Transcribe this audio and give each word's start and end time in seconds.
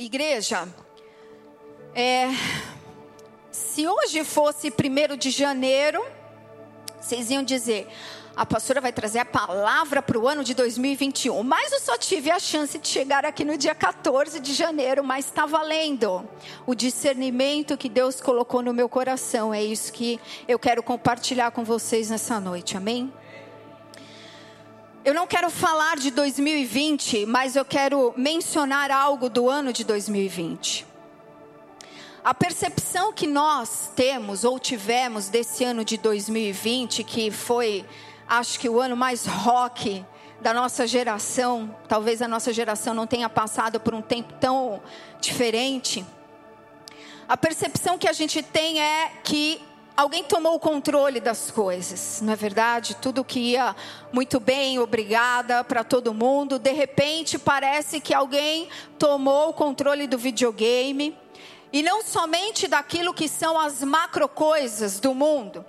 Igreja, 0.00 0.66
é, 1.94 2.28
se 3.50 3.86
hoje 3.86 4.24
fosse 4.24 4.70
primeiro 4.70 5.14
de 5.14 5.28
janeiro, 5.28 6.02
vocês 6.98 7.30
iam 7.30 7.42
dizer, 7.42 7.86
a 8.34 8.46
pastora 8.46 8.80
vai 8.80 8.94
trazer 8.94 9.18
a 9.18 9.26
palavra 9.26 10.00
para 10.00 10.18
o 10.18 10.26
ano 10.26 10.42
de 10.42 10.54
2021. 10.54 11.42
Mas 11.42 11.70
eu 11.72 11.80
só 11.80 11.98
tive 11.98 12.30
a 12.30 12.38
chance 12.38 12.78
de 12.78 12.88
chegar 12.88 13.26
aqui 13.26 13.44
no 13.44 13.58
dia 13.58 13.74
14 13.74 14.40
de 14.40 14.54
janeiro, 14.54 15.04
mas 15.04 15.26
está 15.26 15.44
valendo. 15.44 16.26
O 16.66 16.74
discernimento 16.74 17.76
que 17.76 17.90
Deus 17.90 18.22
colocou 18.22 18.62
no 18.62 18.72
meu 18.72 18.88
coração. 18.88 19.52
É 19.52 19.62
isso 19.62 19.92
que 19.92 20.18
eu 20.48 20.58
quero 20.58 20.82
compartilhar 20.82 21.50
com 21.50 21.62
vocês 21.62 22.08
nessa 22.08 22.40
noite. 22.40 22.74
Amém? 22.74 23.12
Eu 25.02 25.14
não 25.14 25.26
quero 25.26 25.48
falar 25.48 25.96
de 25.96 26.10
2020, 26.10 27.24
mas 27.24 27.56
eu 27.56 27.64
quero 27.64 28.12
mencionar 28.18 28.90
algo 28.90 29.30
do 29.30 29.48
ano 29.48 29.72
de 29.72 29.82
2020. 29.82 30.86
A 32.22 32.34
percepção 32.34 33.10
que 33.10 33.26
nós 33.26 33.90
temos 33.96 34.44
ou 34.44 34.58
tivemos 34.58 35.30
desse 35.30 35.64
ano 35.64 35.86
de 35.86 35.96
2020, 35.96 37.02
que 37.02 37.30
foi, 37.30 37.82
acho 38.28 38.60
que 38.60 38.68
o 38.68 38.78
ano 38.78 38.94
mais 38.94 39.24
rock 39.24 40.04
da 40.42 40.52
nossa 40.52 40.86
geração, 40.86 41.74
talvez 41.88 42.20
a 42.20 42.28
nossa 42.28 42.52
geração 42.52 42.92
não 42.92 43.06
tenha 43.06 43.28
passado 43.30 43.80
por 43.80 43.94
um 43.94 44.02
tempo 44.02 44.34
tão 44.34 44.82
diferente. 45.18 46.04
A 47.26 47.38
percepção 47.38 47.96
que 47.96 48.06
a 48.06 48.12
gente 48.12 48.42
tem 48.42 48.82
é 48.82 49.12
que 49.24 49.62
alguém 50.00 50.24
tomou 50.24 50.54
o 50.54 50.58
controle 50.58 51.20
das 51.20 51.50
coisas, 51.50 52.20
não 52.22 52.32
é 52.32 52.36
verdade? 52.36 52.96
Tudo 52.96 53.22
que 53.22 53.38
ia 53.38 53.76
muito 54.10 54.40
bem, 54.40 54.78
obrigada 54.78 55.62
para 55.62 55.84
todo 55.84 56.14
mundo, 56.14 56.58
de 56.58 56.72
repente 56.72 57.38
parece 57.38 58.00
que 58.00 58.14
alguém 58.14 58.68
tomou 58.98 59.50
o 59.50 59.52
controle 59.52 60.06
do 60.06 60.16
videogame, 60.16 61.16
e 61.72 61.82
não 61.82 62.02
somente 62.02 62.66
daquilo 62.66 63.12
que 63.12 63.28
são 63.28 63.58
as 63.58 63.82
macro 63.82 64.26
coisas 64.26 64.98
do 64.98 65.14
mundo, 65.14 65.64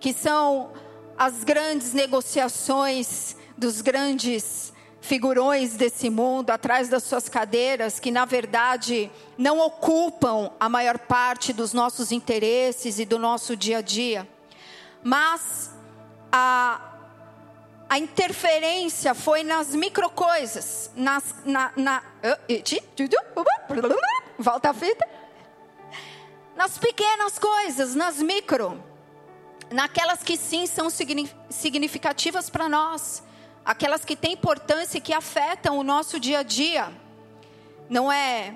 que 0.00 0.12
são 0.12 0.72
as 1.16 1.44
grandes 1.44 1.92
negociações 1.94 3.36
dos 3.56 3.80
grandes 3.80 4.69
figurões 5.00 5.74
desse 5.74 6.10
mundo 6.10 6.50
atrás 6.50 6.88
das 6.88 7.02
suas 7.02 7.28
cadeiras 7.28 7.98
que 7.98 8.10
na 8.10 8.24
verdade 8.24 9.10
não 9.36 9.58
ocupam 9.58 10.50
a 10.60 10.68
maior 10.68 10.98
parte 10.98 11.52
dos 11.52 11.72
nossos 11.72 12.12
interesses 12.12 12.98
e 12.98 13.04
do 13.04 13.18
nosso 13.18 13.56
dia 13.56 13.78
a 13.78 13.82
dia. 13.82 14.28
Mas 15.02 15.70
a 16.30 16.86
a 17.88 17.98
interferência 17.98 19.14
foi 19.14 19.42
nas 19.42 19.74
micro 19.74 20.08
coisas, 20.10 20.92
nas 20.94 21.34
na, 21.44 21.72
na 21.74 22.00
volta 24.38 24.70
a 24.70 24.72
fita. 24.72 25.08
Nas 26.54 26.78
pequenas 26.78 27.36
coisas, 27.36 27.96
nas 27.96 28.22
micro, 28.22 28.80
naquelas 29.72 30.22
que 30.22 30.36
sim 30.36 30.66
são 30.66 30.88
significativas 31.50 32.48
para 32.48 32.68
nós 32.68 33.24
aquelas 33.64 34.04
que 34.04 34.16
têm 34.16 34.32
importância 34.32 34.98
e 34.98 35.00
que 35.00 35.12
afetam 35.12 35.78
o 35.78 35.82
nosso 35.82 36.18
dia 36.18 36.40
a 36.40 36.42
dia. 36.42 36.92
Não 37.88 38.10
é 38.10 38.54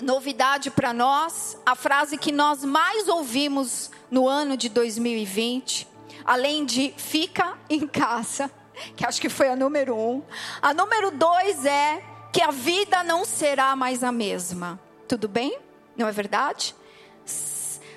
novidade 0.00 0.70
para 0.70 0.92
nós 0.92 1.56
a 1.64 1.74
frase 1.74 2.18
que 2.18 2.32
nós 2.32 2.64
mais 2.64 3.08
ouvimos 3.08 3.90
no 4.10 4.28
ano 4.28 4.56
de 4.56 4.68
2020, 4.68 5.86
além 6.24 6.64
de 6.64 6.94
fica 6.96 7.56
em 7.68 7.86
casa, 7.86 8.50
que 8.96 9.06
acho 9.06 9.20
que 9.20 9.28
foi 9.28 9.48
a 9.48 9.56
número 9.56 9.96
um. 9.96 10.22
A 10.60 10.74
número 10.74 11.10
dois 11.10 11.64
é 11.64 12.02
que 12.32 12.42
a 12.42 12.50
vida 12.50 13.04
não 13.04 13.24
será 13.24 13.76
mais 13.76 14.02
a 14.02 14.10
mesma. 14.10 14.80
Tudo 15.06 15.28
bem? 15.28 15.58
Não 15.96 16.08
é 16.08 16.12
verdade? 16.12 16.74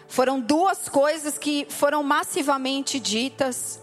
Foram 0.07 0.39
duas 0.39 0.87
coisas 0.87 1.37
que 1.37 1.67
foram 1.69 2.03
massivamente 2.03 2.99
ditas 2.99 3.79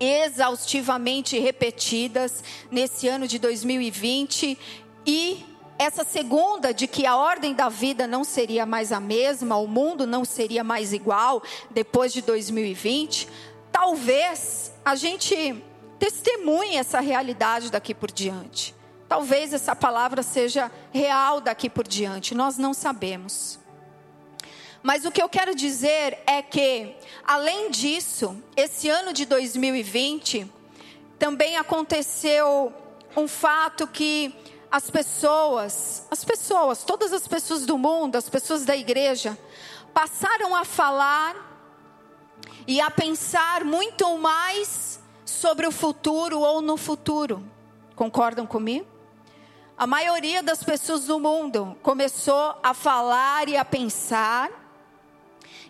exaustivamente 0.00 1.38
repetidas 1.38 2.42
nesse 2.70 3.06
ano 3.06 3.28
de 3.28 3.38
2020 3.38 4.58
e 5.06 5.44
essa 5.78 6.04
segunda 6.04 6.74
de 6.74 6.86
que 6.86 7.06
a 7.06 7.16
ordem 7.16 7.54
da 7.54 7.68
vida 7.68 8.06
não 8.06 8.24
seria 8.24 8.66
mais 8.66 8.92
a 8.92 9.00
mesma, 9.00 9.56
o 9.56 9.66
mundo 9.66 10.06
não 10.06 10.24
seria 10.24 10.64
mais 10.64 10.92
igual 10.92 11.42
depois 11.70 12.12
de 12.12 12.22
2020, 12.22 13.28
talvez 13.70 14.72
a 14.84 14.94
gente 14.94 15.62
testemunhe 15.98 16.76
essa 16.76 17.00
realidade 17.00 17.70
daqui 17.70 17.94
por 17.94 18.10
diante. 18.10 18.74
Talvez 19.08 19.52
essa 19.52 19.76
palavra 19.76 20.22
seja 20.22 20.70
real 20.92 21.40
daqui 21.40 21.68
por 21.68 21.86
diante, 21.86 22.34
nós 22.34 22.56
não 22.56 22.72
sabemos. 22.72 23.59
Mas 24.82 25.04
o 25.04 25.10
que 25.10 25.22
eu 25.22 25.28
quero 25.28 25.54
dizer 25.54 26.18
é 26.26 26.40
que, 26.40 26.94
além 27.24 27.70
disso, 27.70 28.42
esse 28.56 28.88
ano 28.88 29.12
de 29.12 29.26
2020 29.26 30.50
também 31.18 31.56
aconteceu 31.58 32.72
um 33.14 33.28
fato 33.28 33.86
que 33.86 34.34
as 34.70 34.90
pessoas, 34.90 36.06
as 36.10 36.24
pessoas, 36.24 36.82
todas 36.82 37.12
as 37.12 37.28
pessoas 37.28 37.66
do 37.66 37.76
mundo, 37.76 38.16
as 38.16 38.28
pessoas 38.28 38.64
da 38.64 38.74
igreja, 38.74 39.36
passaram 39.92 40.54
a 40.54 40.64
falar 40.64 41.36
e 42.66 42.80
a 42.80 42.90
pensar 42.90 43.64
muito 43.64 44.16
mais 44.16 44.98
sobre 45.26 45.66
o 45.66 45.72
futuro 45.72 46.40
ou 46.40 46.62
no 46.62 46.78
futuro. 46.78 47.44
Concordam 47.94 48.46
comigo? 48.46 48.86
A 49.76 49.86
maioria 49.86 50.42
das 50.42 50.62
pessoas 50.62 51.04
do 51.04 51.18
mundo 51.18 51.76
começou 51.82 52.54
a 52.62 52.72
falar 52.72 53.48
e 53.48 53.56
a 53.56 53.64
pensar 53.64 54.59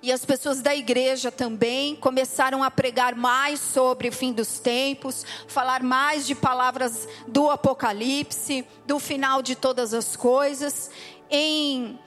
e 0.02 0.10
as 0.10 0.24
pessoas 0.24 0.62
da 0.62 0.74
igreja 0.74 1.30
também 1.30 1.94
começaram 1.94 2.62
a 2.62 2.70
pregar 2.70 3.14
mais 3.14 3.60
sobre 3.60 4.08
o 4.08 4.12
fim 4.12 4.32
dos 4.32 4.58
tempos, 4.58 5.26
falar 5.46 5.82
mais 5.82 6.26
de 6.26 6.34
palavras 6.34 7.06
do 7.28 7.50
Apocalipse, 7.50 8.66
do 8.86 8.98
final 8.98 9.42
de 9.42 9.54
todas 9.54 9.92
as 9.92 10.16
coisas, 10.16 10.90
em, 11.30 11.98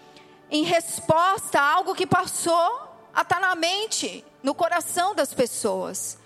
em 0.50 0.64
resposta 0.64 1.60
a 1.60 1.72
algo 1.72 1.94
que 1.94 2.08
passou 2.08 2.90
a 3.14 3.22
estar 3.22 3.40
na 3.40 3.54
mente, 3.54 4.26
no 4.42 4.56
coração 4.56 5.14
das 5.14 5.32
pessoas. 5.34 6.18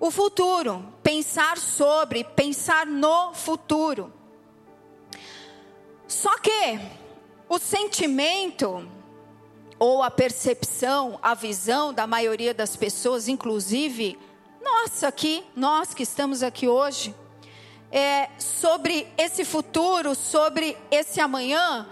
O 0.00 0.10
futuro, 0.10 0.92
pensar 1.00 1.58
sobre, 1.58 2.24
pensar 2.24 2.86
no 2.86 3.32
futuro. 3.34 4.12
Só 6.08 6.36
que 6.38 6.80
o 7.48 7.58
sentimento 7.58 8.88
ou 9.78 10.02
a 10.02 10.10
percepção, 10.10 11.18
a 11.22 11.34
visão 11.34 11.92
da 11.92 12.06
maioria 12.06 12.54
das 12.54 12.76
pessoas, 12.76 13.28
inclusive 13.28 14.18
nós 14.62 15.04
aqui, 15.04 15.44
nós 15.54 15.92
que 15.92 16.02
estamos 16.02 16.42
aqui 16.42 16.66
hoje, 16.66 17.14
é, 17.92 18.28
sobre 18.38 19.06
esse 19.16 19.44
futuro, 19.44 20.14
sobre 20.14 20.76
esse 20.90 21.20
amanhã, 21.20 21.86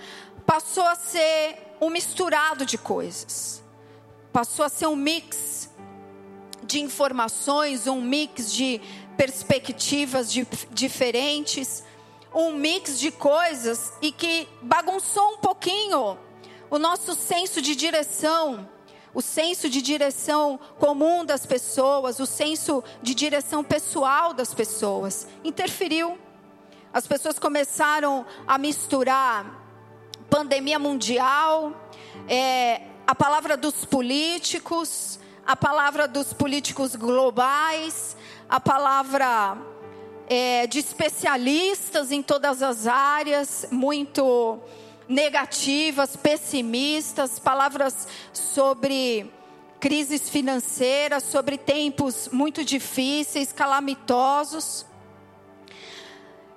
passou 0.46 0.84
a 0.84 0.94
ser 0.94 1.76
um 1.80 1.90
misturado 1.90 2.64
de 2.64 2.78
coisas, 2.78 3.62
passou 4.32 4.64
a 4.64 4.68
ser 4.68 4.86
um 4.86 4.96
mix 4.96 5.70
de 6.62 6.80
informações, 6.80 7.86
um 7.86 8.00
mix 8.00 8.52
de 8.52 8.80
perspectivas 9.16 10.32
de, 10.32 10.46
diferentes, 10.70 11.84
um 12.34 12.52
mix 12.52 12.98
de 12.98 13.10
coisas 13.10 13.92
e 14.00 14.10
que 14.10 14.48
bagunçou 14.62 15.34
um 15.34 15.38
pouquinho 15.38 16.16
o 16.72 16.78
nosso 16.78 17.14
senso 17.14 17.60
de 17.60 17.76
direção, 17.76 18.66
o 19.12 19.20
senso 19.20 19.68
de 19.68 19.82
direção 19.82 20.58
comum 20.78 21.22
das 21.22 21.44
pessoas, 21.44 22.18
o 22.18 22.24
senso 22.24 22.82
de 23.02 23.14
direção 23.14 23.62
pessoal 23.62 24.32
das 24.32 24.54
pessoas, 24.54 25.28
interferiu. 25.44 26.18
As 26.90 27.06
pessoas 27.06 27.38
começaram 27.38 28.24
a 28.46 28.56
misturar 28.56 29.62
pandemia 30.30 30.78
mundial, 30.78 31.76
é, 32.26 32.80
a 33.06 33.14
palavra 33.14 33.54
dos 33.54 33.84
políticos, 33.84 35.20
a 35.46 35.54
palavra 35.54 36.08
dos 36.08 36.32
políticos 36.32 36.96
globais, 36.96 38.16
a 38.48 38.58
palavra 38.58 39.58
é, 40.26 40.66
de 40.66 40.78
especialistas 40.78 42.10
em 42.10 42.22
todas 42.22 42.62
as 42.62 42.86
áreas, 42.86 43.66
muito 43.70 44.58
negativas, 45.12 46.16
pessimistas, 46.16 47.38
palavras 47.38 48.08
sobre 48.32 49.30
crises 49.78 50.28
financeiras, 50.28 51.24
sobre 51.24 51.58
tempos 51.58 52.28
muito 52.32 52.64
difíceis, 52.64 53.52
calamitosos. 53.52 54.86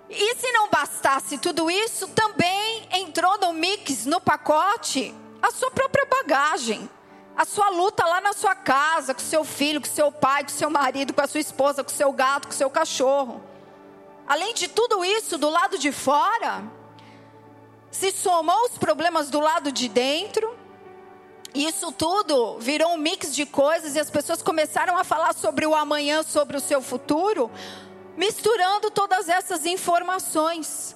E 0.09 0.35
se 0.35 0.51
não 0.51 0.69
bastasse 0.69 1.37
tudo 1.37 1.69
isso, 1.69 2.07
também 2.09 2.87
entrou 2.93 3.37
no 3.39 3.51
mix, 3.51 4.05
no 4.05 4.21
pacote, 4.21 5.13
a 5.41 5.51
sua 5.51 5.69
própria 5.71 6.05
bagagem. 6.05 6.89
A 7.35 7.43
sua 7.43 7.69
luta 7.69 8.05
lá 8.05 8.21
na 8.21 8.31
sua 8.31 8.55
casa, 8.55 9.13
com 9.13 9.19
seu 9.19 9.43
filho, 9.43 9.81
com 9.81 9.87
seu 9.87 10.09
pai, 10.09 10.43
com 10.43 10.49
seu 10.49 10.69
marido, 10.69 11.13
com 11.13 11.19
a 11.19 11.27
sua 11.27 11.41
esposa, 11.41 11.83
com 11.83 11.89
seu 11.89 12.13
gato, 12.13 12.47
com 12.47 12.53
seu 12.53 12.69
cachorro. 12.69 13.43
Além 14.25 14.53
de 14.53 14.69
tudo 14.69 15.03
isso, 15.03 15.37
do 15.37 15.49
lado 15.49 15.77
de 15.77 15.91
fora, 15.91 16.63
se 17.95 18.11
somou 18.11 18.65
os 18.65 18.77
problemas 18.77 19.29
do 19.29 19.39
lado 19.39 19.71
de 19.71 19.87
dentro. 19.87 20.53
Isso 21.53 21.93
tudo 21.93 22.59
virou 22.59 22.91
um 22.91 22.97
mix 22.97 23.33
de 23.33 23.45
coisas 23.45 23.95
e 23.95 23.99
as 23.99 24.09
pessoas 24.09 24.41
começaram 24.41 24.97
a 24.97 25.03
falar 25.05 25.33
sobre 25.33 25.65
o 25.65 25.73
amanhã, 25.73 26.21
sobre 26.21 26.57
o 26.57 26.59
seu 26.59 26.81
futuro, 26.81 27.49
misturando 28.17 28.91
todas 28.91 29.29
essas 29.29 29.65
informações. 29.65 30.93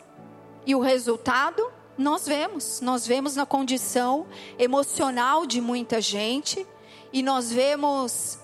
E 0.66 0.76
o 0.76 0.82
resultado 0.82 1.72
nós 1.98 2.28
vemos, 2.28 2.82
nós 2.82 3.08
vemos 3.08 3.36
na 3.38 3.46
condição 3.46 4.28
emocional 4.58 5.46
de 5.46 5.62
muita 5.62 6.02
gente 6.02 6.68
e 7.14 7.24
nós 7.24 7.50
vemos 7.50 8.40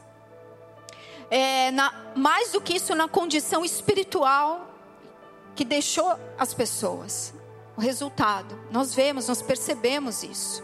é, 1.29 1.71
na, 1.71 2.13
mais 2.15 2.53
do 2.53 2.61
que 2.61 2.77
isso 2.77 2.95
na 2.95 3.09
condição 3.09 3.65
espiritual 3.65 4.73
que 5.53 5.65
deixou 5.65 6.17
as 6.37 6.53
pessoas. 6.53 7.34
O 7.77 7.81
resultado, 7.81 8.57
nós 8.71 8.93
vemos, 8.93 9.27
nós 9.27 9.41
percebemos 9.41 10.23
isso. 10.23 10.63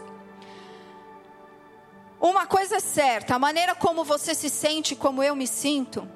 Uma 2.20 2.46
coisa 2.46 2.76
é 2.76 2.80
certa, 2.80 3.34
a 3.34 3.38
maneira 3.38 3.74
como 3.74 4.04
você 4.04 4.34
se 4.34 4.48
sente, 4.48 4.94
como 4.94 5.22
eu 5.22 5.34
me 5.34 5.46
sinto, 5.46 6.08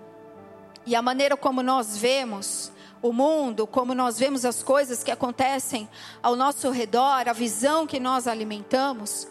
e 0.86 0.94
a 0.94 1.02
maneira 1.02 1.36
como 1.36 1.62
nós 1.62 1.98
vemos 1.98 2.70
o 3.02 3.12
mundo, 3.12 3.66
como 3.66 3.94
nós 3.94 4.18
vemos 4.18 4.44
as 4.44 4.62
coisas 4.62 5.02
que 5.02 5.10
acontecem 5.10 5.88
ao 6.22 6.36
nosso 6.36 6.70
redor, 6.70 7.28
a 7.28 7.32
visão 7.32 7.86
que 7.86 8.00
nós 8.00 8.26
alimentamos, 8.26 9.28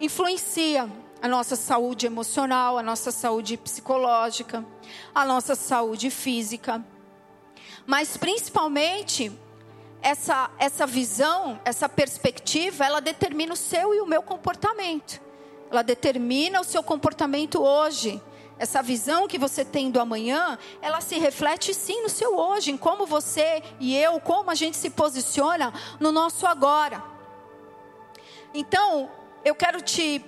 influencia 0.00 0.88
a 1.20 1.26
nossa 1.26 1.56
saúde 1.56 2.06
emocional, 2.06 2.78
a 2.78 2.82
nossa 2.82 3.10
saúde 3.10 3.56
psicológica, 3.56 4.64
a 5.14 5.24
nossa 5.24 5.54
saúde 5.54 6.10
física. 6.10 6.84
Mas 7.86 8.16
principalmente 8.16 9.32
essa 10.08 10.50
essa 10.58 10.86
visão, 10.86 11.60
essa 11.64 11.88
perspectiva, 11.88 12.84
ela 12.84 13.00
determina 13.00 13.52
o 13.52 13.56
seu 13.56 13.94
e 13.94 14.00
o 14.00 14.06
meu 14.06 14.22
comportamento. 14.22 15.20
Ela 15.70 15.82
determina 15.82 16.60
o 16.60 16.64
seu 16.64 16.82
comportamento 16.82 17.62
hoje. 17.62 18.20
Essa 18.58 18.82
visão 18.82 19.28
que 19.28 19.38
você 19.38 19.64
tem 19.64 19.90
do 19.90 20.00
amanhã, 20.00 20.58
ela 20.82 21.00
se 21.00 21.16
reflete 21.18 21.72
sim 21.72 22.02
no 22.02 22.08
seu 22.08 22.36
hoje, 22.36 22.72
em 22.72 22.76
como 22.76 23.06
você 23.06 23.62
e 23.78 23.96
eu, 23.96 24.18
como 24.18 24.50
a 24.50 24.54
gente 24.54 24.76
se 24.76 24.90
posiciona 24.90 25.72
no 26.00 26.10
nosso 26.10 26.46
agora. 26.46 27.04
Então, 28.52 29.10
eu 29.44 29.54
quero 29.54 29.80
te 29.80 30.24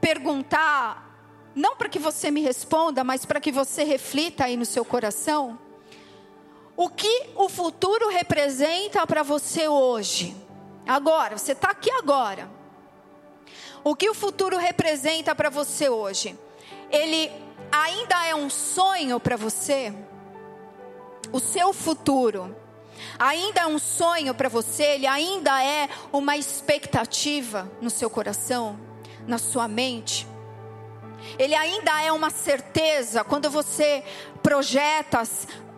perguntar, 0.00 1.16
não 1.54 1.76
para 1.76 1.88
que 1.88 1.98
você 1.98 2.30
me 2.30 2.42
responda, 2.42 3.04
mas 3.04 3.24
para 3.24 3.40
que 3.40 3.52
você 3.52 3.84
reflita 3.84 4.44
aí 4.44 4.56
no 4.56 4.66
seu 4.66 4.84
coração, 4.84 5.58
o 6.76 6.88
que 6.88 7.30
o 7.36 7.48
futuro 7.48 8.08
representa 8.08 9.06
para 9.06 9.22
você 9.22 9.68
hoje? 9.68 10.36
Agora, 10.86 11.38
você 11.38 11.52
está 11.52 11.70
aqui 11.70 11.90
agora. 11.90 12.50
O 13.84 13.94
que 13.94 14.08
o 14.08 14.14
futuro 14.14 14.56
representa 14.56 15.34
para 15.34 15.50
você 15.50 15.88
hoje? 15.88 16.38
Ele 16.90 17.30
ainda 17.70 18.26
é 18.26 18.34
um 18.34 18.48
sonho 18.48 19.18
para 19.18 19.36
você? 19.36 19.94
O 21.32 21.40
seu 21.40 21.72
futuro 21.72 22.54
ainda 23.18 23.62
é 23.62 23.66
um 23.66 23.78
sonho 23.78 24.34
para 24.34 24.48
você? 24.48 24.84
Ele 24.84 25.06
ainda 25.06 25.62
é 25.62 25.88
uma 26.12 26.36
expectativa 26.36 27.70
no 27.80 27.90
seu 27.90 28.08
coração? 28.08 28.78
na 29.26 29.38
sua 29.38 29.68
mente. 29.68 30.26
Ele 31.38 31.54
ainda 31.54 32.02
é 32.02 32.10
uma 32.10 32.30
certeza 32.30 33.22
quando 33.22 33.48
você 33.48 34.02
projeta, 34.42 35.22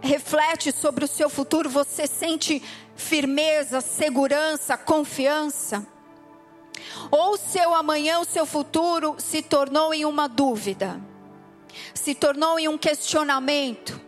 reflete 0.05 0.71
sobre 0.71 1.05
o 1.05 1.09
seu 1.09 1.31
futuro, 1.31 1.69
você 1.69 2.07
sente 2.07 2.63
firmeza, 2.95 3.81
segurança, 3.81 4.77
confiança. 4.77 5.85
Ou 7.11 7.33
o 7.33 7.37
seu 7.37 7.75
amanhã, 7.75 8.21
o 8.21 8.25
seu 8.25 8.47
futuro 8.47 9.17
se 9.19 9.43
tornou 9.43 9.95
em 9.95 10.05
uma 10.05 10.29
dúvida, 10.29 11.01
se 11.95 12.15
tornou 12.15 12.59
em 12.59 12.69
um 12.69 12.77
questionamento. 12.77 14.01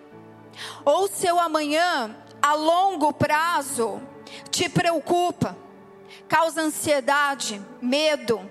Ou 0.85 1.05
o 1.05 1.09
seu 1.09 1.41
amanhã, 1.41 2.15
a 2.41 2.55
longo 2.55 3.13
prazo, 3.13 4.01
te 4.51 4.69
preocupa, 4.69 5.57
causa 6.29 6.61
ansiedade, 6.61 7.61
medo, 7.81 8.49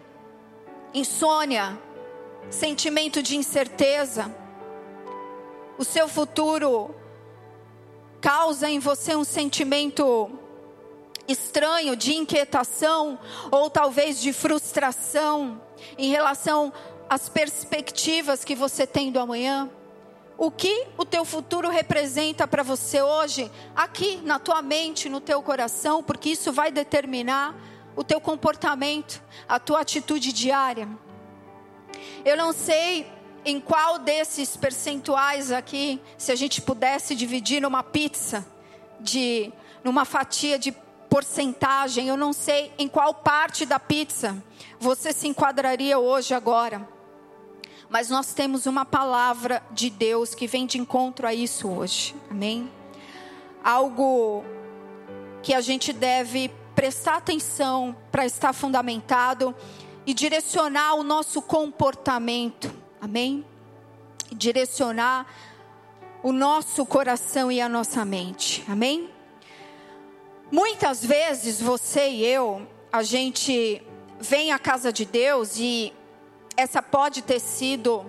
insônia, 0.93 1.79
sentimento 2.49 3.21
de 3.21 3.37
incerteza. 3.37 4.33
O 5.77 5.83
seu 5.83 6.07
futuro 6.07 6.93
causa 8.25 8.67
em 8.67 8.79
você 8.79 9.15
um 9.15 9.23
sentimento 9.23 10.31
estranho 11.27 11.95
de 11.95 12.15
inquietação 12.15 13.19
ou 13.51 13.69
talvez 13.69 14.19
de 14.19 14.33
frustração 14.33 15.61
em 15.95 16.09
relação 16.09 16.73
às 17.07 17.29
perspectivas 17.29 18.43
que 18.43 18.55
você 18.55 18.87
tem 18.87 19.11
do 19.11 19.19
amanhã. 19.19 19.69
O 20.39 20.49
que 20.49 20.87
o 20.97 21.05
teu 21.05 21.23
futuro 21.23 21.69
representa 21.69 22.47
para 22.47 22.63
você 22.63 22.99
hoje, 22.99 23.51
aqui 23.75 24.19
na 24.23 24.39
tua 24.39 24.59
mente, 24.59 25.07
no 25.07 25.21
teu 25.21 25.43
coração, 25.43 26.01
porque 26.01 26.29
isso 26.29 26.51
vai 26.51 26.71
determinar 26.71 27.55
o 27.95 28.03
teu 28.03 28.19
comportamento, 28.19 29.21
a 29.47 29.59
tua 29.59 29.81
atitude 29.81 30.33
diária. 30.33 30.89
Eu 32.25 32.35
não 32.35 32.51
sei 32.51 33.05
em 33.45 33.59
qual 33.59 33.99
desses 33.99 34.57
percentuais 34.57 35.51
aqui, 35.51 36.01
se 36.17 36.31
a 36.31 36.35
gente 36.35 36.61
pudesse 36.61 37.15
dividir 37.15 37.61
numa 37.61 37.83
pizza 37.83 38.45
de 38.99 39.53
numa 39.83 40.03
fatia 40.03 40.57
de 40.57 40.71
porcentagem, 41.07 42.07
eu 42.07 42.17
não 42.17 42.33
sei 42.33 42.73
em 42.77 42.87
qual 42.87 43.13
parte 43.13 43.65
da 43.65 43.79
pizza 43.79 44.35
você 44.79 45.13
se 45.13 45.27
enquadraria 45.27 45.99
hoje 45.99 46.33
agora. 46.33 46.89
Mas 47.87 48.09
nós 48.09 48.33
temos 48.33 48.65
uma 48.65 48.83
palavra 48.83 49.61
de 49.71 49.91
Deus 49.91 50.33
que 50.33 50.47
vem 50.47 50.65
de 50.65 50.79
encontro 50.79 51.27
a 51.27 51.33
isso 51.33 51.69
hoje. 51.69 52.15
Amém? 52.31 52.69
Algo 53.63 54.43
que 55.43 55.53
a 55.53 55.61
gente 55.61 55.93
deve 55.93 56.51
prestar 56.75 57.17
atenção 57.17 57.95
para 58.11 58.25
estar 58.25 58.51
fundamentado 58.51 59.55
e 60.05 60.13
direcionar 60.13 60.95
o 60.95 61.03
nosso 61.03 61.41
comportamento. 61.41 62.84
Amém? 63.05 63.45
Direcionar 64.31 65.27
o 66.23 66.31
nosso 66.31 66.83
coração 66.87 67.51
e 67.51 67.61
a 67.61 67.69
nossa 67.69 68.03
mente. 68.03 68.65
Amém? 68.67 69.11
Muitas 70.51 71.05
vezes 71.05 71.61
você 71.61 72.09
e 72.09 72.25
eu, 72.25 72.67
a 72.91 73.03
gente 73.03 73.79
vem 74.19 74.51
à 74.51 74.57
casa 74.57 74.91
de 74.91 75.05
Deus 75.05 75.59
e 75.59 75.93
essa 76.57 76.81
pode 76.81 77.21
ter 77.21 77.39
sido 77.39 78.03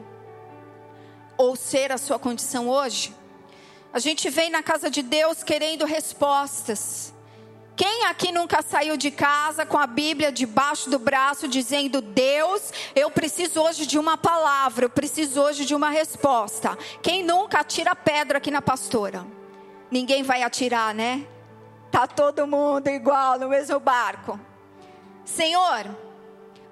ou 1.37 1.55
ser 1.57 1.93
a 1.93 1.99
sua 1.99 2.19
condição 2.19 2.67
hoje. 2.67 3.15
A 3.93 3.99
gente 3.99 4.31
vem 4.31 4.49
na 4.49 4.63
casa 4.63 4.89
de 4.89 5.03
Deus 5.03 5.43
querendo 5.43 5.85
respostas. 5.85 7.13
Quem 7.77 8.07
aqui 8.07 8.33
nunca 8.33 8.63
saiu 8.63 8.97
de 8.97 9.11
casa 9.11 9.67
com 9.67 9.77
a 9.77 9.87
Bíblia 9.87 10.33
debaixo 10.33 10.89
do 10.89 10.99
braço 10.99 11.47
dizendo: 11.47 12.01
Deus, 12.01 12.73
eu 12.95 13.11
preciso 13.11 13.61
hoje 13.61 13.85
de 13.85 13.99
uma 13.99 14.17
palavra, 14.17 14.87
eu 14.87 14.91
preciso 14.91 15.43
hoje 15.43 15.67
de 15.67 15.75
uma 15.75 15.91
resposta? 15.91 16.77
Quem 17.03 17.23
nunca 17.23 17.61
atira 17.61 17.95
pedra 17.95 18.39
aqui 18.39 18.51
na 18.51 18.63
pastora? 18.63 19.27
Ninguém 19.91 20.23
vai 20.23 20.43
atirar, 20.43 20.95
né? 20.95 21.27
Tá 21.91 22.07
todo 22.07 22.47
mundo 22.47 22.89
igual 22.89 23.39
no 23.39 23.51
mesmo 23.51 23.79
barco. 23.79 24.41
Senhor, 25.23 25.87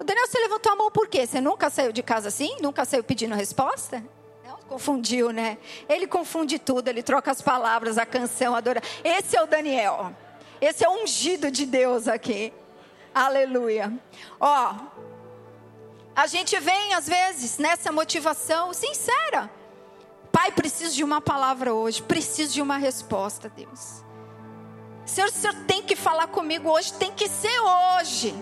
o 0.01 0.05
Daniel, 0.05 0.27
você 0.27 0.39
levantou 0.39 0.73
a 0.73 0.77
mão 0.77 0.91
por 0.91 1.07
quê? 1.07 1.27
Você 1.27 1.39
nunca 1.39 1.69
saiu 1.69 1.93
de 1.93 2.03
casa 2.03 2.29
assim? 2.29 2.57
Nunca 2.63 2.85
saiu 2.87 3.05
pedindo 3.05 3.35
resposta? 3.35 4.03
Confundiu, 4.67 5.31
né? 5.31 5.59
Ele 5.87 6.07
confunde 6.07 6.59
tudo, 6.59 6.89
ele 6.89 7.03
troca 7.03 7.31
as 7.31 7.43
palavras, 7.43 7.99
a 7.99 8.07
canção, 8.07 8.55
a 8.55 8.59
adora. 8.59 8.83
Esse 9.05 9.37
é 9.37 9.43
o 9.43 9.47
Daniel. 9.47 10.15
Esse 10.61 10.85
é 10.85 10.89
o 10.89 11.03
ungido 11.03 11.51
de 11.51 11.67
Deus 11.67 12.09
aqui. 12.09 12.53
Aleluia. 13.15 13.93
Ó, 14.41 14.75
a 16.17 16.27
gente 16.27 16.59
vem 16.59 16.95
às 16.95 17.09
vezes 17.09 17.59
nessa 17.59 17.91
motivação 17.91 18.73
sincera. 18.73 19.51
Pai, 20.33 20.51
preciso 20.53 20.95
de 20.97 21.05
uma 21.05 21.21
palavra 21.21 21.73
hoje, 21.73 22.03
preciso 22.03 22.55
de 22.55 22.63
uma 22.63 22.77
resposta, 22.77 23.49
Deus. 23.49 24.05
Senhor, 25.07 25.29
o 25.29 25.33
Senhor 25.33 25.55
tem 25.67 25.83
que 25.83 25.95
falar 25.95 26.29
comigo 26.29 26.71
hoje, 26.71 26.93
tem 26.95 27.13
que 27.13 27.29
ser 27.29 27.61
hoje. 27.61 28.35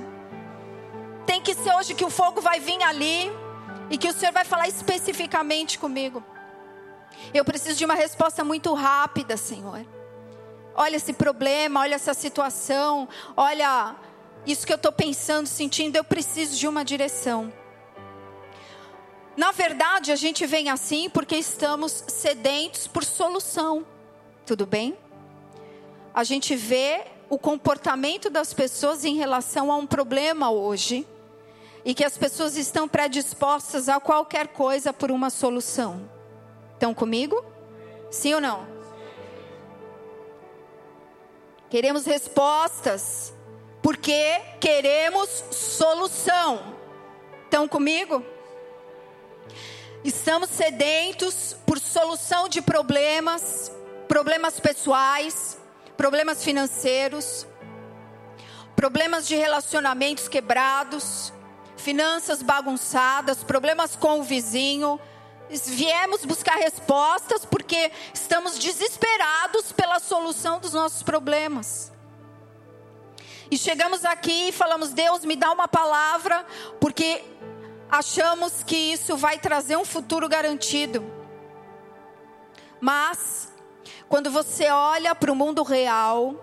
Tem 1.27 1.41
que 1.41 1.55
ser 1.55 1.75
hoje 1.75 1.95
que 1.95 2.05
o 2.05 2.11
fogo 2.11 2.41
vai 2.41 2.61
vir 2.61 2.83
ali 2.83 3.31
e 3.91 3.99
que 3.99 4.09
o 4.09 4.13
Senhor 4.13 4.33
vai 4.33 4.45
falar 4.45 4.69
especificamente 4.69 5.79
comigo. 5.79 6.25
Eu 7.35 7.45
preciso 7.45 7.77
de 7.77 7.85
uma 7.85 7.95
resposta 7.95 8.43
muito 8.43 8.73
rápida, 8.75 9.37
Senhor. 9.37 9.85
Olha 10.75 10.97
esse 10.97 11.13
problema, 11.13 11.81
olha 11.81 11.95
essa 11.95 12.15
situação, 12.15 13.09
olha 13.37 13.95
isso 14.47 14.67
que 14.67 14.73
eu 14.73 14.77
estou 14.77 14.93
pensando, 14.93 15.47
sentindo, 15.47 15.97
eu 15.97 16.05
preciso 16.05 16.57
de 16.57 16.67
uma 16.67 16.85
direção. 16.85 17.53
Na 19.37 19.51
verdade, 19.51 20.13
a 20.13 20.17
gente 20.17 20.47
vem 20.47 20.69
assim 20.69 21.09
porque 21.09 21.37
estamos 21.37 22.05
sedentos 22.09 22.87
por 22.87 23.05
solução. 23.05 23.87
Tudo 24.45 24.67
bem? 24.67 24.97
A 26.13 26.25
gente 26.25 26.55
vê 26.55 27.05
o 27.31 27.39
comportamento 27.39 28.29
das 28.29 28.53
pessoas 28.53 29.05
em 29.05 29.17
relação 29.17 29.73
a 29.73 29.77
um 29.77 29.87
problema 29.87 30.51
hoje 30.51 31.07
e 31.85 31.95
que 31.95 32.05
as 32.05 32.17
pessoas 32.19 32.57
estão 32.57 32.87
predispostas 32.87 33.89
a 33.89 33.99
qualquer 33.99 34.49
coisa 34.49 34.93
por 34.93 35.11
uma 35.11 35.31
solução. 35.31 36.09
Estão 36.75 36.93
comigo? 36.93 37.43
Sim 38.11 38.35
ou 38.35 38.41
não? 38.41 38.72
Queremos 41.73 42.05
respostas, 42.05 43.33
porque 43.81 44.39
queremos 44.61 45.27
solução. 45.51 46.77
Estão 47.45 47.67
comigo? 47.67 48.23
Estamos 50.05 50.51
sedentos 50.51 51.57
por 51.65 51.79
solução 51.79 52.47
de 52.47 52.61
problemas, 52.61 53.73
problemas 54.07 54.61
pessoais, 54.61 55.57
problemas 55.97 56.45
financeiros, 56.45 57.47
problemas 58.77 59.27
de 59.27 59.35
relacionamentos 59.35 60.29
quebrados, 60.29 61.33
finanças 61.79 62.43
bagunçadas, 62.43 63.43
problemas 63.43 63.97
com 63.97 64.21
o 64.21 64.23
vizinho. 64.23 65.01
Viemos 65.61 66.25
buscar 66.25 66.57
respostas 66.57 67.45
porque 67.45 67.93
estamos 68.15 68.59
desesperados 68.59 69.71
pela 69.73 69.99
solução 69.99 70.59
dos 70.59 70.73
nossos 70.73 71.03
problemas. 71.03 71.93
E 73.51 73.59
chegamos 73.59 74.05
aqui 74.05 74.49
e 74.49 74.53
falamos: 74.53 74.95
Deus, 74.95 75.27
me 75.27 75.37
dá 75.37 75.53
uma 75.53 75.69
palavra, 75.69 76.47
porque 76.81 77.23
achamos 77.91 78.63
que 78.63 78.75
isso 78.75 79.15
vai 79.15 79.39
trazer 79.39 79.77
um 79.77 79.85
futuro 79.85 80.27
garantido. 80.27 81.05
Mas, 82.81 83.53
quando 84.09 84.31
você 84.31 84.71
olha 84.71 85.15
para 85.15 85.31
o 85.31 85.37
mundo 85.37 85.63
real, 85.63 86.35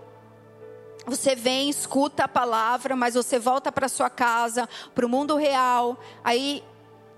você 1.06 1.34
vem, 1.34 1.70
escuta 1.70 2.26
a 2.26 2.28
palavra, 2.28 2.96
mas 2.96 3.16
você 3.16 3.40
volta 3.40 3.72
para 3.72 3.90
sua 3.90 4.10
casa, 4.10 4.70
para 4.94 5.06
o 5.06 5.10
mundo 5.10 5.36
real, 5.36 6.00
aí 6.24 6.64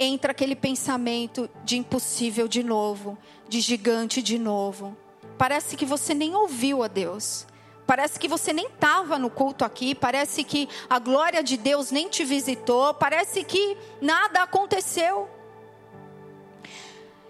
entra 0.03 0.31
aquele 0.31 0.55
pensamento 0.55 1.48
de 1.63 1.77
impossível 1.77 2.48
de 2.48 2.63
novo, 2.63 3.15
de 3.48 3.62
gigante 3.62 4.20
de 4.20 4.39
novo. 4.39 4.98
Parece 5.38 5.77
que 5.77 5.86
você 5.86 6.15
nem 6.15 6.34
ouviu 6.34 6.81
a 6.81 6.88
Deus. 6.88 7.46
Parece 7.86 8.17
que 8.17 8.27
você 8.27 8.51
nem 8.51 8.65
estava 8.65 9.20
no 9.20 9.29
culto 9.29 9.63
aqui, 9.63 9.93
parece 9.93 10.43
que 10.43 10.67
a 10.89 10.98
glória 10.98 11.43
de 11.43 11.58
Deus 11.58 11.91
nem 11.91 12.08
te 12.10 12.24
visitou, 12.24 12.93
parece 12.93 13.43
que 13.43 13.77
nada 14.01 14.43
aconteceu. 14.43 15.29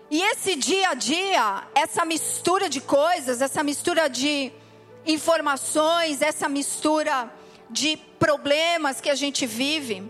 E 0.09 0.21
esse 0.21 0.55
dia 0.55 0.89
a 0.89 0.93
dia, 0.93 1.63
essa 1.73 2.05
mistura 2.05 2.69
de 2.69 2.79
coisas, 2.79 3.41
essa 3.41 3.63
mistura 3.63 4.07
de 4.07 4.51
informações, 5.05 6.21
essa 6.21 6.47
mistura 6.47 7.33
de 7.69 7.97
problemas 8.19 9.01
que 9.01 9.09
a 9.09 9.15
gente 9.15 9.45
vive, 9.45 10.09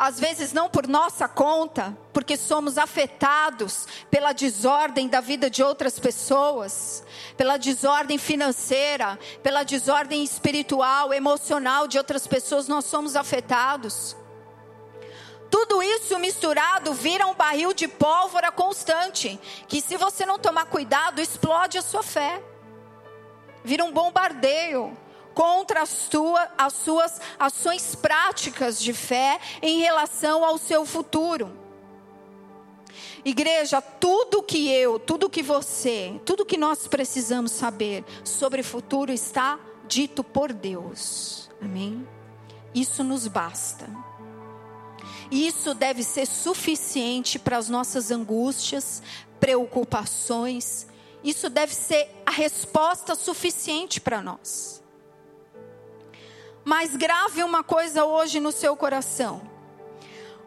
às 0.00 0.18
vezes 0.18 0.54
não 0.54 0.70
por 0.70 0.88
nossa 0.88 1.28
conta, 1.28 1.94
porque 2.10 2.34
somos 2.34 2.78
afetados 2.78 3.86
pela 4.10 4.32
desordem 4.32 5.06
da 5.06 5.20
vida 5.20 5.50
de 5.50 5.62
outras 5.62 5.98
pessoas, 5.98 7.04
pela 7.36 7.58
desordem 7.58 8.16
financeira, 8.16 9.18
pela 9.42 9.62
desordem 9.62 10.24
espiritual, 10.24 11.12
emocional 11.12 11.86
de 11.86 11.98
outras 11.98 12.26
pessoas, 12.26 12.66
nós 12.66 12.86
somos 12.86 13.14
afetados. 13.14 14.16
Tudo 15.50 15.82
isso 15.82 16.18
misturado 16.18 16.94
vira 16.94 17.26
um 17.26 17.34
barril 17.34 17.74
de 17.74 17.86
pólvora 17.86 18.50
constante, 18.50 19.38
que 19.68 19.82
se 19.82 19.98
você 19.98 20.24
não 20.24 20.38
tomar 20.38 20.64
cuidado, 20.64 21.20
explode 21.20 21.76
a 21.76 21.82
sua 21.82 22.02
fé. 22.02 22.42
Vira 23.62 23.84
um 23.84 23.92
bombardeio 23.92 24.96
contra 25.34 25.82
as, 25.82 26.08
as 26.58 26.72
suas 26.72 27.20
ações 27.38 27.94
práticas 27.94 28.80
de 28.80 28.92
fé 28.92 29.38
em 29.62 29.80
relação 29.80 30.44
ao 30.44 30.58
seu 30.58 30.84
futuro. 30.84 31.58
Igreja, 33.24 33.82
tudo 33.82 34.42
que 34.42 34.70
eu, 34.70 34.98
tudo 34.98 35.28
que 35.28 35.42
você, 35.42 36.20
tudo 36.24 36.44
que 36.44 36.56
nós 36.56 36.86
precisamos 36.88 37.52
saber 37.52 38.04
sobre 38.24 38.62
o 38.62 38.64
futuro 38.64 39.12
está 39.12 39.58
dito 39.86 40.24
por 40.24 40.52
Deus. 40.52 41.50
Amém? 41.60 42.06
Isso 42.74 43.04
nos 43.04 43.26
basta. 43.26 43.88
Isso 45.30 45.74
deve 45.74 46.02
ser 46.02 46.26
suficiente 46.26 47.38
para 47.38 47.58
as 47.58 47.68
nossas 47.68 48.10
angústias, 48.10 49.02
preocupações. 49.38 50.86
Isso 51.22 51.50
deve 51.50 51.74
ser 51.74 52.08
a 52.24 52.30
resposta 52.30 53.14
suficiente 53.14 54.00
para 54.00 54.22
nós. 54.22 54.79
Mas 56.64 56.96
grave 56.96 57.42
uma 57.42 57.62
coisa 57.62 58.04
hoje 58.04 58.38
no 58.40 58.52
seu 58.52 58.76
coração. 58.76 59.50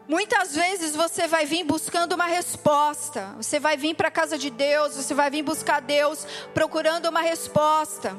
Muitas 0.06 0.54
vezes 0.54 0.94
você 0.94 1.26
vai 1.26 1.46
vir 1.46 1.64
buscando 1.64 2.12
uma 2.12 2.26
resposta. 2.26 3.34
Você 3.36 3.58
vai 3.58 3.76
vir 3.76 3.94
para 3.94 4.08
a 4.08 4.10
casa 4.10 4.36
de 4.36 4.50
Deus, 4.50 4.94
você 4.96 5.14
vai 5.14 5.30
vir 5.30 5.42
buscar 5.42 5.80
Deus 5.80 6.26
procurando 6.52 7.06
uma 7.06 7.22
resposta. 7.22 8.14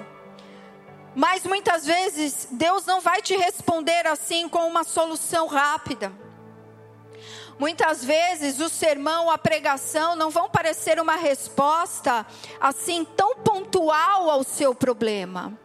Mas 1.16 1.46
muitas 1.46 1.86
vezes 1.86 2.48
Deus 2.52 2.86
não 2.86 3.00
vai 3.00 3.22
te 3.22 3.38
responder 3.38 4.06
assim 4.08 4.50
com 4.50 4.68
uma 4.68 4.84
solução 4.84 5.48
rápida. 5.48 6.12
Muitas 7.58 8.04
vezes 8.04 8.60
o 8.60 8.68
sermão, 8.68 9.30
a 9.30 9.38
pregação 9.38 10.16
não 10.16 10.30
vão 10.30 10.50
parecer 10.50 11.00
uma 11.00 11.16
resposta 11.16 12.25
assim 12.60 13.06
tão 13.06 13.36
pontual 13.38 14.30
ao 14.30 14.44
seu 14.44 14.75
problema. 14.75 15.58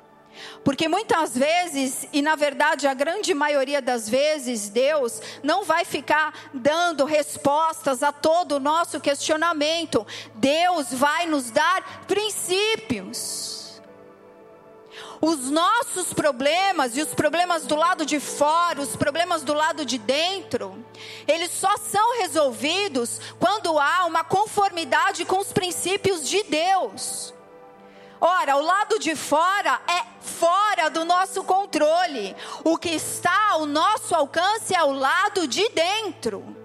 Porque 0.64 0.88
muitas 0.88 1.36
vezes, 1.36 2.06
e 2.12 2.20
na 2.20 2.36
verdade 2.36 2.86
a 2.86 2.94
grande 2.94 3.32
maioria 3.32 3.80
das 3.80 4.08
vezes, 4.08 4.68
Deus 4.68 5.20
não 5.42 5.64
vai 5.64 5.84
ficar 5.84 6.50
dando 6.52 7.04
respostas 7.04 8.02
a 8.02 8.12
todo 8.12 8.56
o 8.56 8.60
nosso 8.60 9.00
questionamento. 9.00 10.06
Deus 10.34 10.92
vai 10.92 11.26
nos 11.26 11.50
dar 11.50 12.04
princípios. 12.06 13.50
Os 15.22 15.50
nossos 15.50 16.14
problemas 16.14 16.96
e 16.96 17.02
os 17.02 17.14
problemas 17.14 17.66
do 17.66 17.76
lado 17.76 18.06
de 18.06 18.18
fora, 18.18 18.80
os 18.80 18.96
problemas 18.96 19.42
do 19.42 19.52
lado 19.52 19.84
de 19.84 19.98
dentro, 19.98 20.82
eles 21.28 21.50
só 21.50 21.76
são 21.76 22.18
resolvidos 22.18 23.20
quando 23.38 23.78
há 23.78 24.06
uma 24.06 24.24
conformidade 24.24 25.26
com 25.26 25.38
os 25.38 25.52
princípios 25.52 26.26
de 26.26 26.42
Deus. 26.44 27.34
Ora, 28.20 28.56
o 28.56 28.62
lado 28.62 28.98
de 28.98 29.16
fora 29.16 29.80
é 29.88 30.04
fora 30.20 30.90
do 30.90 31.04
nosso 31.04 31.42
controle. 31.42 32.36
O 32.62 32.76
que 32.76 32.90
está 32.90 33.50
ao 33.52 33.64
nosso 33.64 34.14
alcance 34.14 34.74
é 34.74 34.82
o 34.84 34.92
lado 34.92 35.48
de 35.48 35.66
dentro. 35.70 36.56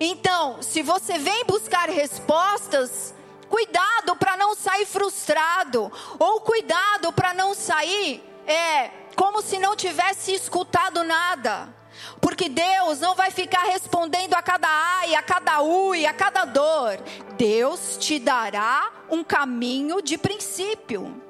Então, 0.00 0.62
se 0.62 0.82
você 0.82 1.18
vem 1.18 1.44
buscar 1.44 1.88
respostas, 1.88 3.14
cuidado 3.48 4.16
para 4.16 4.36
não 4.36 4.54
sair 4.54 4.86
frustrado, 4.86 5.92
ou 6.18 6.40
cuidado 6.40 7.12
para 7.12 7.34
não 7.34 7.54
sair 7.54 8.22
é 8.46 8.90
como 9.16 9.42
se 9.42 9.58
não 9.58 9.76
tivesse 9.76 10.32
escutado 10.32 11.02
nada. 11.02 11.75
Porque 12.20 12.48
Deus 12.48 13.00
não 13.00 13.14
vai 13.14 13.30
ficar 13.30 13.64
respondendo 13.64 14.34
a 14.34 14.42
cada 14.42 14.68
ai, 14.68 15.14
a 15.14 15.22
cada 15.22 15.60
ui, 15.62 16.06
a 16.06 16.12
cada 16.12 16.44
dor. 16.44 16.98
Deus 17.36 17.96
te 17.98 18.18
dará 18.18 18.90
um 19.10 19.22
caminho 19.22 20.00
de 20.02 20.16
princípio. 20.18 21.22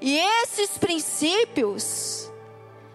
E 0.00 0.18
esses 0.18 0.78
princípios 0.78 2.30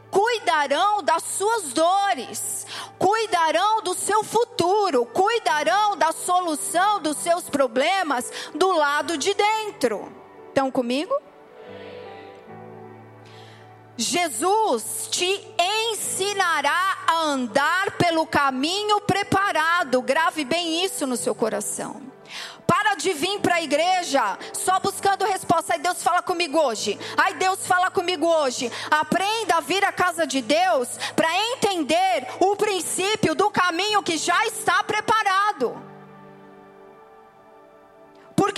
cuidarão 0.09 1.01
das 1.01 1.23
suas 1.23 1.71
dores, 1.73 2.67
cuidarão 2.99 3.81
do 3.81 3.93
seu 3.93 4.23
futuro, 4.23 5.05
cuidarão 5.05 5.95
da 5.95 6.11
solução 6.11 7.01
dos 7.01 7.17
seus 7.17 7.49
problemas 7.49 8.31
do 8.53 8.71
lado 8.71 9.17
de 9.17 9.33
dentro. 9.33 10.11
Estão 10.49 10.69
comigo? 10.69 11.15
Jesus 14.01 15.08
te 15.10 15.48
ensinará 15.91 16.98
a 17.08 17.22
andar 17.22 17.91
pelo 17.91 18.25
caminho 18.25 19.00
preparado. 19.01 20.01
Grave 20.01 20.43
bem 20.43 20.84
isso 20.84 21.05
no 21.05 21.15
seu 21.15 21.36
coração. 21.36 22.01
Para 22.65 22.96
de 22.96 23.13
vir 23.13 23.39
para 23.41 23.55
a 23.55 23.62
igreja 23.62 24.38
só 24.53 24.79
buscando 24.79 25.25
resposta. 25.25 25.74
Ai, 25.74 25.79
Deus 25.79 26.01
fala 26.01 26.22
comigo 26.22 26.58
hoje. 26.58 26.98
Ai, 27.17 27.34
Deus 27.36 27.67
fala 27.67 27.91
comigo 27.91 28.25
hoje. 28.25 28.72
Aprenda 28.89 29.58
a 29.58 29.62
vir 29.62 29.84
à 29.84 29.91
casa 29.91 30.25
de 30.25 30.41
Deus 30.41 30.88
para 31.15 31.29
entender 31.53 32.27
o 32.39 32.55
princípio 32.55 33.36
do 33.36 33.51
caminho 33.51 34.01
que 34.01 34.17
já 34.17 34.48
está 34.48 34.84
preparado. 34.84 35.90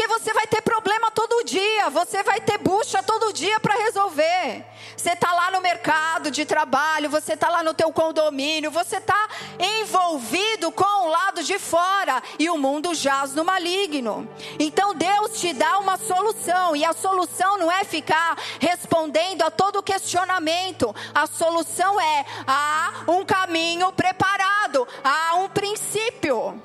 Porque 0.03 0.19
você 0.19 0.33
vai 0.33 0.45
ter 0.45 0.62
problema 0.62 1.10
todo 1.12 1.45
dia, 1.45 1.89
você 1.89 2.24
vai 2.24 2.41
ter 2.41 2.57
bucha 2.57 3.01
todo 3.01 3.31
dia 3.31 3.57
para 3.62 3.74
resolver. 3.75 4.65
Você 4.98 5.12
está 5.12 5.31
lá 5.31 5.50
no 5.50 5.62
mercado 5.62 6.29
de 6.29 6.43
trabalho, 6.43 7.10
você 7.10 7.36
está 7.36 7.48
lá 7.48 7.63
no 7.63 7.74
teu 7.74 7.89
condomínio, 7.93 8.69
você 8.69 8.98
está 8.98 9.29
envolvido 9.57 10.74
com 10.74 11.07
o 11.07 11.10
lado 11.10 11.41
de 11.41 11.57
fora 11.57 12.22
e 12.38 12.50
o 12.50 12.57
mundo 12.57 12.93
jaz 12.93 13.33
no 13.33 13.45
maligno. 13.45 14.27
Então 14.60 14.93
Deus 14.93 15.39
te 15.39 15.53
dá 15.53 15.79
uma 15.79 15.95
solução 15.95 16.75
e 16.75 16.83
a 16.83 16.91
solução 16.91 17.57
não 17.57 17.72
é 17.72 17.86
ficar 17.86 18.38
respondendo 18.60 19.43
a 19.43 19.51
todo 19.51 19.81
questionamento. 19.81 20.93
A 21.15 21.27
solução 21.27 22.00
é 22.01 22.25
há 22.45 23.05
um 23.07 23.24
caminho 23.24 23.89
preparado, 23.93 24.86
há 25.01 25.36
um 25.36 25.48
princípio. 25.48 26.62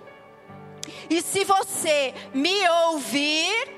E 1.11 1.23
se 1.23 1.45
você 1.45 2.15
me 2.35 2.69
ouvir 2.87 3.77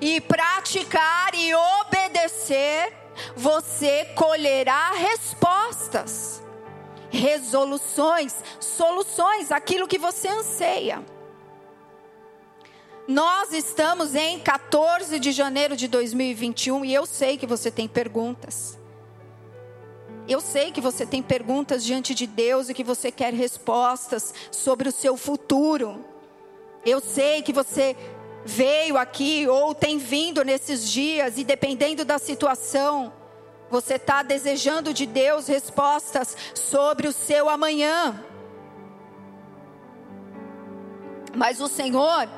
e 0.00 0.20
praticar 0.20 1.34
e 1.34 1.54
obedecer, 1.54 2.92
você 3.36 4.06
colherá 4.14 4.92
respostas, 4.92 6.42
resoluções, 7.10 8.34
soluções, 8.60 9.52
aquilo 9.52 9.88
que 9.88 9.98
você 9.98 10.28
anseia. 10.28 11.04
Nós 13.06 13.52
estamos 13.52 14.14
em 14.14 14.38
14 14.38 15.18
de 15.18 15.32
janeiro 15.32 15.74
de 15.74 15.88
2021 15.88 16.84
e 16.84 16.92
eu 16.92 17.06
sei 17.06 17.38
que 17.38 17.46
você 17.46 17.70
tem 17.70 17.88
perguntas. 17.88 18.78
Eu 20.28 20.42
sei 20.42 20.70
que 20.70 20.80
você 20.80 21.06
tem 21.06 21.22
perguntas 21.22 21.82
diante 21.82 22.14
de 22.14 22.26
Deus 22.26 22.68
e 22.68 22.74
que 22.74 22.84
você 22.84 23.10
quer 23.10 23.32
respostas 23.32 24.34
sobre 24.50 24.90
o 24.90 24.92
seu 24.92 25.16
futuro. 25.16 26.04
Eu 26.84 27.00
sei 27.00 27.42
que 27.42 27.52
você 27.52 27.96
veio 28.44 28.96
aqui 28.96 29.46
ou 29.46 29.74
tem 29.74 29.98
vindo 29.98 30.44
nesses 30.44 30.90
dias 30.90 31.36
e 31.36 31.44
dependendo 31.44 32.04
da 32.04 32.18
situação, 32.18 33.12
você 33.70 33.94
está 33.94 34.22
desejando 34.22 34.94
de 34.94 35.04
Deus 35.06 35.46
respostas 35.46 36.36
sobre 36.54 37.06
o 37.06 37.12
seu 37.12 37.48
amanhã. 37.48 38.24
Mas 41.34 41.60
o 41.60 41.68
Senhor 41.68 42.28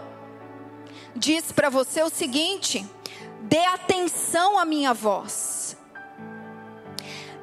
diz 1.14 1.52
para 1.52 1.68
você 1.68 2.02
o 2.02 2.10
seguinte: 2.10 2.84
dê 3.42 3.64
atenção 3.66 4.58
à 4.58 4.64
minha 4.64 4.92
voz, 4.92 5.76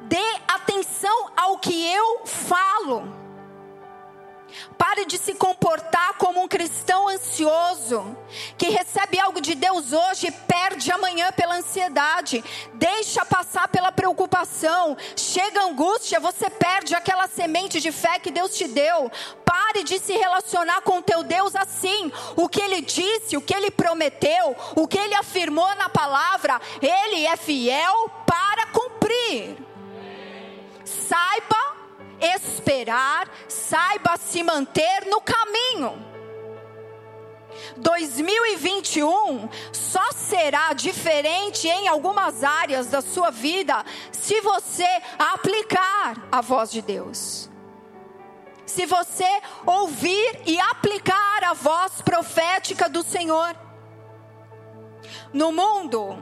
dê 0.02 0.40
atenção 0.46 1.30
ao 1.36 1.58
que 1.58 1.86
eu 1.86 2.26
falo. 2.26 3.17
Pare 4.76 5.04
de 5.04 5.18
se 5.18 5.34
comportar 5.34 6.14
como 6.18 6.42
um 6.42 6.48
cristão 6.48 7.08
ansioso, 7.08 8.16
que 8.56 8.68
recebe 8.68 9.18
algo 9.18 9.40
de 9.40 9.54
Deus 9.54 9.92
hoje 9.92 10.28
e 10.28 10.32
perde 10.32 10.90
amanhã 10.92 11.32
pela 11.32 11.56
ansiedade. 11.56 12.44
Deixa 12.74 13.24
passar 13.24 13.68
pela 13.68 13.92
preocupação. 13.92 14.96
Chega 15.16 15.64
angústia, 15.64 16.20
você 16.20 16.48
perde 16.48 16.94
aquela 16.94 17.26
semente 17.26 17.80
de 17.80 17.92
fé 17.92 18.18
que 18.18 18.30
Deus 18.30 18.56
te 18.56 18.68
deu. 18.68 19.10
Pare 19.44 19.82
de 19.82 19.98
se 19.98 20.16
relacionar 20.16 20.82
com 20.82 20.98
o 20.98 21.02
teu 21.02 21.22
Deus 21.22 21.54
assim. 21.56 22.12
O 22.36 22.48
que 22.48 22.60
ele 22.60 22.80
disse, 22.80 23.36
o 23.36 23.40
que 23.40 23.54
ele 23.54 23.70
prometeu, 23.70 24.56
o 24.76 24.86
que 24.86 24.98
ele 24.98 25.14
afirmou 25.14 25.74
na 25.76 25.88
palavra, 25.88 26.60
ele 26.80 27.26
é 27.26 27.36
fiel 27.36 28.10
para 28.26 28.66
cumprir. 28.66 29.56
Saiba 30.84 31.77
esperar, 32.20 33.30
saiba 33.48 34.16
se 34.16 34.42
manter 34.42 35.06
no 35.06 35.20
caminho. 35.20 36.08
2021 37.76 39.48
só 39.72 40.12
será 40.12 40.72
diferente 40.72 41.68
em 41.68 41.88
algumas 41.88 42.44
áreas 42.44 42.88
da 42.88 43.00
sua 43.00 43.30
vida 43.30 43.84
se 44.12 44.40
você 44.40 44.88
aplicar 45.18 46.28
a 46.30 46.40
voz 46.40 46.70
de 46.70 46.82
Deus. 46.82 47.48
Se 48.66 48.84
você 48.84 49.28
ouvir 49.64 50.42
e 50.46 50.60
aplicar 50.60 51.44
a 51.44 51.54
voz 51.54 52.02
profética 52.02 52.88
do 52.88 53.02
Senhor. 53.02 53.56
No 55.32 55.50
mundo, 55.52 56.18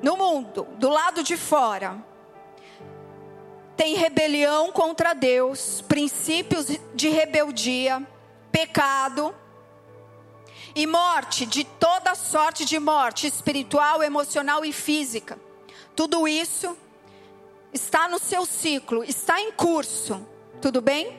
no 0.00 0.16
mundo, 0.16 0.66
do 0.76 0.88
lado 0.88 1.24
de 1.24 1.36
fora, 1.36 2.04
tem 3.78 3.94
rebelião 3.94 4.72
contra 4.72 5.14
Deus, 5.14 5.82
princípios 5.82 6.66
de 6.96 7.08
rebeldia, 7.10 8.04
pecado 8.50 9.32
e 10.74 10.84
morte, 10.84 11.46
de 11.46 11.62
toda 11.62 12.16
sorte 12.16 12.64
de 12.64 12.76
morte 12.80 13.28
espiritual, 13.28 14.02
emocional 14.02 14.64
e 14.64 14.72
física. 14.72 15.38
Tudo 15.94 16.26
isso 16.26 16.76
está 17.72 18.08
no 18.08 18.18
seu 18.18 18.44
ciclo, 18.44 19.04
está 19.04 19.40
em 19.40 19.52
curso. 19.52 20.26
Tudo 20.60 20.82
bem? 20.82 21.16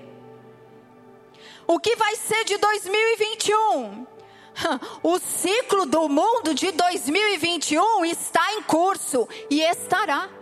O 1.66 1.80
que 1.80 1.96
vai 1.96 2.18
ser 2.18 2.44
de 2.44 2.58
2021? 2.58 4.06
O 5.02 5.18
ciclo 5.20 5.86
do 5.86 6.10
mundo 6.10 6.54
de 6.54 6.74
2021 6.74 8.04
está 8.04 8.54
em 8.56 8.64
curso 8.64 9.26
e 9.50 9.62
estará. 9.62 10.39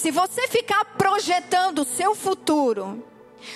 Se 0.00 0.10
você 0.10 0.48
ficar 0.48 0.82
projetando 0.96 1.80
o 1.80 1.84
seu 1.84 2.14
futuro, 2.14 3.04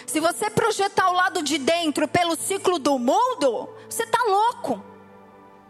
se 0.06 0.20
você 0.20 0.50
projetar 0.50 1.08
o 1.08 1.14
lado 1.14 1.42
de 1.42 1.56
dentro 1.56 2.06
pelo 2.06 2.36
ciclo 2.36 2.78
do 2.78 2.98
mundo, 2.98 3.66
você 3.88 4.02
está 4.02 4.22
louco. 4.24 4.84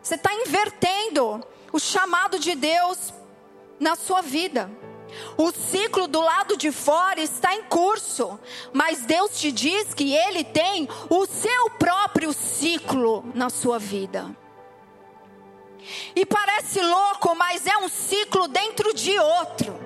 Você 0.02 0.16
está 0.16 0.34
invertendo 0.34 1.46
o 1.72 1.78
chamado 1.78 2.40
de 2.40 2.56
Deus 2.56 3.14
na 3.78 3.94
sua 3.94 4.20
vida. 4.20 4.68
O 5.36 5.52
ciclo 5.52 6.08
do 6.08 6.20
lado 6.20 6.56
de 6.56 6.72
fora 6.72 7.20
está 7.20 7.54
em 7.54 7.62
curso, 7.62 8.36
mas 8.72 9.02
Deus 9.02 9.38
te 9.38 9.52
diz 9.52 9.94
que 9.94 10.12
Ele 10.12 10.42
tem 10.42 10.88
o 11.08 11.24
seu 11.24 11.70
próprio 11.70 12.32
ciclo 12.32 13.24
na 13.32 13.48
sua 13.48 13.78
vida. 13.78 14.36
E 16.16 16.26
parece 16.26 16.80
louco, 16.80 17.32
mas 17.36 17.64
é 17.64 17.76
um 17.78 17.88
ciclo 17.88 18.48
dentro 18.48 18.92
de 18.92 19.16
outro. 19.16 19.83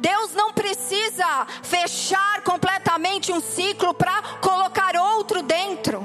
Deus 0.00 0.32
não 0.34 0.52
precisa 0.52 1.46
fechar 1.62 2.42
completamente 2.42 3.30
um 3.32 3.40
ciclo 3.40 3.92
para 3.92 4.22
colocar 4.40 4.96
outro 4.96 5.42
dentro. 5.42 6.02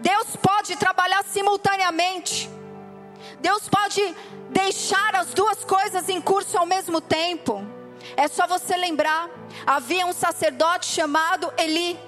Deus 0.00 0.36
pode 0.36 0.76
trabalhar 0.76 1.24
simultaneamente. 1.24 2.50
Deus 3.40 3.68
pode 3.68 4.14
deixar 4.50 5.14
as 5.14 5.32
duas 5.32 5.64
coisas 5.64 6.08
em 6.08 6.20
curso 6.20 6.58
ao 6.58 6.66
mesmo 6.66 7.00
tempo. 7.00 7.64
É 8.16 8.26
só 8.26 8.46
você 8.46 8.76
lembrar: 8.76 9.30
havia 9.66 10.04
um 10.04 10.12
sacerdote 10.12 10.86
chamado 10.86 11.52
Eli. 11.56 11.98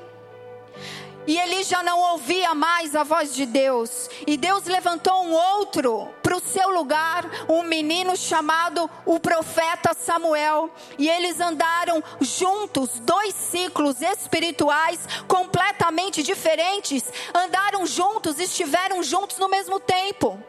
E 1.27 1.39
ele 1.39 1.65
já 1.65 1.83
não 1.83 1.99
ouvia 2.13 2.55
mais 2.55 2.95
a 2.95 3.03
voz 3.03 3.35
de 3.35 3.45
Deus. 3.45 4.09
E 4.27 4.37
Deus 4.37 4.65
levantou 4.65 5.25
um 5.25 5.33
outro 5.33 6.09
para 6.23 6.37
o 6.37 6.41
seu 6.41 6.71
lugar, 6.71 7.25
um 7.49 7.63
menino 7.63 8.17
chamado 8.17 8.89
o 9.05 9.19
profeta 9.19 9.93
Samuel. 9.95 10.71
E 10.99 11.09
eles 11.09 11.41
andaram 11.41 12.03
juntos, 12.21 12.91
dois 13.01 13.35
ciclos 13.35 14.01
espirituais 14.01 15.01
completamente 15.27 16.23
diferentes. 16.23 17.05
Andaram 17.35 17.85
juntos, 17.87 18.39
estiveram 18.39 19.03
juntos 19.03 19.39
no 19.39 19.49
mesmo 19.49 19.81
tempo. 19.81 20.41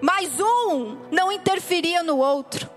Mas 0.00 0.40
um 0.40 0.98
não 1.10 1.30
interferia 1.30 2.02
no 2.02 2.18
outro. 2.18 2.70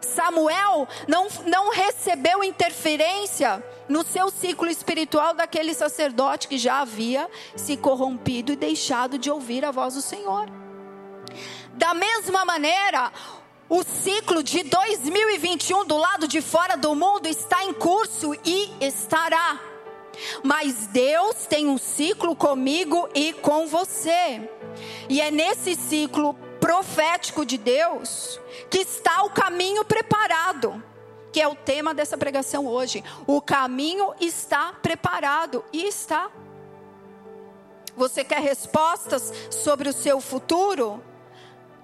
Samuel 0.00 0.88
não, 1.06 1.28
não 1.46 1.70
recebeu 1.70 2.42
interferência 2.42 3.62
no 3.90 4.04
seu 4.04 4.30
ciclo 4.30 4.68
espiritual 4.68 5.34
daquele 5.34 5.74
sacerdote 5.74 6.46
que 6.46 6.56
já 6.56 6.80
havia 6.80 7.28
se 7.56 7.76
corrompido 7.76 8.52
e 8.52 8.56
deixado 8.56 9.18
de 9.18 9.28
ouvir 9.28 9.64
a 9.64 9.72
voz 9.72 9.94
do 9.94 10.00
Senhor. 10.00 10.48
Da 11.72 11.92
mesma 11.92 12.44
maneira, 12.44 13.12
o 13.68 13.82
ciclo 13.82 14.44
de 14.44 14.62
2021 14.62 15.84
do 15.84 15.96
lado 15.96 16.28
de 16.28 16.40
fora 16.40 16.76
do 16.76 16.94
mundo 16.94 17.26
está 17.26 17.64
em 17.64 17.72
curso 17.72 18.32
e 18.44 18.70
estará. 18.80 19.60
Mas 20.44 20.86
Deus 20.86 21.46
tem 21.46 21.66
um 21.66 21.78
ciclo 21.78 22.36
comigo 22.36 23.08
e 23.12 23.32
com 23.32 23.66
você. 23.66 24.48
E 25.08 25.20
é 25.20 25.32
nesse 25.32 25.74
ciclo 25.74 26.34
profético 26.60 27.44
de 27.44 27.58
Deus 27.58 28.38
que 28.70 28.78
está 28.78 29.24
o 29.24 29.30
caminho 29.30 29.84
preparado, 29.84 30.80
que 31.32 31.40
é 31.40 31.48
o 31.48 31.54
tema 31.54 31.94
dessa 31.94 32.18
pregação 32.18 32.66
hoje. 32.66 33.04
O 33.26 33.40
caminho 33.40 34.12
está 34.20 34.72
preparado 34.72 35.64
e 35.72 35.86
está. 35.86 36.30
Você 37.96 38.24
quer 38.24 38.40
respostas 38.40 39.32
sobre 39.50 39.88
o 39.88 39.92
seu 39.92 40.20
futuro? 40.20 41.02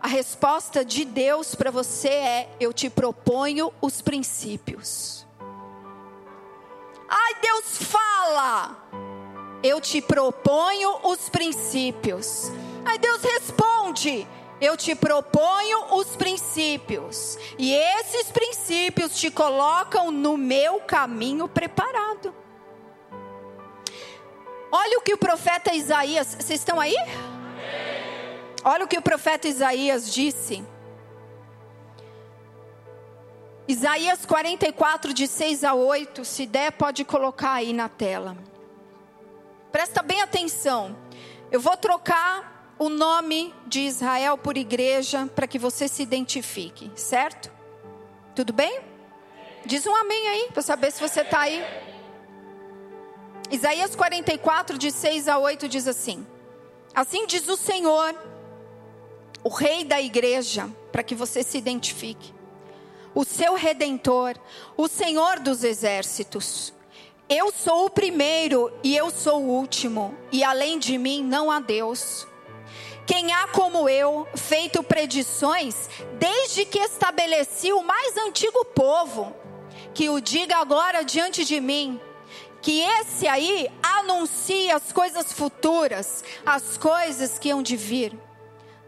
A 0.00 0.08
resposta 0.08 0.84
de 0.84 1.04
Deus 1.04 1.54
para 1.54 1.70
você 1.70 2.08
é: 2.08 2.56
eu 2.60 2.72
te 2.72 2.88
proponho 2.88 3.72
os 3.80 4.00
princípios. 4.00 5.26
Ai, 7.08 7.34
Deus 7.40 7.82
fala. 7.82 8.76
eu 9.62 9.80
te 9.80 10.00
proponho 10.00 10.98
os 11.04 11.28
princípios. 11.28 12.50
Aí 12.84 12.98
Deus 12.98 13.22
responde: 13.22 14.26
eu 14.60 14.76
te 14.76 14.94
proponho 14.94 15.94
os 15.96 16.16
princípios, 16.16 17.38
e 17.58 17.74
esses 17.74 18.30
princípios 18.30 19.18
te 19.18 19.30
colocam 19.30 20.10
no 20.10 20.36
meu 20.36 20.80
caminho 20.80 21.46
preparado. 21.48 22.34
Olha 24.72 24.98
o 24.98 25.02
que 25.02 25.14
o 25.14 25.18
profeta 25.18 25.74
Isaías, 25.74 26.34
vocês 26.34 26.60
estão 26.60 26.80
aí? 26.80 26.96
Olha 28.64 28.84
o 28.84 28.88
que 28.88 28.98
o 28.98 29.02
profeta 29.02 29.46
Isaías 29.46 30.12
disse. 30.12 30.64
Isaías 33.68 34.24
44, 34.24 35.12
de 35.12 35.26
6 35.26 35.64
a 35.64 35.74
8, 35.74 36.24
se 36.24 36.46
der, 36.46 36.72
pode 36.72 37.04
colocar 37.04 37.52
aí 37.52 37.72
na 37.72 37.88
tela. 37.88 38.36
Presta 39.72 40.02
bem 40.02 40.22
atenção. 40.22 40.96
Eu 41.50 41.60
vou 41.60 41.76
trocar 41.76 42.55
o 42.78 42.88
nome 42.88 43.54
de 43.66 43.80
Israel 43.80 44.36
por 44.36 44.56
igreja 44.56 45.26
para 45.34 45.46
que 45.46 45.58
você 45.58 45.88
se 45.88 46.02
identifique, 46.02 46.90
certo? 46.94 47.50
Tudo 48.34 48.52
bem? 48.52 48.80
Diz 49.64 49.86
um 49.86 49.94
amém 49.94 50.28
aí, 50.28 50.48
para 50.52 50.62
saber 50.62 50.92
se 50.92 51.00
você 51.00 51.22
está 51.22 51.40
aí. 51.40 51.64
Isaías 53.50 53.96
44, 53.96 54.76
de 54.78 54.90
6 54.90 55.28
a 55.28 55.38
8, 55.38 55.68
diz 55.68 55.88
assim: 55.88 56.26
Assim 56.94 57.26
diz 57.26 57.48
o 57.48 57.56
Senhor, 57.56 58.14
o 59.42 59.48
Rei 59.48 59.84
da 59.84 60.00
igreja, 60.00 60.68
para 60.92 61.02
que 61.02 61.14
você 61.14 61.42
se 61.42 61.56
identifique 61.58 62.36
o 63.16 63.24
seu 63.24 63.54
redentor, 63.54 64.34
o 64.76 64.86
Senhor 64.86 65.40
dos 65.40 65.64
exércitos. 65.64 66.70
Eu 67.26 67.50
sou 67.50 67.86
o 67.86 67.90
primeiro 67.90 68.70
e 68.84 68.94
eu 68.94 69.10
sou 69.10 69.42
o 69.42 69.48
último, 69.48 70.14
e 70.30 70.44
além 70.44 70.78
de 70.78 70.98
mim 70.98 71.24
não 71.24 71.50
há 71.50 71.58
Deus. 71.58 72.26
Quem 73.06 73.32
há 73.32 73.46
como 73.48 73.88
eu, 73.88 74.26
feito 74.34 74.82
predições, 74.82 75.88
desde 76.18 76.64
que 76.64 76.78
estabeleci 76.78 77.72
o 77.72 77.82
mais 77.82 78.16
antigo 78.16 78.64
povo, 78.64 79.34
que 79.94 80.08
o 80.08 80.20
diga 80.20 80.56
agora 80.56 81.04
diante 81.04 81.44
de 81.44 81.60
mim, 81.60 82.00
que 82.60 82.80
esse 82.80 83.28
aí 83.28 83.70
anuncie 83.82 84.70
as 84.70 84.92
coisas 84.92 85.32
futuras, 85.32 86.24
as 86.44 86.76
coisas 86.76 87.38
que 87.38 87.50
hão 87.50 87.62
de 87.62 87.76
vir. 87.76 88.12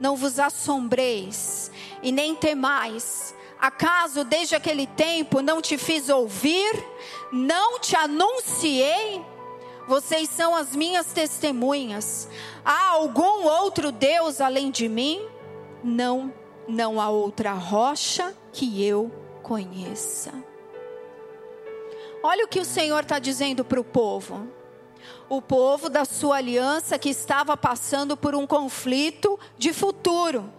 Não 0.01 0.17
vos 0.17 0.39
assombreis 0.39 1.71
e 2.03 2.11
nem 2.11 2.35
temais, 2.35 3.35
Acaso 3.61 4.23
desde 4.23 4.55
aquele 4.55 4.87
tempo 4.87 5.43
não 5.43 5.61
te 5.61 5.77
fiz 5.77 6.09
ouvir? 6.09 6.73
Não 7.33 7.81
te 7.81 7.97
anunciei? 7.97 9.25
Vocês 9.88 10.29
são 10.29 10.55
as 10.55 10.77
minhas 10.77 11.07
testemunhas. 11.07 12.29
Há 12.64 12.90
algum 12.90 13.44
outro 13.44 13.90
Deus 13.90 14.40
além 14.40 14.70
de 14.70 14.88
mim? 14.88 15.27
Não, 15.83 16.33
não 16.68 17.01
há 17.01 17.09
outra 17.09 17.53
rocha 17.53 18.37
que 18.53 18.85
eu 18.85 19.11
conheça. 19.42 20.33
Olha 22.22 22.44
o 22.44 22.48
que 22.48 22.61
o 22.61 22.64
Senhor 22.64 23.03
está 23.03 23.18
dizendo 23.18 23.64
para 23.64 23.81
o 23.81 23.85
povo. 23.85 24.46
O 25.29 25.42
povo 25.42 25.88
da 25.88 26.05
sua 26.05 26.37
aliança 26.37 26.98
que 26.98 27.09
estava 27.09 27.57
passando 27.57 28.16
por 28.16 28.35
um 28.35 28.46
conflito 28.46 29.38
de 29.57 29.72
futuro 29.72 30.53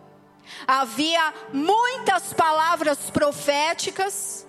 Havia 0.67 1.33
muitas 1.53 2.33
palavras 2.33 3.09
proféticas 3.09 4.47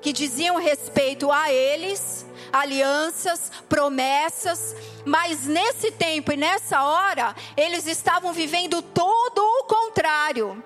que 0.00 0.12
diziam 0.12 0.56
respeito 0.56 1.30
a 1.30 1.52
eles, 1.52 2.24
alianças, 2.52 3.50
promessas, 3.68 4.74
mas 5.04 5.46
nesse 5.46 5.90
tempo 5.90 6.32
e 6.32 6.36
nessa 6.36 6.82
hora, 6.82 7.34
eles 7.56 7.86
estavam 7.86 8.32
vivendo 8.32 8.82
todo 8.82 9.38
o 9.38 9.64
contrário, 9.64 10.62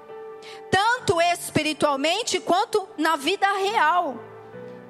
tanto 0.71 1.21
espiritualmente 1.21 2.41
quanto 2.41 2.89
na 2.97 3.17
vida 3.17 3.47
real. 3.59 4.17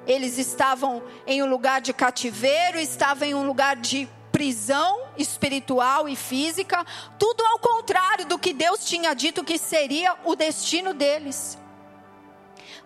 Eles 0.05 0.37
estavam 0.37 1.01
em 1.25 1.41
um 1.41 1.49
lugar 1.49 1.81
de 1.81 1.93
cativeiro, 1.93 2.79
estavam 2.79 3.27
em 3.27 3.33
um 3.33 3.45
lugar 3.45 3.75
de 3.77 4.07
prisão 4.33 5.03
espiritual 5.15 6.09
e 6.09 6.15
física, 6.15 6.83
tudo 7.19 7.45
ao 7.45 7.59
contrário 7.59 8.25
do 8.25 8.39
que 8.39 8.51
Deus 8.51 8.83
tinha 8.83 9.13
dito 9.13 9.43
que 9.43 9.57
seria 9.57 10.17
o 10.25 10.35
destino 10.35 10.93
deles. 10.93 11.57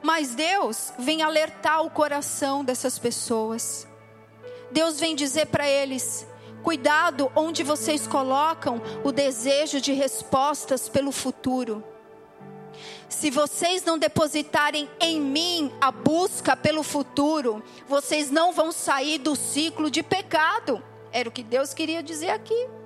Mas 0.02 0.36
Deus 0.36 0.94
vem 1.00 1.24
alertar 1.24 1.82
o 1.82 1.90
coração 1.90 2.64
dessas 2.64 3.00
pessoas. 3.00 3.88
Deus 4.72 5.00
vem 5.00 5.16
dizer 5.16 5.48
para 5.48 5.68
eles: 5.68 6.28
cuidado 6.64 7.32
onde 7.36 7.64
vocês 7.64 8.08
colocam 8.08 8.82
o 9.04 9.12
desejo 9.12 9.80
de 9.80 9.94
respostas 9.94 10.90
pelo 10.90 11.12
futuro. 11.12 11.84
Se 13.10 13.32
vocês 13.32 13.84
não 13.84 13.98
depositarem 13.98 14.90
em 15.00 15.20
mim 15.20 15.72
a 15.80 15.92
busca 15.92 16.56
pelo 16.56 16.84
futuro, 16.84 17.64
vocês 17.88 18.30
não 18.30 18.52
vão 18.52 18.72
sair 18.72 19.18
do 19.18 19.36
ciclo 19.36 19.90
de 19.90 20.04
pecado. 20.04 20.84
Era 21.12 21.30
o 21.30 21.32
que 21.32 21.42
Deus 21.42 21.74
queria 21.74 22.04
dizer 22.04 22.30
aqui. 22.30 22.77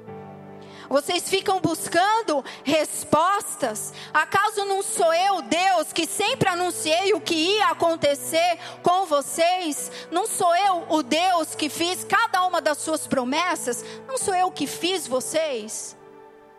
Vocês 0.91 1.30
ficam 1.30 1.62
buscando 1.62 2.43
respostas. 2.65 3.93
Acaso 4.13 4.65
não 4.65 4.84
sou 4.84 5.13
eu, 5.13 5.41
Deus, 5.41 5.93
que 5.93 6.06
sempre 6.06 6.49
anunciei 6.49 7.13
o 7.13 7.21
que 7.21 7.34
ia 7.34 7.67
acontecer 7.67 8.60
com 8.84 9.06
vocês? 9.06 9.89
Não 10.12 10.27
sou 10.27 10.54
eu 10.54 10.86
o 10.89 11.01
Deus 11.01 11.56
que 11.56 11.69
fiz 11.69 12.04
cada 12.04 12.45
uma 12.45 12.60
das 12.60 12.80
suas 12.80 13.08
promessas? 13.08 13.86
Não 14.06 14.17
sou 14.17 14.36
eu 14.36 14.51
que 14.51 14.67
fiz 14.67 15.08
vocês? 15.08 15.95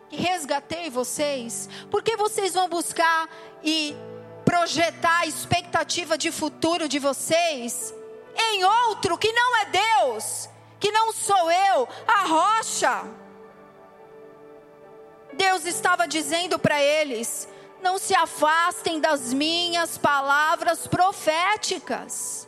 Que 0.09 0.17
resgatei 0.17 0.89
vocês? 0.89 1.69
Por 1.91 2.01
que 2.01 2.17
vocês 2.17 2.55
vão 2.55 2.67
buscar 2.67 3.29
e 3.63 3.95
projetar 4.43 5.19
a 5.19 5.27
expectativa 5.27 6.17
de 6.17 6.31
futuro 6.31 6.89
de 6.89 6.97
vocês 6.97 7.93
em 8.35 8.63
outro 8.63 9.15
que 9.15 9.31
não 9.31 9.57
é 9.57 9.65
Deus? 9.65 10.49
que 10.83 10.91
não 10.91 11.13
sou 11.13 11.49
eu, 11.49 11.87
a 12.05 12.25
rocha. 12.25 13.22
Deus 15.33 15.65
estava 15.65 16.07
dizendo 16.07 16.57
para 16.57 16.81
eles: 16.81 17.47
não 17.81 17.97
se 17.97 18.15
afastem 18.15 18.99
das 18.99 19.33
minhas 19.33 19.97
palavras 19.97 20.87
proféticas. 20.87 22.47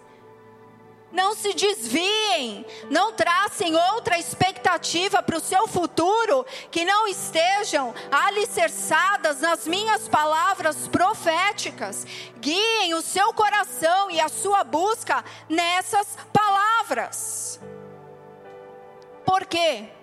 Não 1.11 1.33
se 1.33 1.53
desviem, 1.53 2.65
não 2.89 3.13
tracem 3.13 3.73
outra 3.73 4.17
expectativa 4.17 5.23
para 5.23 5.37
o 5.37 5.39
seu 5.39 5.65
futuro 5.65 6.45
que 6.69 6.83
não 6.83 7.07
estejam 7.07 7.95
alicerçadas 8.11 9.39
nas 9.39 9.65
minhas 9.65 10.09
palavras 10.09 10.89
proféticas. 10.89 12.05
Guiem 12.39 12.93
o 12.95 13.01
seu 13.01 13.33
coração 13.33 14.11
e 14.11 14.19
a 14.19 14.27
sua 14.27 14.65
busca 14.65 15.23
nessas 15.47 16.17
palavras. 16.33 17.61
Por 19.25 19.45
quê? 19.45 19.94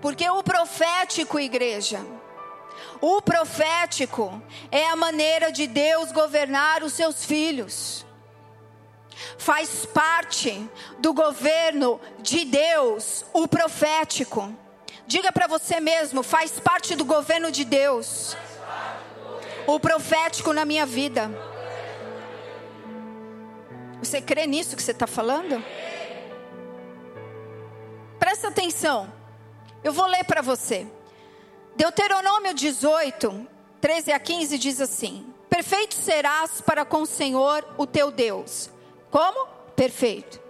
Porque 0.00 0.28
o 0.30 0.42
profético, 0.42 1.40
igreja, 1.40 2.04
o 3.00 3.20
profético 3.22 4.42
é 4.70 4.88
a 4.88 4.96
maneira 4.96 5.50
de 5.50 5.66
Deus 5.66 6.12
governar 6.12 6.82
os 6.82 6.92
seus 6.92 7.24
filhos. 7.24 8.04
Faz 9.36 9.84
parte 9.86 10.68
do 10.98 11.12
governo 11.12 12.00
de 12.20 12.44
Deus, 12.44 13.24
o 13.32 13.48
profético. 13.48 14.54
Diga 15.06 15.32
para 15.32 15.46
você 15.46 15.80
mesmo, 15.80 16.22
faz 16.22 16.60
parte 16.60 16.94
do 16.94 17.04
governo 17.04 17.50
de 17.50 17.64
Deus. 17.64 18.36
O 19.66 19.80
profético 19.80 20.52
na 20.52 20.64
minha 20.64 20.86
vida. 20.86 21.30
Você 24.00 24.20
crê 24.20 24.46
nisso 24.46 24.76
que 24.76 24.82
você 24.82 24.92
está 24.92 25.06
falando? 25.06 25.62
Presta 28.18 28.48
atenção. 28.48 29.17
Eu 29.82 29.92
vou 29.92 30.06
ler 30.06 30.24
para 30.24 30.42
você. 30.42 30.86
Deuteronômio 31.76 32.52
18, 32.52 33.46
13 33.80 34.12
a 34.12 34.18
15 34.18 34.58
diz 34.58 34.80
assim: 34.80 35.32
Perfeito 35.48 35.94
serás 35.94 36.60
para 36.60 36.84
com 36.84 37.02
o 37.02 37.06
Senhor, 37.06 37.64
o 37.76 37.86
teu 37.86 38.10
Deus. 38.10 38.70
Como? 39.10 39.46
Perfeito. 39.76 40.40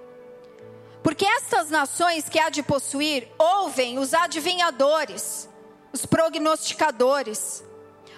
Porque 1.03 1.27
estas 1.27 1.71
nações 1.71 2.29
que 2.29 2.39
há 2.39 2.49
de 2.49 2.63
possuir 2.63 3.29
ouvem 3.39 3.99
os 3.99 4.15
adivinhadores, 4.15 5.49
os 5.93 6.05
prognosticadores. 6.07 7.63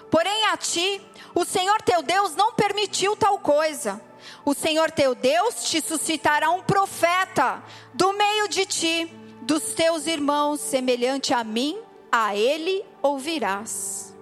Porém 0.09 0.45
a 0.47 0.57
ti, 0.57 1.01
o 1.35 1.45
Senhor 1.45 1.81
teu 1.81 2.01
Deus 2.01 2.35
não 2.35 2.53
permitiu 2.53 3.15
tal 3.15 3.39
coisa. 3.39 4.01
O 4.45 4.53
Senhor 4.53 4.89
teu 4.91 5.13
Deus 5.13 5.63
te 5.63 5.81
suscitará 5.81 6.49
um 6.49 6.61
profeta 6.61 7.63
do 7.93 8.13
meio 8.13 8.47
de 8.47 8.65
ti 8.65 9.20
dos 9.41 9.73
teus 9.73 10.07
irmãos, 10.07 10.59
semelhante 10.59 11.33
a 11.33 11.43
mim, 11.43 11.79
a 12.11 12.35
ele 12.35 12.85
ouvirás. 13.01 14.15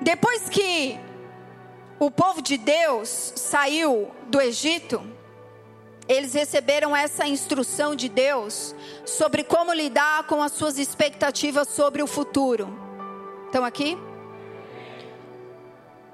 Depois 0.00 0.48
que 0.48 0.98
o 1.98 2.10
povo 2.10 2.42
de 2.42 2.56
Deus 2.56 3.32
saiu 3.36 4.10
do 4.26 4.40
Egito, 4.40 5.02
eles 6.08 6.34
receberam 6.34 6.94
essa 6.94 7.26
instrução 7.26 7.94
de 7.94 8.08
Deus 8.08 8.74
sobre 9.04 9.44
como 9.44 9.72
lidar 9.72 10.26
com 10.26 10.42
as 10.42 10.52
suas 10.52 10.78
expectativas 10.78 11.68
sobre 11.68 12.02
o 12.02 12.06
futuro. 12.06 12.68
Estão 13.46 13.64
aqui? 13.64 13.96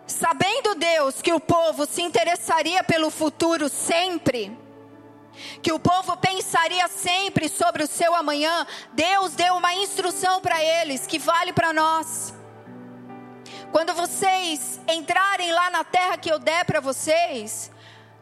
Sabendo 0.07 0.75
Deus 0.75 1.21
que 1.23 1.33
o 1.33 1.41
povo 1.41 1.87
se 1.87 2.03
interessaria 2.03 2.83
pelo 2.85 3.11
futuro 3.11 3.69
sempre, 3.69 4.57
que 5.63 5.73
o 5.73 5.79
povo 5.79 6.17
pensaria 6.17 6.89
sempre 6.89 7.49
sobre 7.49 7.83
o 7.83 7.87
seu 7.87 8.15
amanhã, 8.15 8.67
Deus 8.93 9.35
deu 9.35 9.55
uma 9.55 9.75
instrução 9.75 10.41
para 10.41 10.63
eles 10.63 11.07
que 11.07 11.19
vale 11.19 11.53
para 11.53 11.73
nós. 11.73 12.35
Quando 13.71 13.93
vocês 13.95 14.81
entrarem 14.89 15.53
lá 15.53 15.71
na 15.71 15.85
terra 15.85 16.17
que 16.17 16.31
eu 16.31 16.39
der 16.39 16.65
para 16.65 16.81
vocês, 16.81 17.71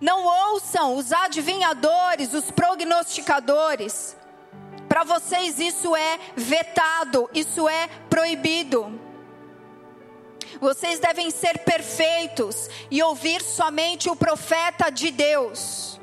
não 0.00 0.24
ouçam 0.24 0.96
os 0.96 1.12
adivinhadores, 1.12 2.35
os 2.35 2.50
prognosticadores. 2.50 4.16
Para 4.88 5.05
vocês 5.05 5.59
isso 5.59 5.94
é 5.94 6.18
vetado, 6.37 7.31
isso 7.33 7.68
é 7.68 7.88
proibido. 8.11 9.00
Vocês 10.61 10.98
devem 10.98 11.31
ser 11.31 11.59
perfeitos 11.59 12.68
e 12.90 13.02
ouvir 13.02 13.42
somente 13.42 14.09
o 14.09 14.16
profeta 14.16 14.90
de 14.90 15.11
Deus. 15.11 16.00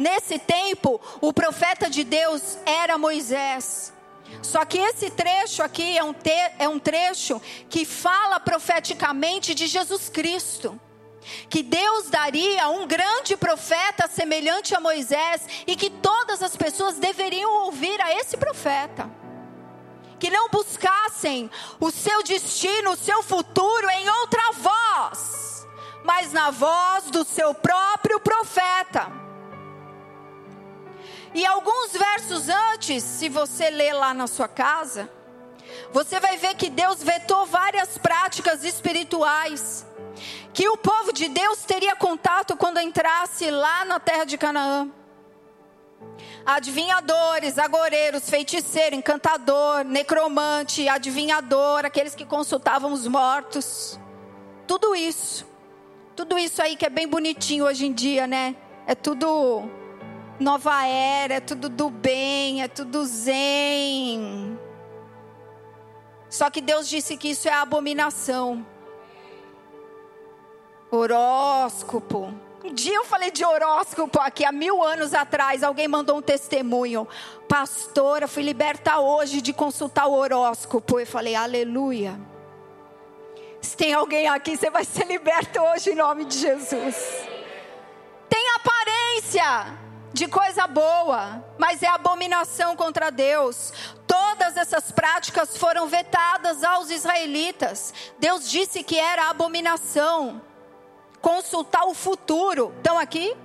Nesse 0.00 0.38
tempo, 0.38 0.98
o 1.20 1.30
profeta 1.30 1.90
de 1.90 2.04
Deus 2.04 2.56
era 2.64 2.96
Moisés. 2.96 3.92
Só 4.40 4.64
que 4.64 4.78
esse 4.78 5.10
trecho 5.10 5.62
aqui 5.62 5.98
é 5.98 6.02
um, 6.02 6.14
te, 6.14 6.30
é 6.58 6.66
um 6.66 6.78
trecho 6.78 7.38
que 7.68 7.84
fala 7.84 8.40
profeticamente 8.40 9.54
de 9.54 9.66
Jesus 9.66 10.08
Cristo. 10.08 10.80
Que 11.50 11.62
Deus 11.62 12.08
daria 12.08 12.70
um 12.70 12.86
grande 12.86 13.36
profeta 13.36 14.08
semelhante 14.08 14.74
a 14.74 14.80
Moisés 14.80 15.46
e 15.66 15.76
que 15.76 15.90
todas 15.90 16.42
as 16.42 16.56
pessoas 16.56 16.94
deveriam 16.94 17.66
ouvir 17.66 18.00
a 18.00 18.14
esse 18.14 18.38
profeta 18.38 19.06
que 20.18 20.30
não 20.30 20.48
buscassem 20.48 21.50
o 21.78 21.90
seu 21.90 22.22
destino, 22.22 22.92
o 22.92 22.96
seu 22.96 23.22
futuro 23.22 23.90
em 23.90 24.08
outra 24.08 24.52
voz, 24.52 25.66
mas 26.04 26.32
na 26.32 26.50
voz 26.50 27.04
do 27.10 27.22
seu 27.22 27.52
próprio 27.52 28.18
profeta. 28.20 29.29
E 31.34 31.46
alguns 31.46 31.92
versos 31.92 32.48
antes, 32.48 33.02
se 33.02 33.28
você 33.28 33.70
ler 33.70 33.92
lá 33.92 34.12
na 34.12 34.26
sua 34.26 34.48
casa, 34.48 35.08
você 35.92 36.18
vai 36.18 36.36
ver 36.36 36.54
que 36.54 36.68
Deus 36.68 37.02
vetou 37.02 37.46
várias 37.46 37.96
práticas 37.98 38.64
espirituais 38.64 39.86
que 40.52 40.68
o 40.68 40.76
povo 40.76 41.12
de 41.12 41.28
Deus 41.28 41.60
teria 41.64 41.94
contato 41.94 42.56
quando 42.56 42.80
entrasse 42.80 43.50
lá 43.50 43.84
na 43.84 44.00
terra 44.00 44.24
de 44.24 44.36
Canaã 44.36 44.90
adivinhadores, 46.44 47.58
agoreiros, 47.58 48.28
feiticeiro, 48.28 48.96
encantador, 48.96 49.84
necromante, 49.84 50.88
adivinhador, 50.88 51.84
aqueles 51.84 52.14
que 52.14 52.24
consultavam 52.24 52.92
os 52.92 53.06
mortos. 53.06 53.98
Tudo 54.66 54.94
isso. 54.94 55.46
Tudo 56.16 56.38
isso 56.38 56.60
aí 56.60 56.76
que 56.76 56.86
é 56.86 56.90
bem 56.90 57.08
bonitinho 57.08 57.64
hoje 57.64 57.86
em 57.86 57.92
dia, 57.92 58.26
né? 58.26 58.56
É 58.86 58.94
tudo 58.94 59.68
nova 60.40 60.86
era, 60.86 61.34
é 61.34 61.40
tudo 61.40 61.68
do 61.68 61.90
bem, 61.90 62.62
é 62.62 62.68
tudo 62.68 63.04
zen. 63.04 64.58
Só 66.28 66.50
que 66.50 66.60
Deus 66.60 66.88
disse 66.88 67.16
que 67.16 67.30
isso 67.30 67.48
é 67.48 67.52
abominação. 67.52 68.66
Horóscopo 70.90 72.34
um 72.62 72.74
dia 72.74 72.94
eu 72.94 73.04
falei 73.04 73.30
de 73.30 73.44
horóscopo 73.44 74.20
aqui, 74.20 74.44
há 74.44 74.52
mil 74.52 74.82
anos 74.82 75.14
atrás, 75.14 75.62
alguém 75.62 75.88
mandou 75.88 76.18
um 76.18 76.22
testemunho. 76.22 77.08
Pastora, 77.48 78.28
fui 78.28 78.42
liberta 78.42 78.98
hoje 78.98 79.40
de 79.40 79.52
consultar 79.52 80.06
o 80.06 80.12
horóscopo. 80.12 81.00
Eu 81.00 81.06
falei, 81.06 81.34
aleluia. 81.34 82.20
Se 83.62 83.74
tem 83.74 83.94
alguém 83.94 84.28
aqui, 84.28 84.56
você 84.56 84.68
vai 84.68 84.84
ser 84.84 85.06
liberto 85.06 85.58
hoje 85.60 85.90
em 85.90 85.94
nome 85.94 86.26
de 86.26 86.38
Jesus. 86.38 87.28
Tem 88.28 88.44
aparência 88.56 89.78
de 90.12 90.26
coisa 90.26 90.66
boa, 90.66 91.44
mas 91.58 91.82
é 91.82 91.88
abominação 91.88 92.74
contra 92.74 93.10
Deus. 93.10 93.72
Todas 94.06 94.56
essas 94.56 94.90
práticas 94.90 95.56
foram 95.56 95.86
vetadas 95.86 96.64
aos 96.64 96.90
israelitas. 96.90 97.94
Deus 98.18 98.50
disse 98.50 98.82
que 98.82 98.98
era 98.98 99.30
abominação 99.30 100.42
consultar 101.20 101.84
o 101.84 101.94
futuro. 101.94 102.72
Estão 102.76 102.98
aqui? 102.98 103.36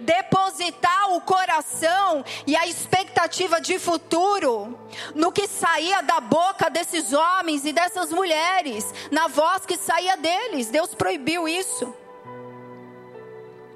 Depositar 0.00 1.12
o 1.12 1.20
coração 1.22 2.24
e 2.46 2.54
a 2.56 2.66
expectativa 2.66 3.60
de 3.60 3.78
futuro 3.78 4.78
no 5.14 5.32
que 5.32 5.46
saía 5.48 6.02
da 6.02 6.20
boca 6.20 6.68
desses 6.68 7.12
homens 7.12 7.64
e 7.64 7.72
dessas 7.72 8.12
mulheres, 8.12 8.92
na 9.10 9.28
voz 9.28 9.64
que 9.64 9.78
saía 9.78 10.16
deles. 10.16 10.68
Deus 10.68 10.94
proibiu 10.94 11.48
isso. 11.48 12.03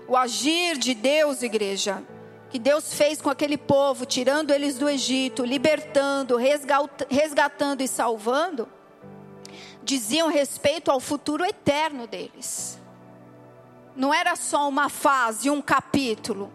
O 0.08 0.16
agir 0.16 0.76
de 0.76 0.94
Deus, 0.94 1.42
igreja, 1.42 2.02
que 2.50 2.58
Deus 2.58 2.94
fez 2.94 3.20
com 3.20 3.30
aquele 3.30 3.58
povo, 3.58 4.06
tirando 4.06 4.50
eles 4.50 4.78
do 4.78 4.88
Egito, 4.88 5.44
libertando, 5.44 6.36
resgatando 6.36 7.82
e 7.82 7.86
salvando, 7.86 8.68
diziam 9.84 10.28
respeito 10.28 10.90
ao 10.90 10.98
futuro 10.98 11.44
eterno 11.44 12.06
deles 12.06 12.78
não 13.98 14.14
era 14.14 14.36
só 14.36 14.68
uma 14.68 14.88
fase, 14.88 15.50
um 15.50 15.60
capítulo. 15.60 16.52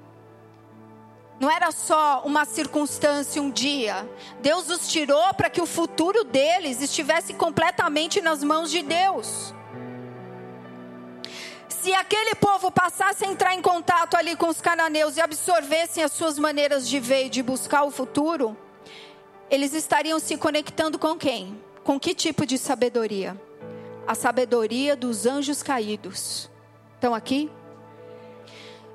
Não 1.42 1.52
era 1.52 1.72
só 1.72 2.24
uma 2.24 2.46
circunstância, 2.46 3.42
um 3.42 3.52
dia. 3.52 4.10
Deus 4.42 4.70
os 4.70 4.88
tirou 4.88 5.34
para 5.34 5.50
que 5.50 5.62
o 5.62 5.66
futuro 5.66 6.24
deles 6.24 6.82
estivesse 6.82 7.34
completamente 7.34 8.22
nas 8.22 8.42
mãos 8.42 8.72
de 8.72 8.82
Deus. 8.82 9.54
Se 11.84 11.94
aquele 11.94 12.34
povo 12.36 12.72
passasse 12.72 13.26
a 13.26 13.28
entrar 13.28 13.54
em 13.54 13.62
contato 13.62 14.16
ali 14.16 14.38
com 14.38 14.48
os 14.48 14.62
cananeus 14.62 15.18
e 15.18 15.22
absorvessem 15.22 16.02
as 16.02 16.14
suas 16.14 16.40
maneiras 16.40 16.88
de 16.88 16.98
ver 16.98 17.26
e 17.26 17.30
de 17.30 17.44
buscar 17.44 17.84
o 17.84 17.92
futuro, 17.92 18.56
eles 19.52 19.74
estariam 19.74 20.18
se 20.18 20.38
conectando 20.38 20.98
com 20.98 21.18
quem? 21.18 21.62
Com 21.84 22.00
que 22.00 22.16
tipo 22.16 22.46
de 22.46 22.58
sabedoria? 22.58 23.38
A 24.08 24.16
sabedoria 24.16 24.96
dos 24.96 25.26
anjos 25.26 25.62
caídos. 25.62 26.50
Estão 26.96 27.14
aqui? 27.14 27.52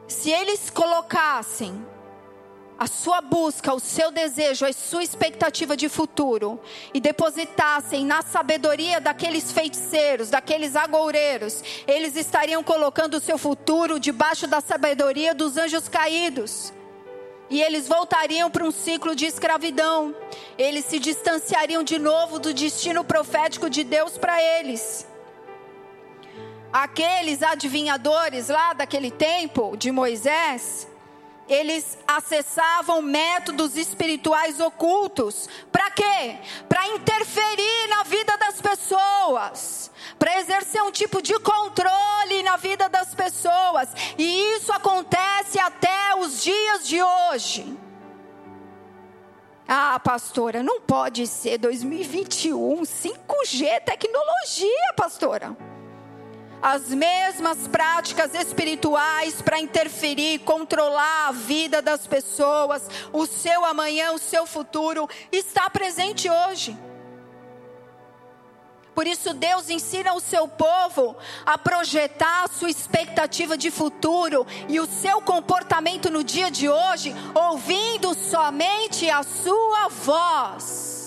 Se 0.07 0.31
eles 0.31 0.71
colocassem 0.71 1.87
a 2.79 2.87
sua 2.87 3.21
busca, 3.21 3.75
o 3.75 3.81
seu 3.81 4.13
desejo, 4.13 4.65
a 4.65 4.73
sua 4.73 5.03
expectativa 5.03 5.77
de 5.77 5.89
futuro 5.89 6.61
e 6.95 7.01
depositassem 7.01 8.07
na 8.07 8.23
sabedoria 8.23 9.01
daqueles 9.01 9.51
feiticeiros, 9.51 10.31
daqueles 10.31 10.77
agoureiros, 10.77 11.65
eles 11.89 12.15
estariam 12.15 12.63
colocando 12.63 13.15
o 13.15 13.21
seu 13.21 13.37
futuro 13.37 13.99
debaixo 13.99 14.47
da 14.47 14.61
sabedoria 14.61 15.35
dos 15.35 15.57
anjos 15.57 15.89
caídos. 15.89 16.73
E 17.51 17.63
eles 17.63 17.89
voltariam 17.89 18.51
para 18.51 18.63
um 18.63 18.71
ciclo 18.71 19.17
de 19.17 19.25
escravidão. 19.25 20.15
Eles 20.57 20.85
se 20.85 20.99
distanciariam 20.99 21.83
de 21.83 21.99
novo 21.99 22.39
do 22.39 22.53
destino 22.53 23.03
profético 23.03 23.69
de 23.71 23.83
Deus 23.83 24.19
para 24.19 24.41
eles 24.41 25.07
aqueles 26.73 27.43
adivinhadores 27.43 28.49
lá 28.49 28.73
daquele 28.73 29.11
tempo 29.11 29.77
de 29.77 29.91
Moisés, 29.91 30.88
eles 31.49 31.99
acessavam 32.07 33.01
métodos 33.01 33.77
espirituais 33.77 34.61
ocultos. 34.61 35.49
Para 35.73 35.91
quê? 35.91 36.39
Para 36.69 36.87
interferir 36.89 37.89
na 37.89 38.03
vida 38.03 38.37
das 38.37 38.61
pessoas, 38.61 39.91
para 40.19 40.39
exercer 40.41 40.83
um 40.83 40.91
tipo 40.91 41.23
de 41.23 41.39
controle 41.41 42.43
na 42.45 42.57
vida 42.57 42.89
das 42.89 43.15
pessoas. 43.15 43.89
E 44.17 44.57
isso 44.57 44.73
acontece 44.73 45.59
até 45.59 46.15
os 46.19 46.43
dias 46.43 46.87
de 46.87 47.03
hoje. 47.03 47.77
Ah, 49.67 50.01
pastora, 50.01 50.63
não 50.63 50.81
pode 50.81 51.27
ser 51.27 51.59
2021, 51.59 52.83
5G, 52.83 53.81
tecnologia, 53.85 54.95
pastora 54.97 55.78
as 56.63 56.89
mesmas 56.89 57.69
práticas 57.69 58.35
espirituais 58.35 59.41
para 59.43 59.61
interferir, 59.61 60.41
controlar 60.41 61.29
a 61.29 61.33
vida 61.33 61.81
das 61.81 62.07
pessoas, 62.07 62.89
o 63.13 63.27
seu 63.27 63.65
amanhã, 63.65 64.13
o 64.13 64.19
seu 64.19 64.47
futuro, 64.47 65.09
está 65.33 65.69
presente 65.71 66.29
hoje. 66.29 66.77
Por 68.99 69.07
isso, 69.07 69.33
Deus 69.33 69.71
ensina 69.71 70.13
o 70.13 70.19
seu 70.19 70.49
povo 70.49 71.17
a 71.47 71.57
projetar 71.57 72.43
a 72.43 72.49
sua 72.49 72.69
expectativa 72.69 73.57
de 73.57 73.71
futuro 73.71 74.45
e 74.69 74.81
o 74.81 74.87
seu 74.87 75.23
comportamento 75.23 76.11
no 76.11 76.25
dia 76.25 76.51
de 76.51 76.69
hoje, 76.69 77.15
ouvindo 77.33 78.13
somente 78.13 79.09
a 79.09 79.23
sua 79.23 79.87
voz. 79.87 80.98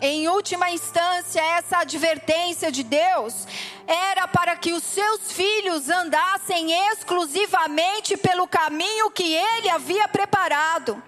Em 0.00 0.28
última 0.28 0.70
instância, 0.70 1.40
essa 1.40 1.78
advertência 1.78 2.72
de 2.72 2.82
Deus 2.82 3.46
era 3.86 4.26
para 4.26 4.56
que 4.56 4.72
os 4.72 4.82
seus 4.82 5.30
filhos 5.30 5.90
andassem 5.90 6.72
exclusivamente 6.90 8.16
pelo 8.16 8.48
caminho 8.48 9.10
que 9.10 9.34
ele 9.34 9.68
havia 9.68 10.08
preparado, 10.08 11.02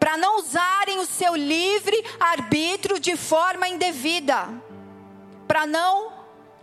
para 0.00 0.16
não 0.16 0.38
usarem 0.38 0.98
o 0.98 1.06
seu 1.06 1.34
livre 1.34 2.02
arbítrio 2.18 2.98
de 2.98 3.16
forma 3.16 3.68
indevida, 3.68 4.48
para 5.46 5.66
não 5.66 6.12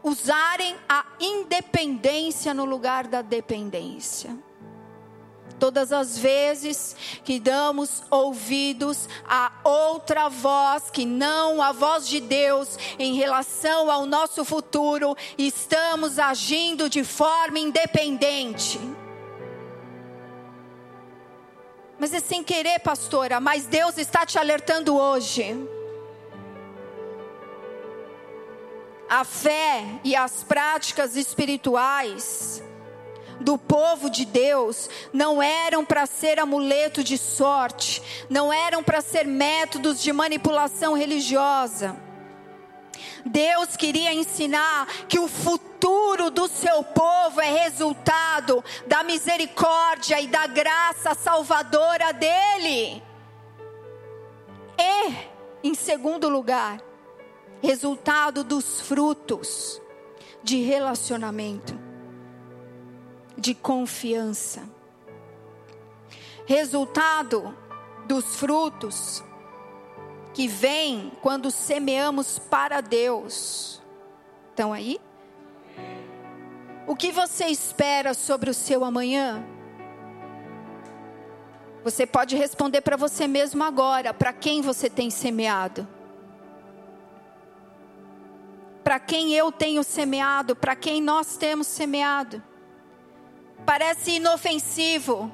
usarem 0.01 0.75
a 0.89 1.05
independência 1.19 2.53
no 2.53 2.65
lugar 2.65 3.07
da 3.07 3.21
dependência. 3.21 4.35
Todas 5.63 5.93
as 5.93 6.17
vezes 6.17 6.93
que 7.23 7.39
damos 7.39 8.03
ouvidos 8.11 9.07
a 9.25 9.49
outra 9.63 10.27
voz 10.27 10.89
que 10.89 11.05
não 11.05 11.61
a 11.61 11.71
voz 11.71 12.05
de 12.05 12.19
Deus 12.19 12.77
em 12.99 13.13
relação 13.13 13.89
ao 13.89 14.05
nosso 14.05 14.43
futuro, 14.43 15.15
estamos 15.37 16.19
agindo 16.19 16.89
de 16.89 17.01
forma 17.05 17.59
independente. 17.59 18.77
Mas 21.97 22.13
é 22.13 22.19
sem 22.19 22.43
querer, 22.43 22.79
pastora, 22.79 23.39
mas 23.39 23.65
Deus 23.65 23.97
está 23.97 24.25
te 24.25 24.37
alertando 24.37 24.97
hoje. 24.97 25.55
A 29.09 29.23
fé 29.23 30.01
e 30.03 30.13
as 30.13 30.43
práticas 30.43 31.15
espirituais 31.15 32.61
do 33.43 33.57
povo 33.57 34.09
de 34.09 34.25
Deus 34.25 34.89
não 35.11 35.41
eram 35.41 35.85
para 35.85 36.05
ser 36.05 36.39
amuleto 36.39 37.03
de 37.03 37.17
sorte, 37.17 38.01
não 38.29 38.51
eram 38.51 38.81
para 38.81 39.01
ser 39.01 39.27
métodos 39.27 40.01
de 40.01 40.11
manipulação 40.13 40.93
religiosa. 40.93 41.95
Deus 43.25 43.75
queria 43.75 44.13
ensinar 44.13 44.87
que 45.07 45.19
o 45.19 45.27
futuro 45.27 46.29
do 46.29 46.47
seu 46.47 46.83
povo 46.83 47.41
é 47.41 47.51
resultado 47.63 48.63
da 48.87 49.03
misericórdia 49.03 50.19
e 50.19 50.27
da 50.27 50.47
graça 50.47 51.13
salvadora 51.13 52.13
dele. 52.13 53.03
E, 54.77 55.13
em 55.63 55.73
segundo 55.73 56.29
lugar, 56.29 56.81
resultado 57.61 58.43
dos 58.43 58.81
frutos 58.81 59.81
de 60.43 60.61
relacionamento 60.61 61.82
de 63.43 63.53
confiança. 63.53 64.63
Resultado 66.45 67.53
dos 68.07 68.37
frutos 68.37 69.21
que 70.33 70.47
vem 70.47 71.11
quando 71.21 71.51
semeamos 71.51 72.39
para 72.39 72.79
Deus. 72.79 73.81
Estão 74.49 74.71
aí? 74.71 74.97
O 76.87 76.95
que 76.95 77.11
você 77.11 77.47
espera 77.47 78.13
sobre 78.13 78.49
o 78.49 78.53
seu 78.53 78.85
amanhã? 78.85 79.45
Você 81.83 82.07
pode 82.07 82.37
responder 82.37 82.79
para 82.79 82.95
você 82.95 83.27
mesmo 83.27 83.61
agora, 83.61 84.13
para 84.13 84.31
quem 84.31 84.61
você 84.61 84.89
tem 84.89 85.09
semeado? 85.09 85.85
Para 88.85 89.01
quem 89.01 89.33
eu 89.33 89.51
tenho 89.51 89.83
semeado, 89.83 90.55
para 90.55 90.77
quem 90.77 91.01
nós 91.01 91.35
temos 91.35 91.67
semeado? 91.67 92.41
Parece 93.65 94.11
inofensivo 94.11 95.31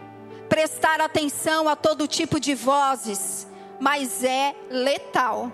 prestar 0.48 1.02
atenção 1.02 1.68
a 1.68 1.76
todo 1.76 2.08
tipo 2.08 2.40
de 2.40 2.54
vozes, 2.56 3.48
mas 3.80 4.24
é 4.24 4.56
letal. 4.70 5.52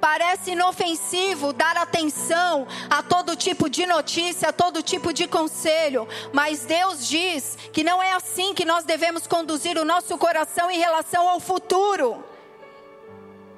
Parece 0.00 0.52
inofensivo 0.52 1.52
dar 1.52 1.76
atenção 1.76 2.66
a 2.88 3.02
todo 3.02 3.36
tipo 3.36 3.68
de 3.68 3.86
notícia, 3.86 4.48
a 4.48 4.52
todo 4.52 4.82
tipo 4.82 5.12
de 5.12 5.26
conselho, 5.26 6.08
mas 6.32 6.64
Deus 6.64 7.06
diz 7.06 7.56
que 7.72 7.84
não 7.84 8.02
é 8.02 8.12
assim 8.12 8.54
que 8.54 8.64
nós 8.64 8.84
devemos 8.84 9.26
conduzir 9.26 9.76
o 9.78 9.84
nosso 9.84 10.16
coração 10.16 10.70
em 10.70 10.78
relação 10.78 11.28
ao 11.28 11.40
futuro. 11.40 12.24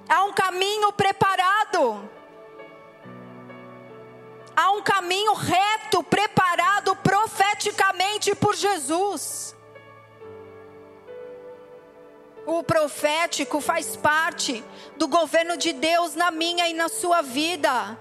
Há 0.08 0.24
um 0.24 0.32
caminho 0.32 0.92
preparado. 0.92 2.08
Há 4.54 4.70
um 4.72 4.82
caminho 4.82 5.32
reto 5.32 6.02
preparado 6.02 6.94
profeticamente 6.96 8.34
por 8.34 8.54
Jesus. 8.54 9.56
O 12.46 12.62
profético 12.62 13.60
faz 13.60 13.96
parte 13.96 14.62
do 14.96 15.08
governo 15.08 15.56
de 15.56 15.72
Deus 15.72 16.14
na 16.14 16.30
minha 16.30 16.68
e 16.68 16.74
na 16.74 16.88
sua 16.88 17.22
vida. 17.22 17.98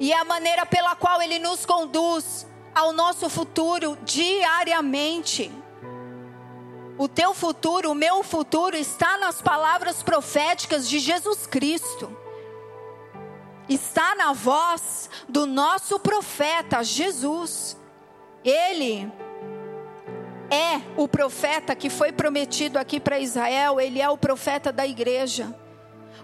E 0.00 0.12
é 0.12 0.18
a 0.18 0.24
maneira 0.24 0.64
pela 0.64 0.94
qual 0.94 1.20
ele 1.20 1.38
nos 1.38 1.66
conduz 1.66 2.46
ao 2.74 2.92
nosso 2.92 3.28
futuro 3.28 3.98
diariamente. 4.04 5.50
O 6.96 7.08
teu 7.08 7.34
futuro, 7.34 7.90
o 7.90 7.94
meu 7.94 8.22
futuro 8.22 8.76
está 8.76 9.18
nas 9.18 9.42
palavras 9.42 10.02
proféticas 10.02 10.88
de 10.88 10.98
Jesus 10.98 11.46
Cristo 11.46 12.27
está 13.68 14.14
na 14.14 14.32
voz 14.32 15.10
do 15.28 15.46
nosso 15.46 15.98
profeta 15.98 16.82
Jesus. 16.82 17.76
Ele 18.44 19.10
é 20.50 20.80
o 20.96 21.06
profeta 21.06 21.74
que 21.74 21.90
foi 21.90 22.12
prometido 22.12 22.78
aqui 22.78 22.98
para 22.98 23.20
Israel, 23.20 23.80
ele 23.80 24.00
é 24.00 24.08
o 24.08 24.16
profeta 24.16 24.72
da 24.72 24.86
igreja. 24.86 25.54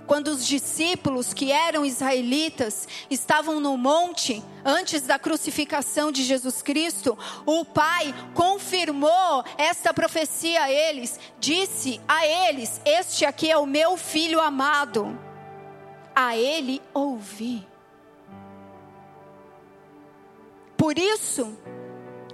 Quando 0.07 0.29
os 0.29 0.47
discípulos 0.47 1.33
que 1.33 1.51
eram 1.51 1.85
israelitas 1.85 2.87
estavam 3.11 3.59
no 3.59 3.77
monte 3.77 4.43
antes 4.63 5.03
da 5.03 5.19
crucificação 5.19 6.13
de 6.13 6.23
Jesus 6.23 6.61
Cristo, 6.61 7.17
o 7.47 7.65
Pai 7.65 8.15
confirmou 8.35 9.45
esta 9.57 9.95
profecia 9.95 10.63
a 10.63 10.71
eles, 10.71 11.19
disse 11.41 12.01
a 12.07 12.27
eles: 12.27 12.81
Este 12.85 13.25
aqui 13.25 13.51
é 13.51 13.57
o 13.57 13.67
meu 13.67 13.97
filho 13.97 14.41
amado 14.41 15.19
a 16.15 16.37
Ele 16.37 16.81
ouvir. 16.93 17.67
Por 20.77 20.99
isso, 20.99 21.57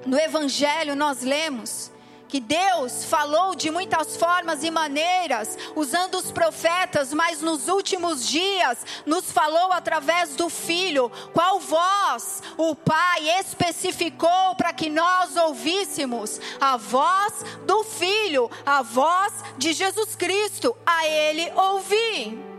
no 0.04 0.18
Evangelho 0.18 0.96
nós 0.96 1.22
lemos 1.22 1.90
que 2.30 2.40
Deus 2.40 3.04
falou 3.04 3.56
de 3.56 3.70
muitas 3.70 4.16
formas 4.16 4.62
e 4.62 4.70
maneiras, 4.70 5.58
usando 5.74 6.14
os 6.14 6.30
profetas, 6.30 7.12
mas 7.12 7.42
nos 7.42 7.66
últimos 7.66 8.26
dias 8.26 8.78
nos 9.04 9.32
falou 9.32 9.72
através 9.72 10.36
do 10.36 10.48
Filho. 10.48 11.10
Qual 11.32 11.58
voz 11.58 12.40
o 12.56 12.74
Pai 12.76 13.28
especificou 13.40 14.54
para 14.56 14.72
que 14.72 14.88
nós 14.88 15.36
ouvíssemos? 15.36 16.40
A 16.60 16.76
voz 16.76 17.44
do 17.66 17.82
Filho, 17.82 18.48
a 18.64 18.80
voz 18.80 19.32
de 19.58 19.72
Jesus 19.72 20.14
Cristo, 20.14 20.76
a 20.86 21.06
Ele 21.06 21.50
ouvir 21.50 22.49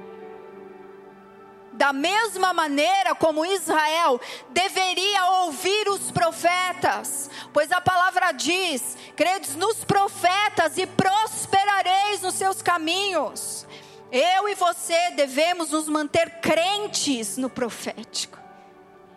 da 1.74 1.94
mesma 1.94 2.54
maneira 2.54 3.16
como 3.16 3.46
Israel 3.46 4.20
deveria 4.50 5.26
ouvir 5.44 5.90
os 5.90 6.12
profetas, 6.12 7.30
pois 7.54 7.72
a 7.72 7.80
palavra 7.80 8.32
diz: 8.32 8.98
credes 9.16 9.56
nos 9.56 9.84
profetas 9.84 10.78
e 10.78 10.86
prosperareis 10.86 12.22
nos 12.22 12.36
seus 12.36 12.62
caminhos. 12.62 13.66
Eu 14.12 14.50
e 14.50 14.56
você 14.56 15.12
devemos 15.12 15.72
nos 15.72 15.88
manter 15.88 16.42
crentes 16.42 17.38
no 17.38 17.50
profético. 17.50 18.38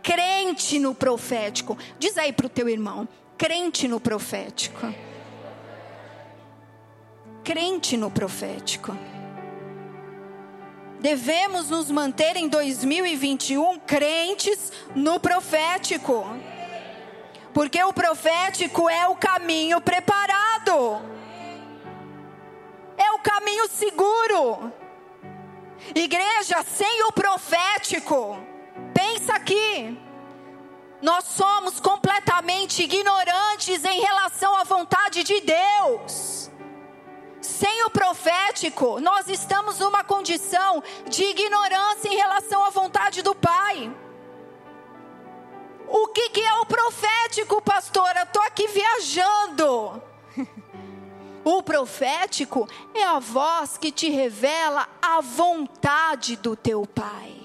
Crente 0.02 0.78
no 0.78 0.94
profético. 0.94 1.76
Diz 1.98 2.16
aí 2.16 2.32
para 2.32 2.46
o 2.46 2.50
teu 2.50 2.68
irmão: 2.68 3.08
crente 3.36 3.88
no 3.88 3.98
profético. 3.98 4.94
Crente 7.42 7.96
no 7.96 8.10
profético 8.10 8.96
devemos 11.04 11.68
nos 11.68 11.90
manter 11.90 12.34
em 12.34 12.48
2021 12.48 13.78
crentes 13.80 14.72
no 14.94 15.20
profético. 15.20 16.24
Porque 17.52 17.84
o 17.84 17.92
profético 17.92 18.88
é 18.88 19.06
o 19.06 19.14
caminho 19.14 19.82
preparado. 19.82 21.02
É 22.96 23.10
o 23.12 23.18
caminho 23.18 23.68
seguro. 23.68 24.72
Igreja 25.94 26.64
sem 26.66 27.02
o 27.04 27.12
profético, 27.12 28.38
pensa 28.94 29.34
aqui. 29.34 29.98
Nós 31.02 31.26
somos 31.26 31.80
completamente 31.80 32.82
ignorantes 32.82 33.84
em 33.84 34.00
relação 34.00 34.56
à 34.56 34.64
vontade 34.64 35.22
de 35.22 35.38
Deus. 35.42 36.50
Sem 37.64 37.82
o 37.84 37.88
profético, 37.88 39.00
nós 39.00 39.26
estamos 39.26 39.78
numa 39.78 40.04
condição 40.04 40.82
de 41.08 41.24
ignorância 41.24 42.10
em 42.10 42.14
relação 42.14 42.62
à 42.62 42.68
vontade 42.68 43.22
do 43.22 43.34
Pai. 43.34 43.90
O 45.88 46.08
que, 46.08 46.28
que 46.28 46.42
é 46.42 46.54
o 46.60 46.66
profético, 46.66 47.62
pastora? 47.62 48.24
Estou 48.24 48.42
aqui 48.42 48.68
viajando. 48.68 50.02
O 51.42 51.62
profético 51.62 52.66
é 52.94 53.04
a 53.04 53.18
voz 53.18 53.76
que 53.76 53.92
te 53.92 54.08
revela 54.08 54.88
a 55.02 55.20
vontade 55.20 56.36
do 56.36 56.56
teu 56.56 56.86
pai 56.86 57.43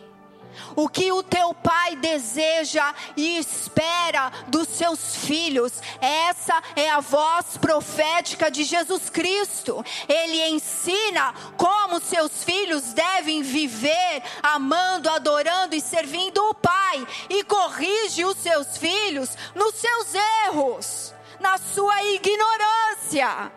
o 0.75 0.87
que 0.87 1.11
o 1.11 1.23
teu 1.23 1.53
pai 1.53 1.95
deseja 1.95 2.93
e 3.15 3.37
espera 3.37 4.31
dos 4.47 4.67
seus 4.69 5.15
filhos. 5.15 5.81
Essa 6.01 6.61
é 6.75 6.89
a 6.89 6.99
voz 6.99 7.57
profética 7.57 8.49
de 8.49 8.63
Jesus 8.63 9.09
Cristo. 9.09 9.83
Ele 10.07 10.49
ensina 10.49 11.33
como 11.57 11.99
seus 11.99 12.43
filhos 12.43 12.93
devem 12.93 13.41
viver, 13.41 14.23
amando, 14.41 15.09
adorando 15.09 15.75
e 15.75 15.81
servindo 15.81 16.37
o 16.49 16.53
pai, 16.53 17.07
e 17.29 17.43
corrige 17.43 18.25
os 18.25 18.37
seus 18.37 18.77
filhos 18.77 19.29
nos 19.55 19.75
seus 19.75 20.13
erros, 20.47 21.13
na 21.39 21.57
sua 21.57 22.03
ignorância. 22.03 23.51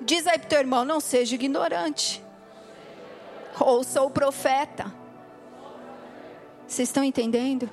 Diz 0.00 0.26
aí 0.26 0.38
para 0.38 0.48
teu 0.48 0.60
irmão: 0.60 0.84
não 0.84 1.00
seja 1.00 1.34
ignorante. 1.34 2.24
Ouça 3.58 4.02
o 4.02 4.10
profeta. 4.10 4.99
Vocês 6.70 6.88
estão 6.88 7.02
entendendo? 7.02 7.68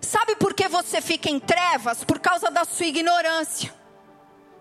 Sabe 0.00 0.36
por 0.36 0.54
que 0.54 0.66
você 0.68 1.02
fica 1.02 1.28
em 1.28 1.38
trevas? 1.38 2.02
Por 2.02 2.18
causa 2.18 2.50
da 2.50 2.64
sua 2.64 2.86
ignorância. 2.86 3.72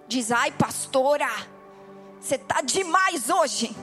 Diz, 0.09 0.29
ai, 0.29 0.51
pastora, 0.51 1.29
você 2.19 2.35
está 2.35 2.59
demais 2.59 3.29
hoje. 3.29 3.73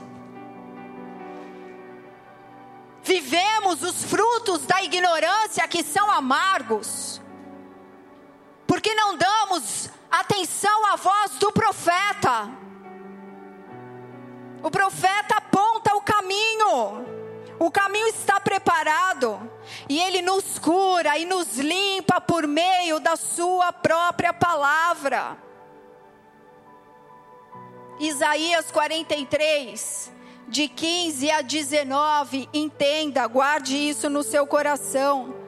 Vivemos 3.01 3.81
os 3.81 4.03
frutos 4.03 4.67
da 4.67 4.83
ignorância 4.83 5.67
que 5.67 5.81
são 5.81 6.11
amargos. 6.11 7.19
Porque 8.67 8.93
não 8.93 9.17
damos 9.17 9.89
atenção 10.11 10.85
à 10.85 10.95
voz 10.95 11.31
do 11.39 11.51
profeta. 11.51 12.47
O 14.61 14.69
profeta 14.69 15.37
aponta 15.37 15.95
o 15.95 16.01
caminho. 16.01 17.18
O 17.59 17.69
caminho 17.69 18.07
está 18.07 18.39
preparado 18.39 19.51
e 19.89 19.99
ele 19.99 20.21
nos 20.21 20.57
cura 20.57 21.17
e 21.17 21.25
nos 21.25 21.57
limpa 21.57 22.21
por 22.21 22.47
meio 22.47 22.99
da 22.99 23.17
sua 23.17 23.73
própria 23.73 24.33
palavra. 24.33 25.37
Isaías 27.99 28.71
43, 28.71 30.11
de 30.47 30.69
15 30.69 31.31
a 31.31 31.41
19, 31.41 32.47
entenda, 32.53 33.27
guarde 33.27 33.75
isso 33.75 34.09
no 34.09 34.23
seu 34.23 34.47
coração 34.47 35.38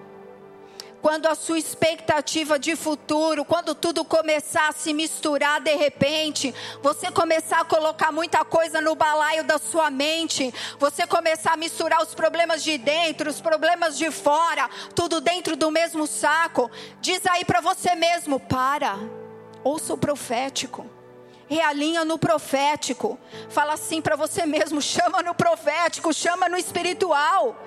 quando 1.02 1.26
a 1.26 1.36
sua 1.36 1.58
expectativa 1.58 2.60
de 2.60 2.76
futuro, 2.76 3.44
quando 3.44 3.74
tudo 3.74 4.06
começar 4.06 4.70
a 4.70 4.72
se 4.72 4.94
misturar 4.94 5.60
de 5.60 5.76
repente, 5.76 6.54
você 6.82 7.12
começar 7.12 7.62
a 7.62 7.66
colocar 7.66 8.12
muita 8.12 8.46
coisa 8.46 8.80
no 8.80 8.96
balaio 8.96 9.44
da 9.44 9.58
sua 9.58 9.90
mente, 9.90 10.54
você 10.78 11.08
começar 11.08 11.54
a 11.54 11.58
misturar 11.58 12.02
os 12.04 12.14
problemas 12.14 12.64
de 12.64 12.78
dentro, 12.78 13.30
os 13.30 13.42
problemas 13.42 13.98
de 13.98 14.12
fora, 14.12 14.70
tudo 14.94 15.20
dentro 15.20 15.56
do 15.56 15.72
mesmo 15.72 16.06
saco, 16.06 16.70
diz 17.02 17.26
aí 17.26 17.44
para 17.44 17.62
você 17.62 17.96
mesmo: 17.96 18.40
para, 18.40 18.98
ouça 19.64 19.94
o 19.94 19.98
profético 19.98 20.86
realinha 21.48 22.06
no 22.06 22.18
profético. 22.18 23.20
Fala 23.50 23.74
assim 23.74 24.02
para 24.02 24.16
você 24.16 24.46
mesmo: 24.46 24.80
chama 24.82 25.22
no 25.22 25.34
profético, 25.34 26.14
chama 26.14 26.48
no 26.48 26.58
espiritual 26.58 27.58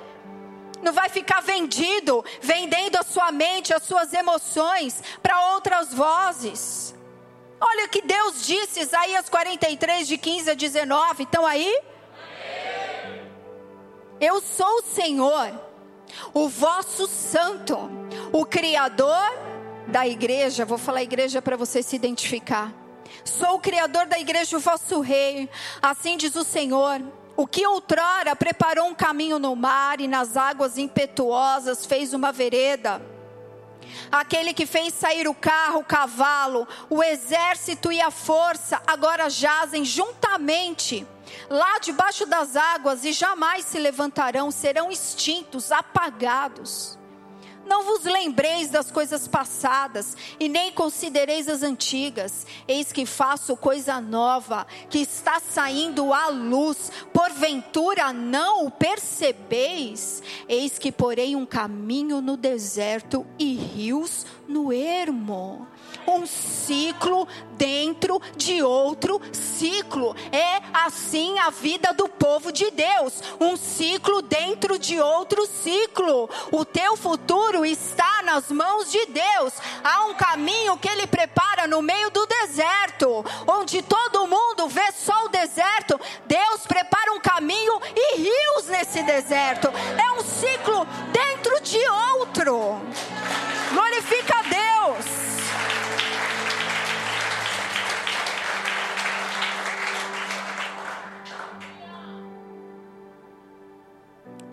não 0.84 0.92
vai 0.92 1.08
ficar 1.08 1.40
vendido, 1.40 2.24
vendendo 2.40 2.96
a 2.96 3.02
sua 3.02 3.32
mente, 3.32 3.72
as 3.72 3.82
suas 3.82 4.12
emoções 4.12 5.02
para 5.22 5.52
outras 5.54 5.92
vozes. 5.92 6.94
Olha 7.60 7.86
o 7.86 7.88
que 7.88 8.02
Deus 8.02 8.46
disse, 8.46 8.80
Isaías 8.80 9.28
43, 9.28 10.06
de 10.06 10.18
15 10.18 10.50
a 10.50 10.54
19. 10.54 11.22
Estão 11.22 11.46
aí? 11.46 11.80
Eu 14.20 14.40
sou 14.42 14.78
o 14.78 14.82
Senhor, 14.82 15.50
o 16.32 16.48
vosso 16.48 17.06
santo, 17.06 17.90
o 18.32 18.44
Criador 18.44 19.24
da 19.88 20.06
igreja. 20.06 20.64
Vou 20.64 20.78
falar 20.78 21.02
igreja 21.02 21.40
para 21.40 21.56
você 21.56 21.82
se 21.82 21.96
identificar. 21.96 22.72
Sou 23.24 23.54
o 23.54 23.60
Criador 23.60 24.06
da 24.06 24.18
igreja, 24.18 24.56
o 24.56 24.60
vosso 24.60 25.00
rei. 25.00 25.48
Assim 25.80 26.16
diz 26.16 26.36
o 26.36 26.44
Senhor 26.44 27.00
o 27.36 27.46
que 27.46 27.66
outrora 27.66 28.36
preparou 28.36 28.86
um 28.86 28.94
caminho 28.94 29.38
no 29.38 29.56
mar 29.56 30.00
e 30.00 30.08
nas 30.08 30.36
águas 30.36 30.78
impetuosas 30.78 31.84
fez 31.84 32.12
uma 32.12 32.30
vereda. 32.32 33.02
Aquele 34.10 34.54
que 34.54 34.66
fez 34.66 34.94
sair 34.94 35.28
o 35.28 35.34
carro, 35.34 35.80
o 35.80 35.84
cavalo, 35.84 36.66
o 36.88 37.02
exército 37.02 37.92
e 37.92 38.00
a 38.00 38.10
força, 38.10 38.80
agora 38.86 39.28
jazem 39.28 39.84
juntamente 39.84 41.06
lá 41.48 41.78
debaixo 41.78 42.26
das 42.26 42.56
águas 42.56 43.04
e 43.04 43.12
jamais 43.12 43.64
se 43.64 43.78
levantarão, 43.78 44.50
serão 44.50 44.90
extintos, 44.90 45.72
apagados. 45.72 46.98
Não 47.66 47.84
vos 47.84 48.04
lembreis 48.04 48.68
das 48.68 48.90
coisas 48.90 49.26
passadas, 49.26 50.16
e 50.38 50.48
nem 50.48 50.72
considereis 50.72 51.48
as 51.48 51.62
antigas. 51.62 52.46
Eis 52.68 52.92
que 52.92 53.06
faço 53.06 53.56
coisa 53.56 54.00
nova, 54.00 54.66
que 54.90 54.98
está 54.98 55.40
saindo 55.40 56.12
à 56.12 56.28
luz. 56.28 56.90
Porventura 57.12 58.12
não 58.12 58.66
o 58.66 58.70
percebeis? 58.70 60.22
Eis 60.48 60.78
que 60.78 60.92
porei 60.92 61.34
um 61.34 61.46
caminho 61.46 62.20
no 62.20 62.36
deserto 62.36 63.26
e 63.38 63.54
rios 63.54 64.26
no 64.46 64.72
ermo 64.72 65.66
um 66.06 66.26
ciclo 66.26 67.26
dentro 67.52 68.20
de 68.36 68.62
outro 68.62 69.20
ciclo. 69.32 70.14
É 70.32 70.60
assim 70.72 71.38
a 71.38 71.50
vida 71.50 71.92
do 71.92 72.08
povo 72.08 72.52
de 72.52 72.70
Deus, 72.70 73.22
um 73.40 73.56
ciclo 73.56 74.22
dentro 74.22 74.78
de 74.78 75.00
outro 75.00 75.46
ciclo. 75.46 76.28
O 76.50 76.64
teu 76.64 76.96
futuro 76.96 77.64
está 77.64 78.22
nas 78.22 78.50
mãos 78.50 78.90
de 78.90 79.06
Deus. 79.06 79.54
Há 79.82 80.06
um 80.06 80.14
caminho 80.14 80.76
que 80.76 80.88
ele 80.88 81.06
prepara 81.06 81.66
no 81.66 81.82
meio 81.82 82.10
do 82.10 82.26
deserto, 82.26 83.24
onde 83.46 83.82
todo 83.82 84.26
mundo 84.26 84.68
vê 84.68 84.92
só 84.92 85.26
o 85.26 85.28
deserto. 85.28 86.00
Deus 86.26 86.66
prepara 86.66 87.12
um 87.12 87.20
caminho 87.20 87.80
e 87.94 88.16
rios 88.16 88.68
nesse 88.68 89.02
deserto. 89.02 89.68
É 89.68 90.12
um 90.12 90.22
ciclo 90.22 90.86
dentro 91.12 91.60
de 91.62 91.78
outro. 91.88 92.80
Glorifica 93.72 94.38
a 94.38 94.42
Deus. 94.42 94.63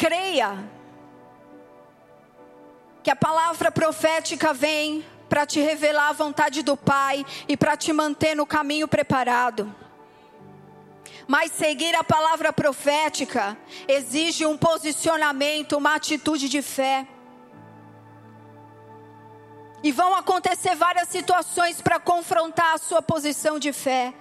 Creia 0.01 0.57
que 3.03 3.11
a 3.11 3.15
palavra 3.15 3.71
profética 3.71 4.51
vem 4.51 5.05
para 5.29 5.45
te 5.45 5.59
revelar 5.61 6.09
a 6.09 6.13
vontade 6.13 6.63
do 6.63 6.75
Pai 6.75 7.23
e 7.47 7.55
para 7.55 7.77
te 7.77 7.93
manter 7.93 8.35
no 8.35 8.47
caminho 8.47 8.87
preparado. 8.87 9.75
Mas 11.27 11.51
seguir 11.51 11.95
a 11.95 12.03
palavra 12.03 12.51
profética 12.51 13.55
exige 13.87 14.43
um 14.43 14.57
posicionamento, 14.57 15.77
uma 15.77 15.93
atitude 15.93 16.49
de 16.49 16.63
fé. 16.63 17.07
E 19.83 19.91
vão 19.91 20.15
acontecer 20.15 20.73
várias 20.73 21.09
situações 21.09 21.79
para 21.79 21.99
confrontar 21.99 22.73
a 22.73 22.79
sua 22.79 23.03
posição 23.03 23.59
de 23.59 23.71
fé. 23.71 24.15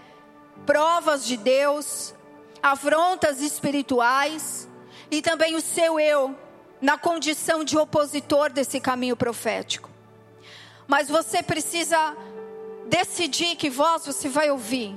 Provas 0.66 1.24
de 1.24 1.38
Deus, 1.38 2.14
afrontas 2.62 3.40
espirituais, 3.40 4.68
e 5.10 5.20
também 5.20 5.56
o 5.56 5.60
seu 5.60 5.98
eu 5.98 6.36
na 6.80 6.96
condição 6.96 7.62
de 7.62 7.76
opositor 7.76 8.50
desse 8.50 8.80
caminho 8.80 9.16
profético. 9.16 9.90
Mas 10.86 11.08
você 11.08 11.42
precisa 11.42 12.16
decidir 12.86 13.56
que 13.56 13.70
voz 13.70 14.06
você 14.06 14.28
vai 14.28 14.50
ouvir. 14.50 14.94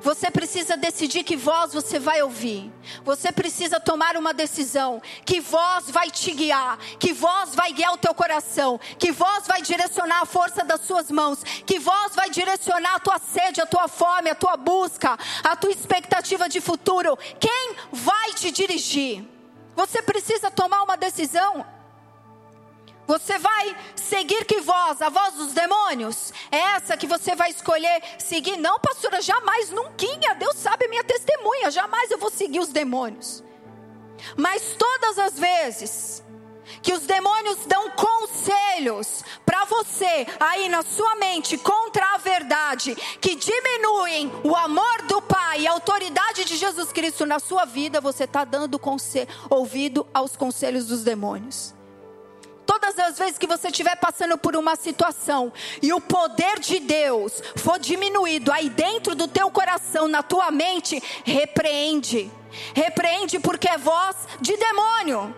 Você 0.00 0.30
precisa 0.30 0.76
decidir 0.76 1.24
que 1.24 1.36
voz 1.36 1.72
você 1.72 1.98
vai 1.98 2.22
ouvir. 2.22 2.72
Você 3.04 3.32
precisa 3.32 3.80
tomar 3.80 4.16
uma 4.16 4.32
decisão. 4.32 5.02
Que 5.24 5.40
voz 5.40 5.90
vai 5.90 6.10
te 6.10 6.30
guiar? 6.30 6.78
Que 6.98 7.12
voz 7.12 7.54
vai 7.54 7.72
guiar 7.72 7.92
o 7.92 7.98
teu 7.98 8.14
coração? 8.14 8.78
Que 8.98 9.10
voz 9.10 9.46
vai 9.46 9.60
direcionar 9.60 10.22
a 10.22 10.26
força 10.26 10.64
das 10.64 10.82
suas 10.82 11.10
mãos? 11.10 11.42
Que 11.42 11.78
voz 11.78 12.14
vai 12.14 12.30
direcionar 12.30 12.94
a 12.94 13.00
tua 13.00 13.18
sede, 13.18 13.60
a 13.60 13.66
tua 13.66 13.88
fome, 13.88 14.30
a 14.30 14.34
tua 14.34 14.56
busca, 14.56 15.18
a 15.42 15.56
tua 15.56 15.70
expectativa 15.70 16.48
de 16.48 16.60
futuro? 16.60 17.18
Quem 17.40 17.74
vai 17.92 18.32
te 18.34 18.50
dirigir? 18.50 19.24
Você 19.74 20.02
precisa 20.02 20.50
tomar 20.50 20.82
uma 20.82 20.96
decisão. 20.96 21.77
Você 23.08 23.38
vai 23.38 23.74
seguir 23.96 24.44
que 24.44 24.60
voz? 24.60 25.00
A 25.00 25.08
voz 25.08 25.32
dos 25.32 25.54
demônios? 25.54 26.30
É 26.52 26.58
essa 26.58 26.94
que 26.94 27.06
você 27.06 27.34
vai 27.34 27.48
escolher 27.48 28.02
seguir? 28.18 28.58
Não, 28.58 28.78
pastora, 28.78 29.22
jamais, 29.22 29.70
nunca. 29.70 29.88
Deus 30.38 30.56
sabe 30.56 30.86
minha 30.88 31.02
testemunha. 31.02 31.70
Jamais 31.70 32.10
eu 32.10 32.18
vou 32.18 32.30
seguir 32.30 32.60
os 32.60 32.68
demônios. 32.68 33.42
Mas 34.36 34.76
todas 34.78 35.18
as 35.18 35.38
vezes 35.38 36.22
que 36.82 36.92
os 36.92 37.06
demônios 37.06 37.64
dão 37.64 37.90
conselhos 37.92 39.24
para 39.46 39.64
você 39.64 40.26
aí 40.38 40.68
na 40.68 40.82
sua 40.82 41.16
mente 41.16 41.56
contra 41.56 42.14
a 42.14 42.18
verdade, 42.18 42.94
que 43.22 43.34
diminuem 43.34 44.30
o 44.44 44.54
amor 44.54 45.02
do 45.08 45.22
Pai 45.22 45.62
e 45.62 45.66
a 45.66 45.72
autoridade 45.72 46.44
de 46.44 46.58
Jesus 46.58 46.92
Cristo 46.92 47.24
na 47.24 47.38
sua 47.38 47.64
vida, 47.64 48.02
você 48.02 48.24
está 48.24 48.44
dando 48.44 48.78
ouvido 49.48 50.06
aos 50.12 50.36
conselhos 50.36 50.86
dos 50.86 51.02
demônios. 51.02 51.77
Todas 52.68 52.98
as 52.98 53.18
vezes 53.18 53.38
que 53.38 53.46
você 53.46 53.68
estiver 53.68 53.96
passando 53.96 54.36
por 54.36 54.54
uma 54.54 54.76
situação 54.76 55.50
e 55.80 55.90
o 55.90 56.02
poder 56.02 56.60
de 56.60 56.78
Deus 56.78 57.42
for 57.56 57.78
diminuído 57.78 58.52
aí 58.52 58.68
dentro 58.68 59.14
do 59.14 59.26
teu 59.26 59.50
coração, 59.50 60.06
na 60.06 60.22
tua 60.22 60.50
mente, 60.50 61.02
repreende. 61.24 62.30
Repreende 62.74 63.38
porque 63.38 63.70
é 63.70 63.78
voz 63.78 64.16
de 64.38 64.54
demônio. 64.54 65.34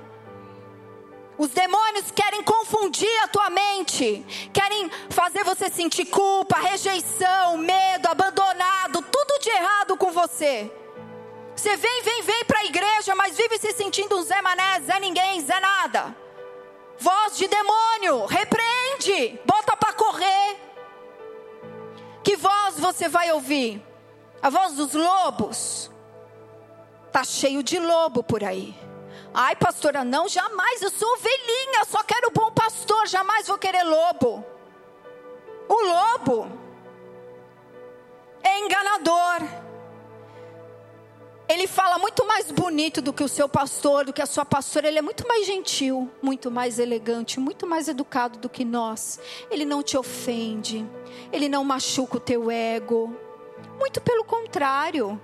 Os 1.38 1.50
demônios 1.50 2.10
querem 2.10 2.42
confundir 2.42 3.16
a 3.22 3.28
tua 3.28 3.48
mente, 3.48 4.26
querem 4.52 4.90
fazer 5.08 5.44
você 5.44 5.70
sentir 5.70 6.06
culpa, 6.06 6.58
rejeição, 6.58 7.56
medo, 7.56 8.08
abandonado, 8.08 9.02
tudo 9.02 9.38
de 9.40 9.50
errado 9.50 9.96
com 9.96 10.10
você. 10.10 10.68
Você 11.54 11.76
vem, 11.76 12.02
vem, 12.02 12.22
vem 12.22 12.44
para 12.44 12.58
a 12.58 12.64
igreja, 12.64 13.14
mas 13.14 13.36
vive 13.36 13.56
se 13.56 13.70
sentindo 13.70 14.18
um 14.18 14.22
Zé 14.22 14.42
Mané, 14.42 14.80
Zé 14.80 14.98
Ninguém, 14.98 15.40
Zé 15.42 15.60
Nada. 15.60 16.29
Voz 17.00 17.38
de 17.38 17.48
demônio, 17.48 18.26
repreende, 18.26 19.40
bota 19.46 19.74
para 19.74 19.94
correr. 19.94 20.60
Que 22.22 22.36
voz 22.36 22.78
você 22.78 23.08
vai 23.08 23.32
ouvir? 23.32 23.82
A 24.42 24.50
voz 24.50 24.74
dos 24.74 24.92
lobos. 24.92 25.90
Tá 27.10 27.24
cheio 27.24 27.62
de 27.62 27.78
lobo 27.78 28.22
por 28.22 28.44
aí. 28.44 28.74
Ai, 29.32 29.56
pastora, 29.56 30.04
não, 30.04 30.28
jamais. 30.28 30.82
Eu 30.82 30.90
sou 30.90 31.10
ovelhinha, 31.14 31.86
só 31.86 32.02
quero 32.02 32.30
bom 32.32 32.52
pastor, 32.52 33.06
jamais 33.06 33.46
vou 33.46 33.56
querer 33.56 33.82
lobo. 33.82 34.44
O 35.68 35.82
lobo 35.86 36.52
é 38.42 38.58
enganador. 38.60 39.69
Ele 41.50 41.66
fala 41.66 41.98
muito 41.98 42.24
mais 42.24 42.48
bonito 42.52 43.02
do 43.02 43.12
que 43.12 43.24
o 43.24 43.28
seu 43.28 43.48
pastor, 43.48 44.04
do 44.04 44.12
que 44.12 44.22
a 44.22 44.26
sua 44.26 44.44
pastora. 44.44 44.86
Ele 44.86 45.00
é 45.00 45.02
muito 45.02 45.26
mais 45.26 45.44
gentil, 45.44 46.08
muito 46.22 46.48
mais 46.48 46.78
elegante, 46.78 47.40
muito 47.40 47.66
mais 47.66 47.88
educado 47.88 48.38
do 48.38 48.48
que 48.48 48.64
nós. 48.64 49.18
Ele 49.50 49.64
não 49.64 49.82
te 49.82 49.96
ofende, 49.96 50.86
ele 51.32 51.48
não 51.48 51.64
machuca 51.64 52.18
o 52.18 52.20
teu 52.20 52.52
ego. 52.52 53.12
Muito 53.80 54.00
pelo 54.00 54.22
contrário. 54.22 55.20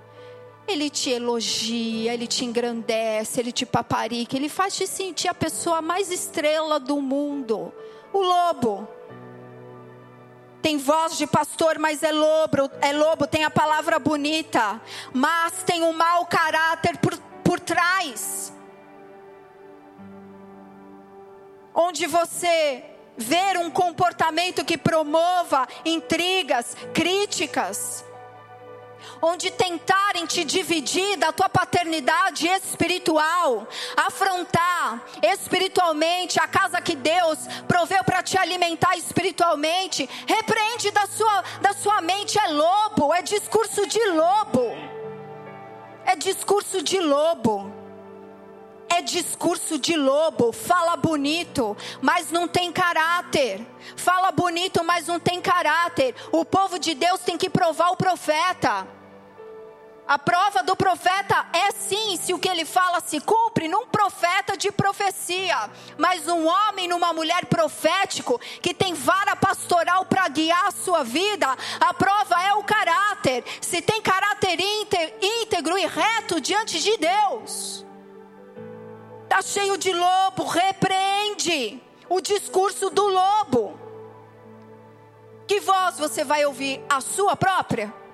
Ele 0.67 0.89
te 0.89 1.11
elogia, 1.11 2.13
ele 2.13 2.27
te 2.27 2.43
engrandece, 2.43 3.39
ele 3.39 3.53
te 3.53 3.65
paparica, 3.65 4.35
ele 4.35 4.49
faz 4.49 4.75
te 4.75 4.85
sentir 4.85 5.29
a 5.29 5.33
pessoa 5.33 5.81
mais 5.81 6.11
estrela 6.11 6.77
do 6.77 7.01
mundo. 7.01 7.71
O 8.11 8.21
lobo. 8.21 8.85
Tem 10.61 10.77
voz 10.77 11.17
de 11.17 11.27
pastor, 11.27 11.79
mas 11.79 12.03
é 12.03 12.11
lobo, 12.11 12.69
é 12.81 12.91
lobo, 12.91 13.27
tem 13.27 13.43
a 13.43 13.49
palavra 13.49 13.99
bonita, 13.99 14.81
mas 15.13 15.63
tem 15.63 15.83
um 15.83 15.93
mau 15.93 16.25
caráter 16.25 16.97
por, 16.97 17.17
por 17.43 17.59
trás. 17.59 18.51
Onde 21.73 22.07
você 22.07 22.83
ver 23.17 23.57
um 23.57 23.69
comportamento 23.69 24.63
que 24.63 24.77
promova 24.77 25.67
intrigas, 25.85 26.75
críticas, 26.93 28.03
onde 29.21 29.51
tentarem 29.51 30.25
te 30.25 30.43
dividir 30.43 31.17
da 31.17 31.31
tua 31.31 31.49
paternidade 31.49 32.47
espiritual, 32.47 33.67
afrontar 33.95 35.03
espiritualmente 35.23 36.39
a 36.39 36.47
casa 36.47 36.81
que 36.81 36.95
Deus 36.95 37.39
proveu 37.67 38.03
para 38.03 38.23
te 38.23 38.37
alimentar 38.37 38.97
espiritualmente, 38.97 40.09
repreende 40.27 40.91
da 40.91 41.07
sua, 41.07 41.43
da 41.61 41.73
sua 41.73 42.01
mente, 42.01 42.39
é 42.39 42.47
lobo, 42.47 43.13
é 43.13 43.21
discurso 43.21 43.85
de 43.87 44.03
lobo. 44.11 44.71
É 46.05 46.15
discurso 46.15 46.81
de 46.81 46.99
lobo. 46.99 47.73
É 48.89 49.01
discurso 49.01 49.77
de 49.77 49.97
lobo, 49.97 50.53
fala 50.53 50.95
bonito, 50.95 51.75
mas 52.01 52.31
não 52.31 52.47
tem 52.47 52.71
caráter. 52.71 53.67
Fala 53.97 54.31
bonito, 54.31 54.83
mas 54.83 55.07
não 55.07 55.19
tem 55.19 55.41
caráter. 55.41 56.15
O 56.31 56.45
povo 56.45 56.79
de 56.79 56.93
Deus 56.93 57.19
tem 57.19 57.37
que 57.37 57.49
provar 57.49 57.89
o 57.89 57.97
profeta. 57.97 58.87
A 60.07 60.17
prova 60.17 60.63
do 60.63 60.73
profeta 60.73 61.45
é 61.51 61.69
sim, 61.71 62.15
se 62.15 62.33
o 62.33 62.39
que 62.39 62.47
ele 62.47 62.63
fala 62.63 63.01
se 63.01 63.19
cumpre, 63.19 63.67
num 63.67 63.87
profeta 63.87 64.55
de 64.55 64.71
profecia, 64.71 65.69
mas 65.97 66.29
um 66.29 66.47
homem, 66.47 66.87
numa 66.87 67.11
mulher 67.11 67.45
profético, 67.47 68.39
que 68.61 68.73
tem 68.73 68.93
vara 68.93 69.35
pastoral 69.35 70.05
para 70.05 70.29
guiar 70.29 70.67
a 70.67 70.71
sua 70.71 71.03
vida, 71.03 71.47
a 71.77 71.93
prova 71.93 72.41
é 72.41 72.53
o 72.53 72.63
caráter. 72.63 73.43
Se 73.59 73.81
tem 73.81 74.01
caráter 74.01 74.57
íntegro 75.21 75.77
e 75.77 75.85
reto 75.85 76.39
diante 76.39 76.79
de 76.79 76.95
Deus, 76.95 77.85
está 79.23 79.41
cheio 79.41 79.77
de 79.77 79.91
lobo, 79.91 80.45
repreende 80.45 81.83
o 82.07 82.21
discurso 82.21 82.89
do 82.89 83.05
lobo. 83.05 83.77
Que 85.45 85.59
voz 85.59 85.97
você 85.97 86.23
vai 86.23 86.45
ouvir? 86.45 86.81
A 86.89 87.01
sua 87.01 87.35
própria? 87.35 88.06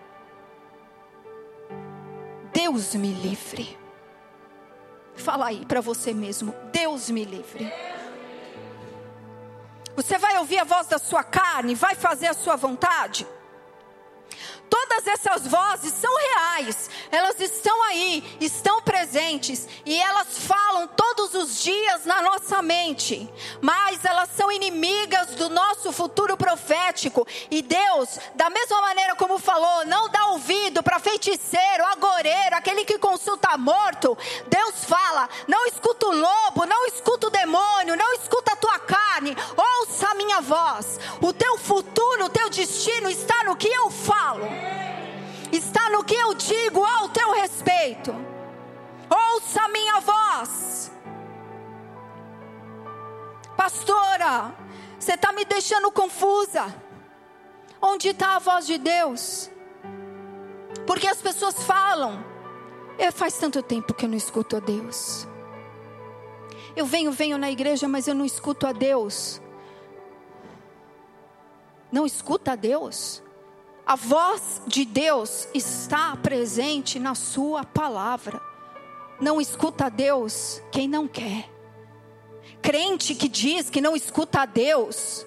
Deus 2.64 2.96
me 2.96 3.12
livre. 3.12 3.78
Fala 5.16 5.48
aí 5.48 5.66
para 5.66 5.82
você 5.82 6.14
mesmo: 6.14 6.56
Deus 6.72 7.10
me 7.10 7.26
livre. 7.26 7.70
Você 9.98 10.18
vai 10.18 10.38
ouvir 10.38 10.60
a 10.60 10.64
voz 10.64 10.88
da 10.88 10.98
sua 10.98 11.26
carne, 11.26 11.76
vai 11.76 11.94
fazer 11.94 12.28
a 12.28 12.34
sua 12.34 12.56
vontade? 12.56 13.28
Todas 14.74 15.06
essas 15.06 15.46
vozes 15.46 15.94
são 15.94 16.12
reais, 16.18 16.90
elas 17.12 17.40
estão 17.40 17.84
aí, 17.84 18.24
estão 18.42 18.82
presentes 18.82 19.68
e 19.86 19.96
elas 20.02 20.40
falam 20.40 20.88
todos 20.88 21.36
os 21.36 21.62
dias 21.62 22.06
na 22.06 22.24
nossa 22.24 22.60
mente, 22.60 23.32
mas 23.62 24.04
elas 24.04 24.30
são 24.36 24.52
inimigas 24.52 25.36
do 25.36 25.48
nosso 25.48 25.92
futuro 25.92 26.36
profético. 26.36 27.28
E 27.52 27.62
Deus, 27.62 28.18
da 28.34 28.50
mesma 28.50 28.82
maneira 28.82 29.16
como 29.16 29.38
falou, 29.38 29.86
não 29.86 30.10
dá 30.10 30.30
ouvido 30.30 30.82
para 30.82 30.98
feiticeiro, 30.98 31.86
agoreiro, 31.92 32.56
aquele 32.56 32.84
que 32.84 32.98
consulta 32.98 33.56
morto. 33.56 34.18
Deus 34.48 34.86
fala: 34.86 35.30
não 35.48 35.68
escuta 35.68 36.08
o 36.08 36.16
lobo, 36.16 36.66
não 36.66 36.88
escuta 36.88 37.28
o 37.28 37.30
demônio, 37.30 37.96
não 37.96 38.14
escuta 38.16 38.54
a 38.54 38.56
tua 38.56 38.80
carne, 38.80 39.38
ouça 39.56 40.10
a 40.10 40.16
minha 40.16 40.42
voz. 40.42 41.00
O 41.22 41.32
teu 41.32 41.60
futuro, 41.60 42.26
o 42.26 42.30
teu 42.30 42.50
destino 42.50 43.08
está 43.08 43.44
no 43.44 43.56
que 43.56 43.68
eu 43.68 43.92
no 45.94 46.04
que 46.04 46.16
eu 46.16 46.34
digo 46.34 46.84
ao 46.84 47.08
teu 47.10 47.32
respeito. 47.34 48.12
Ouça 49.08 49.62
a 49.62 49.70
minha 49.70 50.00
voz. 50.00 50.92
Pastora, 53.56 54.56
você 54.98 55.14
está 55.14 55.32
me 55.32 55.46
deixando 55.46 55.92
confusa. 55.92 56.66
Onde 57.80 58.10
está 58.10 58.38
a 58.38 58.40
voz 58.40 58.66
de 58.66 58.80
Deus? 58.80 59.52
Porque 60.88 61.08
as 61.08 61.22
pessoas 61.22 61.62
falam, 61.64 62.26
eu 62.98 63.12
faz 63.12 63.38
tanto 63.38 63.62
tempo 63.62 63.94
que 63.94 64.06
eu 64.06 64.10
não 64.10 64.18
escuto 64.18 64.58
a 64.58 64.60
Deus. 64.60 65.28
Eu 66.76 66.88
venho, 66.88 67.12
venho 67.12 67.38
na 67.38 67.52
igreja, 67.52 67.88
mas 67.88 68.08
eu 68.08 68.16
não 68.16 68.26
escuto 68.26 68.66
a 68.66 68.72
Deus. 68.72 69.40
Não 71.92 72.04
escuta 72.04 72.54
a 72.54 72.56
Deus? 72.56 73.22
A 73.86 73.96
voz 73.96 74.62
de 74.66 74.86
Deus 74.86 75.48
está 75.54 76.16
presente 76.16 77.00
na 77.00 77.16
Sua 77.16 77.66
palavra. 77.66 78.42
Não 79.20 79.42
escuta 79.42 79.86
a 79.86 79.90
Deus 79.90 80.62
quem 80.72 80.88
não 80.88 81.08
quer. 81.08 81.50
Crente 82.62 83.14
que 83.14 83.28
diz 83.28 83.70
que 83.70 83.82
não 83.82 83.94
escuta 83.94 84.42
a 84.42 84.46
Deus, 84.46 85.26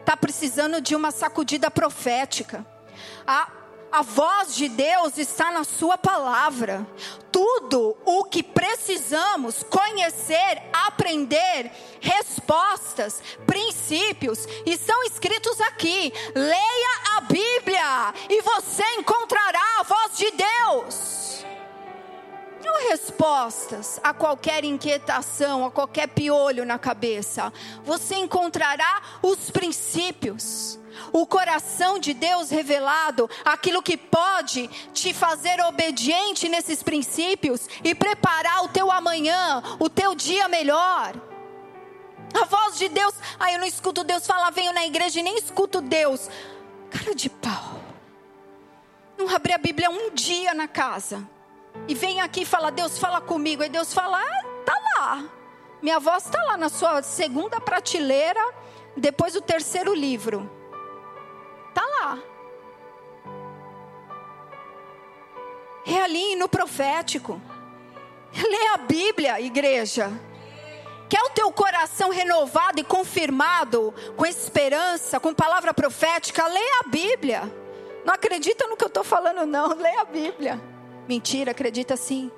está 0.00 0.16
precisando 0.16 0.80
de 0.80 0.96
uma 0.96 1.12
sacudida 1.12 1.70
profética. 1.70 2.66
A 3.24 3.48
a 3.90 4.02
voz 4.02 4.54
de 4.54 4.68
Deus 4.68 5.18
está 5.18 5.50
na 5.50 5.64
Sua 5.64 5.96
palavra. 5.96 6.86
Tudo 7.32 7.96
o 8.04 8.24
que 8.24 8.42
precisamos 8.42 9.62
conhecer, 9.62 10.62
aprender, 10.72 11.70
respostas, 12.00 13.22
princípios, 13.46 14.46
estão 14.66 15.02
escritos 15.04 15.60
aqui. 15.60 16.12
Leia 16.34 17.16
a 17.16 17.20
Bíblia 17.22 18.14
e 18.28 18.42
você 18.42 18.84
encontrará 18.98 19.80
a 19.80 19.82
voz 19.82 20.16
de 20.16 20.30
Deus. 20.30 21.44
Não 22.64 22.90
respostas 22.90 24.00
a 24.02 24.12
qualquer 24.12 24.64
inquietação, 24.64 25.64
a 25.64 25.70
qualquer 25.70 26.08
piolho 26.08 26.66
na 26.66 26.78
cabeça. 26.78 27.52
Você 27.84 28.16
encontrará 28.16 29.02
os 29.22 29.50
princípios 29.50 30.78
o 31.12 31.26
coração 31.26 31.98
de 31.98 32.14
Deus 32.14 32.50
revelado, 32.50 33.28
aquilo 33.44 33.82
que 33.82 33.96
pode 33.96 34.68
te 34.92 35.12
fazer 35.12 35.60
obediente 35.60 36.48
nesses 36.48 36.82
princípios 36.82 37.68
e 37.82 37.94
preparar 37.94 38.64
o 38.64 38.68
teu 38.68 38.90
amanhã, 38.90 39.62
o 39.78 39.88
teu 39.88 40.14
dia 40.14 40.48
melhor. 40.48 41.14
A 42.34 42.44
voz 42.44 42.76
de 42.76 42.88
Deus, 42.88 43.14
ah, 43.38 43.52
eu 43.52 43.58
não 43.58 43.66
escuto 43.66 44.04
Deus 44.04 44.26
falar, 44.26 44.50
venho 44.50 44.72
na 44.72 44.84
igreja 44.84 45.20
e 45.20 45.22
nem 45.22 45.38
escuto 45.38 45.80
Deus. 45.80 46.28
Cara 46.90 47.14
de 47.14 47.30
pau. 47.30 47.80
Não 49.16 49.28
abrir 49.34 49.54
a 49.54 49.58
Bíblia 49.58 49.90
um 49.90 50.10
dia 50.10 50.54
na 50.54 50.68
casa. 50.68 51.26
E 51.86 51.94
vem 51.94 52.20
aqui 52.20 52.42
e 52.42 52.46
fala, 52.46 52.70
Deus 52.70 52.98
fala 52.98 53.20
comigo. 53.20 53.62
Aí 53.62 53.68
Deus 53.68 53.92
fala, 53.92 54.20
ah, 54.20 54.44
tá 54.64 54.74
lá. 54.96 55.24
Minha 55.80 55.98
voz 55.98 56.24
está 56.24 56.42
lá 56.42 56.56
na 56.56 56.68
sua 56.68 57.02
segunda 57.02 57.60
prateleira, 57.60 58.40
depois 58.96 59.36
o 59.36 59.40
terceiro 59.40 59.94
livro. 59.94 60.57
Lá. 62.00 62.18
Realinhe 65.84 66.36
no 66.36 66.48
profético. 66.48 67.40
Lê 68.34 68.66
a 68.74 68.76
Bíblia, 68.76 69.40
igreja. 69.40 70.10
Quer 71.08 71.22
o 71.22 71.30
teu 71.30 71.50
coração 71.50 72.10
renovado 72.10 72.78
e 72.78 72.84
confirmado, 72.84 73.94
com 74.14 74.26
esperança, 74.26 75.18
com 75.18 75.32
palavra 75.32 75.72
profética? 75.72 76.46
Leia 76.46 76.80
a 76.84 76.88
Bíblia. 76.88 77.42
Não 78.04 78.12
acredita 78.12 78.66
no 78.66 78.76
que 78.76 78.84
eu 78.84 78.88
estou 78.88 79.02
falando, 79.02 79.46
não. 79.46 79.74
Leia 79.74 80.02
a 80.02 80.04
Bíblia. 80.04 80.60
Mentira, 81.08 81.52
acredita 81.52 81.96
sim. 81.96 82.30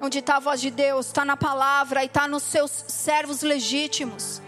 Onde 0.00 0.20
está 0.20 0.36
a 0.36 0.40
voz 0.40 0.60
de 0.60 0.70
Deus? 0.70 1.06
Está 1.06 1.24
na 1.24 1.36
palavra 1.36 2.02
e 2.02 2.06
está 2.06 2.28
nos 2.28 2.44
seus 2.44 2.70
servos 2.70 3.42
legítimos. 3.42 4.40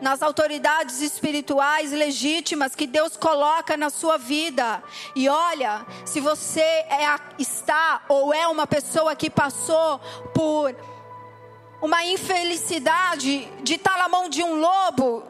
Nas 0.00 0.22
autoridades 0.22 1.00
espirituais 1.00 1.90
legítimas 1.90 2.74
que 2.74 2.86
Deus 2.86 3.16
coloca 3.16 3.76
na 3.76 3.90
sua 3.90 4.18
vida. 4.18 4.82
E 5.14 5.28
olha, 5.28 5.86
se 6.04 6.20
você 6.20 6.60
é, 6.60 7.18
está 7.38 8.02
ou 8.08 8.32
é 8.32 8.46
uma 8.46 8.66
pessoa 8.66 9.16
que 9.16 9.30
passou 9.30 9.98
por 10.34 10.74
uma 11.80 12.04
infelicidade 12.04 13.48
de 13.62 13.74
estar 13.74 13.96
na 13.98 14.08
mão 14.08 14.28
de 14.28 14.42
um 14.42 14.54
lobo 14.60 15.24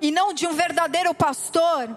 e 0.00 0.10
não 0.10 0.32
de 0.32 0.46
um 0.46 0.52
verdadeiro 0.52 1.14
pastor, 1.14 1.88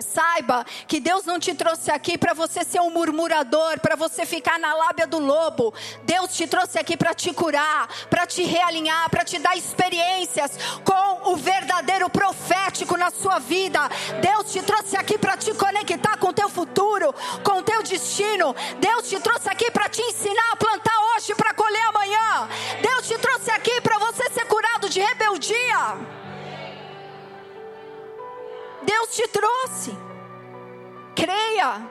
Saiba 0.00 0.64
que 0.86 1.00
Deus 1.00 1.24
não 1.24 1.40
te 1.40 1.54
trouxe 1.54 1.90
aqui 1.90 2.16
para 2.16 2.32
você 2.32 2.64
ser 2.64 2.80
um 2.80 2.90
murmurador, 2.90 3.80
para 3.80 3.96
você 3.96 4.24
ficar 4.24 4.58
na 4.58 4.72
lábia 4.72 5.06
do 5.06 5.18
lobo. 5.18 5.74
Deus 6.04 6.34
te 6.34 6.46
trouxe 6.46 6.78
aqui 6.78 6.96
para 6.96 7.12
te 7.14 7.32
curar, 7.32 7.88
para 8.08 8.26
te 8.26 8.44
realinhar, 8.44 9.10
para 9.10 9.24
te 9.24 9.38
dar 9.38 9.56
experiências 9.56 10.56
com 10.84 11.32
o 11.32 11.36
verdadeiro 11.36 12.08
profético 12.08 12.96
na 12.96 13.10
sua 13.10 13.40
vida. 13.40 13.88
Deus 14.20 14.52
te 14.52 14.62
trouxe 14.62 14.96
aqui 14.96 15.18
para 15.18 15.36
te 15.36 15.52
conectar 15.54 16.16
com 16.18 16.28
o 16.28 16.32
teu 16.32 16.48
futuro, 16.48 17.12
com 17.42 17.58
o 17.58 17.62
teu 17.62 17.82
destino. 17.82 18.54
Deus 18.78 19.08
te 19.08 19.18
trouxe 19.18 19.48
aqui 19.48 19.70
para 19.70 19.88
te 19.88 20.00
ensinar 20.00 20.52
a 20.52 20.56
plantar 20.56 20.94
hoje 21.16 21.34
para 21.34 21.54
colher 21.54 21.86
amanhã. 21.88 22.48
Deus 22.80 23.08
te 23.08 23.18
trouxe 23.18 23.50
aqui 23.50 23.80
para 23.80 23.98
você 23.98 24.30
ser 24.30 24.46
curado 24.46 24.88
de 24.88 25.00
rebeldia. 25.00 26.27
Deus 28.88 29.14
te 29.14 29.28
trouxe. 29.28 29.94
Creia. 31.14 31.90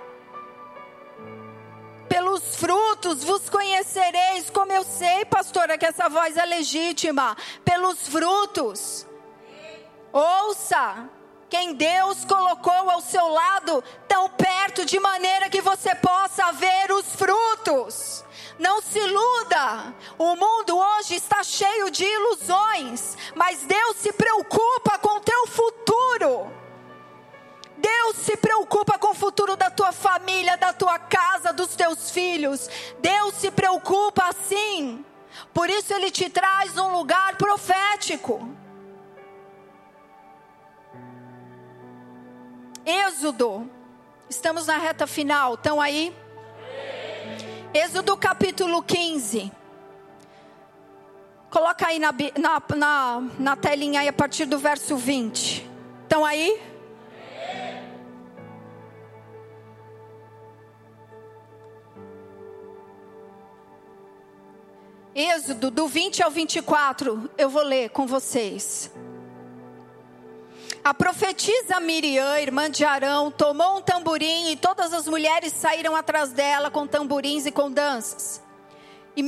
Pelos 2.10 2.56
frutos 2.56 3.24
vos 3.24 3.48
conhecereis, 3.50 4.50
como 4.50 4.72
eu 4.72 4.84
sei, 4.84 5.24
pastora, 5.26 5.78
que 5.78 5.86
essa 5.86 6.10
voz 6.10 6.36
é 6.36 6.44
legítima. 6.44 7.38
Pelos 7.64 8.08
frutos. 8.08 9.06
Ouça 10.12 11.08
quem 11.48 11.76
Deus 11.76 12.26
colocou 12.26 12.90
ao 12.90 13.00
seu 13.00 13.28
lado, 13.28 13.84
tão 14.08 14.28
perto, 14.30 14.84
de 14.84 15.00
maneira 15.00 15.52
que 15.52 15.62
você 15.62 15.94
possa 15.94 16.52
ver 16.54 16.92
os 16.92 17.06
frutos. 17.16 18.26
Não 18.58 18.82
se 18.82 18.98
iluda. 18.98 19.94
O 20.18 20.36
mundo 20.36 20.76
hoje 20.76 21.14
está 21.14 21.44
cheio 21.44 21.92
de 21.92 22.04
ilusões, 22.04 23.16
mas 23.36 23.60
Deus 23.62 23.98
se 23.98 24.12
preocupa 24.14 24.98
com 24.98 25.18
o 25.18 25.22
teu 25.22 25.46
futuro. 25.46 26.57
Deus 27.88 28.18
se 28.18 28.36
preocupa 28.36 29.00
com 29.00 29.12
o 29.12 29.14
futuro 29.14 29.56
da 29.56 29.70
tua 29.70 29.94
família, 29.94 30.58
da 30.58 30.74
tua 30.74 31.00
casa, 31.00 31.54
dos 31.54 31.74
teus 31.74 32.12
filhos. 32.12 32.70
Deus 33.00 33.36
se 33.36 33.50
preocupa 33.50 34.26
assim. 34.26 35.06
Por 35.54 35.70
isso 35.70 35.94
ele 35.94 36.12
te 36.12 36.30
traz 36.30 36.78
um 36.78 36.92
lugar 36.92 37.38
profético. 37.38 38.50
Êxodo. 42.86 43.70
Estamos 44.30 44.68
na 44.68 44.78
reta 44.78 45.08
final. 45.08 45.54
Estão 45.54 45.80
aí? 45.80 46.14
Êxodo 47.74 48.18
capítulo 48.18 48.84
15. 48.84 49.50
Coloca 51.50 51.88
aí 51.88 52.00
na, 52.00 52.14
na, 52.38 52.62
na, 52.76 53.24
na 53.40 53.56
telinha 53.56 54.02
aí 54.02 54.10
a 54.10 54.14
partir 54.14 54.46
do 54.46 54.60
verso 54.60 54.98
20. 54.98 55.66
Estão 56.04 56.26
aí? 56.26 56.77
Êxodo, 65.20 65.72
do 65.72 65.88
20 65.88 66.22
ao 66.22 66.30
24, 66.30 67.28
eu 67.40 67.50
vou 67.50 67.64
ler 67.64 67.90
com 67.90 68.06
vocês. 68.06 68.92
A 70.84 70.94
profetisa 70.94 71.80
Miriam, 71.80 72.38
irmã 72.38 72.70
de 72.70 72.86
Arão, 72.86 73.32
tomou 73.32 73.80
um 73.80 73.82
tamborim 73.82 74.52
e 74.52 74.56
todas 74.56 74.94
as 74.94 75.08
mulheres 75.08 75.54
saíram 75.54 75.96
atrás 75.96 76.32
dela 76.32 76.70
com 76.70 76.86
tamborins 76.86 77.48
e 77.48 77.52
com 77.52 77.72
danças. 77.72 78.44
E 79.16 79.24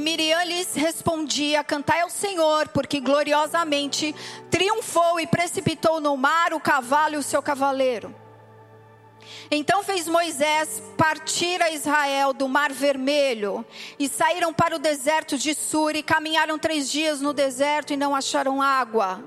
Miriam 0.00 0.44
lhes 0.44 0.72
respondia: 0.74 1.64
Cantai 1.64 2.02
ao 2.02 2.10
Senhor, 2.10 2.68
porque 2.68 3.00
gloriosamente 3.00 4.14
triunfou 4.48 5.18
e 5.18 5.26
precipitou 5.26 6.00
no 6.00 6.16
mar 6.16 6.54
o 6.54 6.60
cavalo 6.60 7.16
e 7.16 7.18
o 7.18 7.24
seu 7.24 7.42
cavaleiro. 7.42 8.14
Então 9.50 9.82
fez 9.82 10.08
Moisés 10.08 10.82
partir 10.96 11.62
a 11.62 11.70
Israel 11.70 12.32
do 12.32 12.48
Mar 12.48 12.72
Vermelho 12.72 13.64
e 13.98 14.08
saíram 14.08 14.52
para 14.52 14.76
o 14.76 14.78
deserto 14.78 15.36
de 15.38 15.54
Sur 15.54 15.94
e 15.94 16.02
caminharam 16.02 16.58
três 16.58 16.90
dias 16.90 17.20
no 17.20 17.32
deserto 17.32 17.92
e 17.92 17.96
não 17.96 18.14
acharam 18.14 18.60
água. 18.60 19.22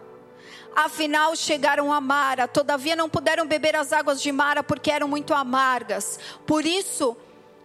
Afinal 0.76 1.36
chegaram 1.36 1.92
a 1.92 2.00
Mara, 2.00 2.48
todavia 2.48 2.96
não 2.96 3.10
puderam 3.10 3.48
beber 3.48 3.76
as 3.76 3.92
águas 3.92 4.22
de 4.22 4.32
Mara 4.32 4.62
porque 4.62 4.92
eram 4.92 5.08
muito 5.08 5.34
amargas. 5.34 6.20
Por 6.46 6.66
isso 6.66 7.18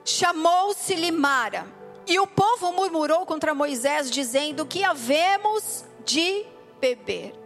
chamou-se-lhe 0.04 1.10
Mara. 1.10 1.66
E 2.06 2.18
o 2.18 2.26
povo 2.26 2.72
murmurou 2.72 3.24
contra 3.26 3.54
Moisés, 3.54 4.10
dizendo: 4.10 4.66
Que 4.66 4.82
havemos 4.82 5.84
de 6.04 6.44
beber? 6.80 7.41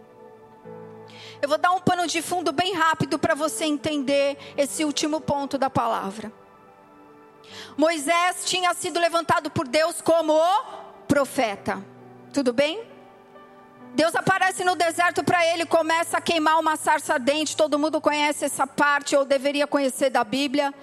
Eu 1.41 1.49
vou 1.49 1.57
dar 1.57 1.71
um 1.71 1.79
pano 1.79 2.07
de 2.07 2.21
fundo 2.21 2.51
bem 2.51 2.73
rápido 2.73 3.19
para 3.19 3.35
você 3.35 3.65
entender 3.65 4.37
esse 4.55 4.83
último 4.83 5.21
ponto 5.21 5.57
da 5.57 5.69
palavra. 5.69 6.31
Moisés 7.77 8.43
tinha 8.45 8.73
sido 8.73 8.99
levantado 8.99 9.49
por 9.51 9.67
Deus 9.67 10.01
como 10.01 10.33
o 10.33 10.63
profeta. 11.07 11.83
Tudo 12.33 12.51
bem? 12.51 12.83
Deus 13.93 14.15
aparece 14.15 14.63
no 14.63 14.75
deserto 14.75 15.23
para 15.23 15.45
ele, 15.45 15.65
começa 15.65 16.17
a 16.17 16.21
queimar 16.21 16.59
uma 16.59 16.75
sarça 16.75 17.13
ardente. 17.13 17.55
Todo 17.55 17.79
mundo 17.79 18.01
conhece 18.01 18.45
essa 18.45 18.67
parte, 18.67 19.15
ou 19.15 19.25
deveria 19.25 19.65
conhecer 19.65 20.09
da 20.09 20.23
Bíblia. 20.23 20.73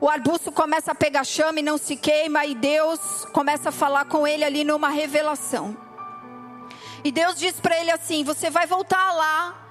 O 0.00 0.08
arbusto 0.08 0.50
começa 0.50 0.92
a 0.92 0.94
pegar 0.94 1.24
chama 1.24 1.60
e 1.60 1.62
não 1.62 1.78
se 1.78 1.96
queima, 1.96 2.44
e 2.44 2.54
Deus 2.54 3.24
começa 3.32 3.68
a 3.68 3.72
falar 3.72 4.06
com 4.06 4.26
ele 4.26 4.44
ali 4.44 4.64
numa 4.64 4.88
revelação. 4.88 5.76
E 7.04 7.12
Deus 7.12 7.38
diz 7.38 7.60
para 7.60 7.78
ele 7.78 7.90
assim: 7.90 8.24
Você 8.24 8.50
vai 8.50 8.66
voltar 8.66 9.12
lá 9.12 9.63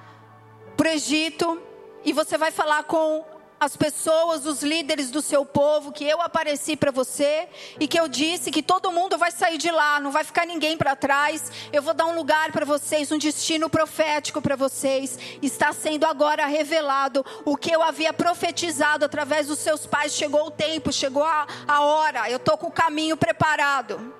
para 0.76 0.88
o 0.88 0.92
Egito 0.92 1.60
e 2.04 2.12
você 2.12 2.36
vai 2.36 2.50
falar 2.50 2.84
com 2.84 3.24
as 3.58 3.76
pessoas, 3.76 4.44
os 4.44 4.62
líderes 4.62 5.10
do 5.10 5.22
seu 5.22 5.44
povo, 5.44 5.92
que 5.92 6.04
eu 6.04 6.20
apareci 6.20 6.76
para 6.76 6.90
você 6.90 7.48
e 7.80 7.88
que 7.88 7.98
eu 7.98 8.08
disse 8.08 8.50
que 8.50 8.62
todo 8.62 8.92
mundo 8.92 9.16
vai 9.16 9.30
sair 9.30 9.56
de 9.56 9.70
lá, 9.70 9.98
não 10.00 10.10
vai 10.10 10.22
ficar 10.22 10.46
ninguém 10.46 10.76
para 10.76 10.94
trás. 10.94 11.50
Eu 11.72 11.80
vou 11.80 11.94
dar 11.94 12.04
um 12.04 12.14
lugar 12.14 12.52
para 12.52 12.66
vocês, 12.66 13.10
um 13.10 13.18
destino 13.18 13.70
profético 13.70 14.42
para 14.42 14.56
vocês. 14.56 15.18
Está 15.40 15.72
sendo 15.72 16.04
agora 16.04 16.46
revelado 16.46 17.24
o 17.44 17.56
que 17.56 17.70
eu 17.70 17.82
havia 17.82 18.12
profetizado 18.12 19.04
através 19.04 19.46
dos 19.46 19.60
seus 19.60 19.86
pais. 19.86 20.12
Chegou 20.12 20.46
o 20.46 20.50
tempo, 20.50 20.92
chegou 20.92 21.24
a, 21.24 21.46
a 21.66 21.80
hora. 21.80 22.28
Eu 22.28 22.36
estou 22.36 22.58
com 22.58 22.66
o 22.66 22.72
caminho 22.72 23.16
preparado. 23.16 24.12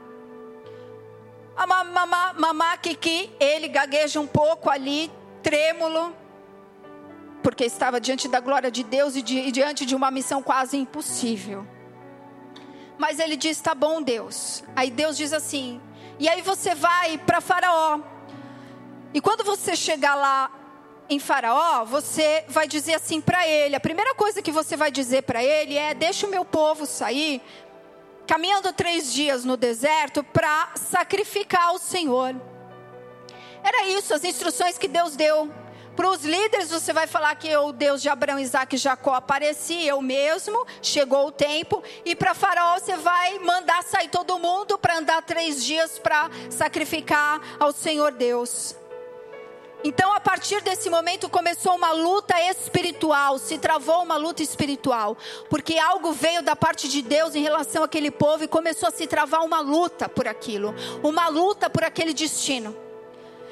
A 1.56 1.66
mamá, 1.66 2.32
mamá 2.32 2.76
Kiki, 2.78 3.30
ele 3.38 3.68
gagueja 3.68 4.18
um 4.18 4.26
pouco 4.26 4.70
ali, 4.70 5.10
trêmulo 5.42 6.23
porque 7.44 7.64
estava 7.64 8.00
diante 8.00 8.26
da 8.26 8.40
glória 8.40 8.70
de 8.70 8.82
Deus 8.82 9.14
e, 9.14 9.20
e 9.20 9.52
diante 9.52 9.84
de 9.84 9.94
uma 9.94 10.10
missão 10.10 10.42
quase 10.42 10.78
impossível. 10.78 11.66
Mas 12.96 13.18
ele 13.20 13.36
diz: 13.36 13.60
Tá 13.60 13.74
bom, 13.74 14.00
Deus. 14.00 14.64
Aí 14.74 14.90
Deus 14.90 15.14
diz 15.14 15.30
assim: 15.34 15.78
E 16.18 16.26
aí 16.26 16.40
você 16.40 16.74
vai 16.74 17.18
para 17.18 17.42
Faraó. 17.42 18.00
E 19.12 19.20
quando 19.20 19.44
você 19.44 19.76
chegar 19.76 20.14
lá, 20.14 20.50
em 21.08 21.18
Faraó, 21.18 21.84
você 21.84 22.46
vai 22.48 22.66
dizer 22.66 22.94
assim 22.94 23.20
para 23.20 23.46
ele: 23.46 23.76
a 23.76 23.80
primeira 23.80 24.14
coisa 24.14 24.40
que 24.40 24.50
você 24.50 24.74
vai 24.74 24.90
dizer 24.90 25.24
para 25.24 25.44
ele 25.44 25.76
é: 25.76 25.92
deixa 25.92 26.26
o 26.26 26.30
meu 26.30 26.46
povo 26.46 26.86
sair, 26.86 27.42
caminhando 28.26 28.72
três 28.72 29.12
dias 29.12 29.44
no 29.44 29.58
deserto 29.58 30.24
para 30.24 30.70
sacrificar 30.76 31.66
ao 31.66 31.78
Senhor. 31.78 32.34
Era 33.62 33.86
isso, 33.88 34.14
as 34.14 34.24
instruções 34.24 34.78
que 34.78 34.88
Deus 34.88 35.14
deu. 35.14 35.63
Para 35.96 36.10
os 36.10 36.24
líderes, 36.24 36.70
você 36.70 36.92
vai 36.92 37.06
falar 37.06 37.34
que 37.36 37.56
o 37.56 37.70
Deus 37.70 38.02
de 38.02 38.08
Abraão, 38.08 38.38
Isaac 38.38 38.74
e 38.74 38.78
Jacó 38.78 39.14
aparecia, 39.14 39.90
eu 39.90 40.02
mesmo, 40.02 40.66
chegou 40.82 41.28
o 41.28 41.32
tempo. 41.32 41.82
E 42.04 42.16
para 42.16 42.34
Faraó, 42.34 42.78
você 42.78 42.96
vai 42.96 43.38
mandar 43.38 43.82
sair 43.84 44.08
todo 44.08 44.38
mundo 44.38 44.76
para 44.76 44.98
andar 44.98 45.22
três 45.22 45.64
dias 45.64 45.98
para 45.98 46.28
sacrificar 46.50 47.40
ao 47.60 47.72
Senhor 47.72 48.10
Deus. 48.10 48.74
Então, 49.84 50.12
a 50.14 50.18
partir 50.18 50.62
desse 50.62 50.88
momento, 50.88 51.28
começou 51.28 51.76
uma 51.76 51.92
luta 51.92 52.34
espiritual, 52.50 53.38
se 53.38 53.58
travou 53.58 54.02
uma 54.02 54.16
luta 54.16 54.42
espiritual, 54.42 55.16
porque 55.50 55.78
algo 55.78 56.10
veio 56.10 56.42
da 56.42 56.56
parte 56.56 56.88
de 56.88 57.02
Deus 57.02 57.34
em 57.34 57.42
relação 57.42 57.84
àquele 57.84 58.10
povo 58.10 58.42
e 58.44 58.48
começou 58.48 58.88
a 58.88 58.92
se 58.92 59.06
travar 59.06 59.44
uma 59.44 59.60
luta 59.60 60.08
por 60.08 60.26
aquilo, 60.26 60.74
uma 61.02 61.28
luta 61.28 61.68
por 61.68 61.84
aquele 61.84 62.14
destino. 62.14 62.83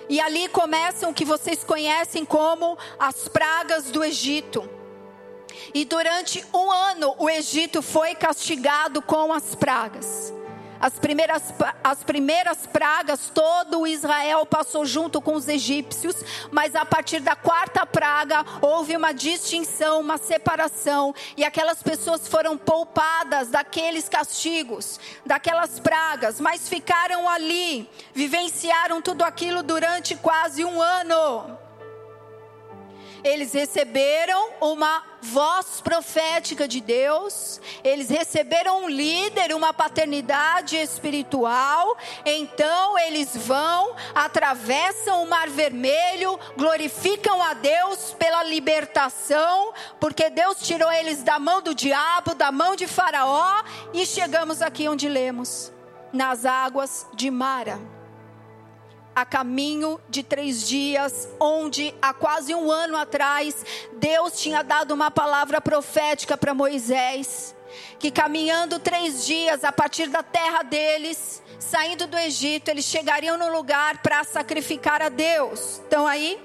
E 0.09 0.21
ali 0.21 0.49
começam 0.49 1.11
o 1.11 1.15
que 1.15 1.25
vocês 1.25 1.65
conhecem 1.65 2.25
como 2.25 2.77
as 2.99 3.29
pragas 3.29 3.91
do 3.91 4.03
Egito. 4.03 4.69
E 5.75 5.85
durante 5.85 6.45
um 6.53 6.71
ano 6.71 7.15
o 7.19 7.29
Egito 7.29 7.83
foi 7.83 8.15
castigado 8.15 9.01
com 9.01 9.33
as 9.33 9.55
pragas. 9.55 10.33
As 10.83 10.99
primeiras, 10.99 11.55
as 11.85 12.03
primeiras 12.03 12.67
pragas, 12.67 13.31
todo 13.33 13.87
Israel 13.87 14.45
passou 14.45 14.85
junto 14.85 15.21
com 15.21 15.37
os 15.37 15.47
egípcios, 15.47 16.17
mas 16.51 16.75
a 16.75 16.85
partir 16.85 17.21
da 17.21 17.37
quarta 17.37 17.87
praga 17.87 18.45
houve 18.61 18.97
uma 18.97 19.13
distinção, 19.13 20.01
uma 20.01 20.19
separação, 20.19 21.15
e 21.37 21.45
aquelas 21.45 21.81
pessoas 21.85 22.27
foram 22.27 22.59
poupadas 22.59 23.49
daqueles 23.49 24.09
castigos, 24.09 24.99
daquelas 25.25 25.79
pragas, 25.79 26.41
mas 26.41 26.69
ficaram 26.69 27.29
ali, 27.29 27.89
vivenciaram 28.13 29.01
tudo 29.01 29.23
aquilo 29.23 29.63
durante 29.63 30.17
quase 30.17 30.65
um 30.65 30.83
ano 30.83 31.62
eles 33.25 33.53
receberam 33.53 34.51
uma 34.61 35.03
voz 35.21 35.81
profética 35.81 36.67
de 36.67 36.81
Deus, 36.81 37.61
eles 37.85 38.09
receberam 38.09 38.85
um 38.85 38.89
líder, 38.89 39.55
uma 39.55 39.73
paternidade 39.73 40.77
espiritual. 40.77 41.97
Então 42.27 42.99
eles 42.99 43.37
vão, 43.37 43.95
atravessam 44.15 45.23
o 45.23 45.29
Mar 45.29 45.49
Vermelho, 45.49 46.39
glorificam 46.57 47.41
a 47.43 47.55
Deus 47.55 48.15
pela 48.19 48.43
libertação, 48.43 49.73
porque 50.01 50.29
Deus 50.29 50.59
tirou 50.59 50.91
eles 50.91 51.23
da 51.23 51.39
mão 51.39 51.63
do 51.63 51.75
diabo, 51.75 52.35
da 52.35 52.51
mão 52.51 52.75
de 52.75 52.87
Faraó, 52.87 53.63
e 53.95 54.05
chegamos 54.05 54.61
aqui 54.61 54.89
onde 54.89 55.09
lemos, 55.09 55.73
nas 56.13 56.45
águas 56.45 57.07
de 57.15 57.31
Mara 57.31 58.02
a 59.15 59.25
caminho 59.25 60.01
de 60.09 60.23
três 60.23 60.67
dias, 60.67 61.29
onde 61.39 61.95
há 62.01 62.13
quase 62.15 62.55
um 62.55 62.71
ano 62.71 62.97
atrás, 62.97 63.65
Deus 63.95 64.41
tinha 64.41 64.63
dado 64.63 64.93
uma 64.93 65.11
palavra 65.11 65.61
profética 65.61 66.37
para 66.37 66.55
Moisés, 66.55 67.55
que 67.99 68.11
caminhando 68.11 68.79
três 68.79 69.27
dias 69.27 69.65
a 69.65 69.73
partir 69.73 70.09
da 70.09 70.23
terra 70.23 70.63
deles, 70.63 71.43
saindo 71.59 72.07
do 72.07 72.19
Egito, 72.19 72.69
eles 72.69 72.85
chegariam 72.85 73.37
no 73.37 73.53
lugar 73.53 73.99
para 74.03 74.25
sacrificar 74.25 75.03
a 75.03 75.09
Deus. 75.09 75.81
Estão 75.83 76.07
aí? 76.07 76.41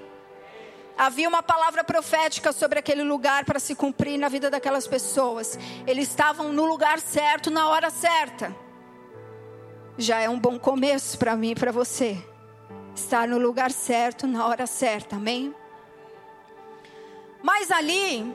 Havia 0.97 1.29
uma 1.29 1.43
palavra 1.43 1.83
profética 1.83 2.51
sobre 2.51 2.79
aquele 2.79 3.03
lugar 3.03 3.45
para 3.45 3.59
se 3.59 3.75
cumprir 3.75 4.17
na 4.17 4.29
vida 4.29 4.49
daquelas 4.49 4.87
pessoas. 4.87 5.57
Eles 5.85 6.09
estavam 6.09 6.51
no 6.51 6.65
lugar 6.65 6.99
certo, 6.99 7.51
na 7.51 7.69
hora 7.69 7.89
certa. 7.91 8.55
Já 9.95 10.19
é 10.19 10.29
um 10.29 10.39
bom 10.39 10.57
começo 10.57 11.17
para 11.17 11.35
mim 11.35 11.51
e 11.51 11.55
para 11.55 11.71
você 11.71 12.23
estar 12.99 13.27
no 13.27 13.37
lugar 13.37 13.71
certo, 13.71 14.27
na 14.27 14.45
hora 14.45 14.65
certa, 14.67 15.15
amém? 15.15 15.53
Mas 17.41 17.71
ali, 17.71 18.33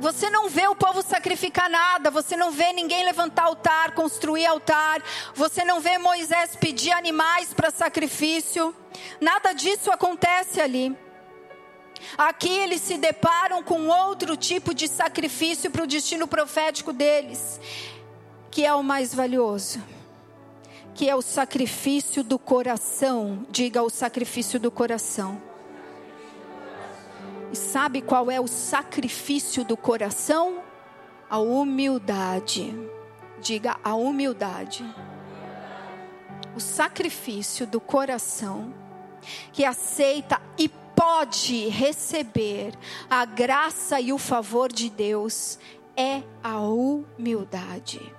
você 0.00 0.30
não 0.30 0.48
vê 0.48 0.68
o 0.68 0.76
povo 0.76 1.02
sacrificar 1.02 1.68
nada, 1.68 2.10
você 2.10 2.36
não 2.36 2.50
vê 2.50 2.72
ninguém 2.72 3.04
levantar 3.04 3.44
altar, 3.44 3.92
construir 3.92 4.46
altar, 4.46 5.02
você 5.34 5.64
não 5.64 5.80
vê 5.80 5.98
Moisés 5.98 6.56
pedir 6.56 6.92
animais 6.92 7.52
para 7.52 7.70
sacrifício, 7.70 8.74
nada 9.20 9.52
disso 9.52 9.90
acontece 9.90 10.60
ali. 10.60 10.96
Aqui 12.16 12.48
eles 12.48 12.80
se 12.80 12.96
deparam 12.96 13.62
com 13.62 13.88
outro 13.88 14.36
tipo 14.36 14.72
de 14.72 14.86
sacrifício 14.86 15.70
para 15.70 15.82
o 15.82 15.86
destino 15.86 16.28
profético 16.28 16.92
deles, 16.92 17.60
que 18.50 18.64
é 18.64 18.72
o 18.72 18.84
mais 18.84 19.12
valioso 19.12 19.97
que 20.98 21.08
é 21.08 21.14
o 21.14 21.22
sacrifício 21.22 22.24
do 22.24 22.40
coração. 22.40 23.46
Diga 23.48 23.84
o 23.84 23.88
sacrifício 23.88 24.58
do 24.58 24.68
coração. 24.68 25.40
E 27.52 27.56
sabe 27.56 28.02
qual 28.02 28.28
é 28.28 28.40
o 28.40 28.48
sacrifício 28.48 29.64
do 29.64 29.76
coração? 29.76 30.60
A 31.30 31.38
humildade. 31.38 32.74
Diga 33.40 33.76
a 33.84 33.94
humildade. 33.94 34.84
O 36.56 36.58
sacrifício 36.58 37.64
do 37.64 37.80
coração 37.80 38.74
que 39.52 39.64
aceita 39.64 40.42
e 40.58 40.68
pode 40.68 41.68
receber 41.68 42.74
a 43.08 43.24
graça 43.24 44.00
e 44.00 44.12
o 44.12 44.18
favor 44.18 44.72
de 44.72 44.90
Deus 44.90 45.60
é 45.96 46.24
a 46.42 46.58
humildade. 46.58 48.17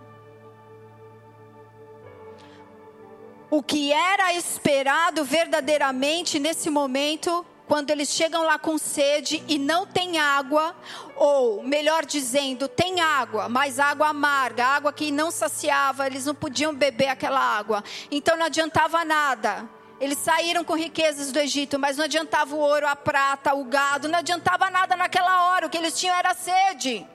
O 3.50 3.64
que 3.64 3.92
era 3.92 4.34
esperado 4.34 5.24
verdadeiramente 5.24 6.40
nesse 6.40 6.70
momento, 6.70 7.46
quando 7.68 7.90
eles 7.90 8.10
chegam 8.10 8.44
lá 8.44 8.60
com 8.60 8.78
sede 8.78 9.44
e 9.48 9.58
não 9.58 9.86
tem 9.86 10.20
água, 10.20 10.76
ou 11.16 11.64
melhor 11.64 12.06
dizendo, 12.06 12.68
tem 12.68 13.00
água, 13.02 13.50
mas 13.50 13.80
água 13.80 14.10
amarga, 14.10 14.66
água 14.66 14.94
que 14.94 15.12
não 15.12 15.32
saciava, 15.32 16.08
eles 16.08 16.26
não 16.26 16.36
podiam 16.36 16.74
beber 16.74 17.08
aquela 17.08 17.40
água. 17.40 17.84
Então 18.12 18.38
não 18.38 18.46
adiantava 18.46 19.04
nada. 19.04 19.68
Eles 20.00 20.18
saíram 20.20 20.64
com 20.64 20.76
riquezas 20.76 21.32
do 21.32 21.40
Egito, 21.40 21.78
mas 21.78 21.98
não 21.98 22.06
adiantava 22.06 22.56
o 22.56 22.60
ouro, 22.60 22.88
a 22.88 22.96
prata, 22.96 23.54
o 23.54 23.66
gado, 23.66 24.08
não 24.08 24.20
adiantava 24.20 24.70
nada 24.70 24.96
naquela 24.96 25.50
hora. 25.50 25.68
O 25.68 25.70
que 25.70 25.78
eles 25.78 26.00
tinham 26.00 26.16
era 26.16 26.34
sede. 26.34 27.06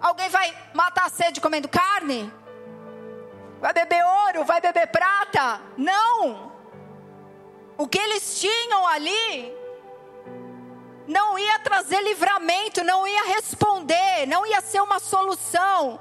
Alguém 0.00 0.28
vai 0.28 0.56
matar 0.72 1.06
a 1.06 1.10
sede 1.10 1.40
comendo 1.40 1.68
carne? 1.68 2.32
Vai 3.64 3.72
beber 3.72 4.04
ouro, 4.04 4.44
vai 4.44 4.60
beber 4.60 4.88
prata. 4.88 5.58
Não! 5.78 6.52
O 7.78 7.88
que 7.88 7.98
eles 7.98 8.38
tinham 8.38 8.86
ali 8.86 9.56
não 11.08 11.38
ia 11.38 11.58
trazer 11.60 12.02
livramento, 12.02 12.84
não 12.84 13.06
ia 13.06 13.24
responder, 13.24 14.26
não 14.26 14.44
ia 14.44 14.60
ser 14.60 14.82
uma 14.82 14.98
solução 14.98 15.98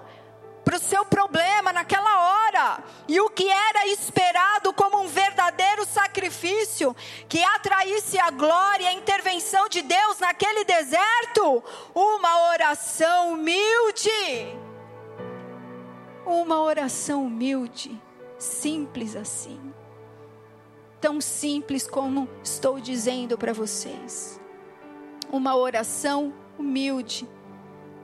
para 0.66 0.76
o 0.76 0.80
seu 0.80 1.06
problema 1.06 1.72
naquela 1.72 2.48
hora. 2.48 2.84
E 3.08 3.22
o 3.22 3.30
que 3.30 3.50
era 3.50 3.88
esperado 3.88 4.74
como 4.74 5.00
um 5.00 5.08
verdadeiro 5.08 5.86
sacrifício 5.86 6.94
que 7.30 7.42
atraísse 7.46 8.20
a 8.20 8.30
glória 8.30 8.84
e 8.84 8.88
a 8.88 8.94
intervenção 8.94 9.70
de 9.70 9.82
Deus 9.82 10.20
naquele 10.20 10.66
deserto, 10.66 11.64
uma 11.96 12.50
oração 12.50 13.32
humilde 13.32 14.63
uma 16.26 16.62
oração 16.62 17.26
humilde, 17.26 18.02
simples 18.38 19.16
assim. 19.16 19.60
Tão 21.00 21.20
simples 21.20 21.88
como 21.88 22.30
estou 22.44 22.80
dizendo 22.80 23.38
para 23.38 23.54
vocês. 23.54 24.40
Uma 25.32 25.56
oração 25.56 26.34
humilde, 26.58 27.28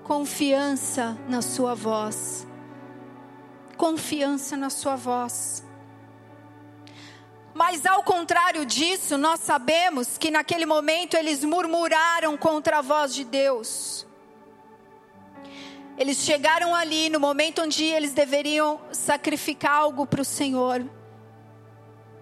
confiança 0.03 1.17
na 1.27 1.41
sua 1.41 1.73
voz. 1.73 2.47
Confiança 3.77 4.57
na 4.57 4.69
sua 4.69 4.95
voz. 4.95 5.63
Mas 7.53 7.85
ao 7.85 8.03
contrário 8.03 8.65
disso, 8.65 9.17
nós 9.17 9.39
sabemos 9.41 10.17
que 10.17 10.31
naquele 10.31 10.65
momento 10.65 11.15
eles 11.15 11.43
murmuraram 11.43 12.37
contra 12.37 12.79
a 12.79 12.81
voz 12.81 13.13
de 13.13 13.23
Deus. 13.23 14.08
Eles 15.99 16.19
chegaram 16.19 16.73
ali 16.73 17.09
no 17.09 17.19
momento 17.19 17.61
onde 17.61 17.83
eles 17.83 18.13
deveriam 18.13 18.79
sacrificar 18.89 19.73
algo 19.73 20.05
para 20.05 20.21
o 20.21 20.25
Senhor 20.25 20.81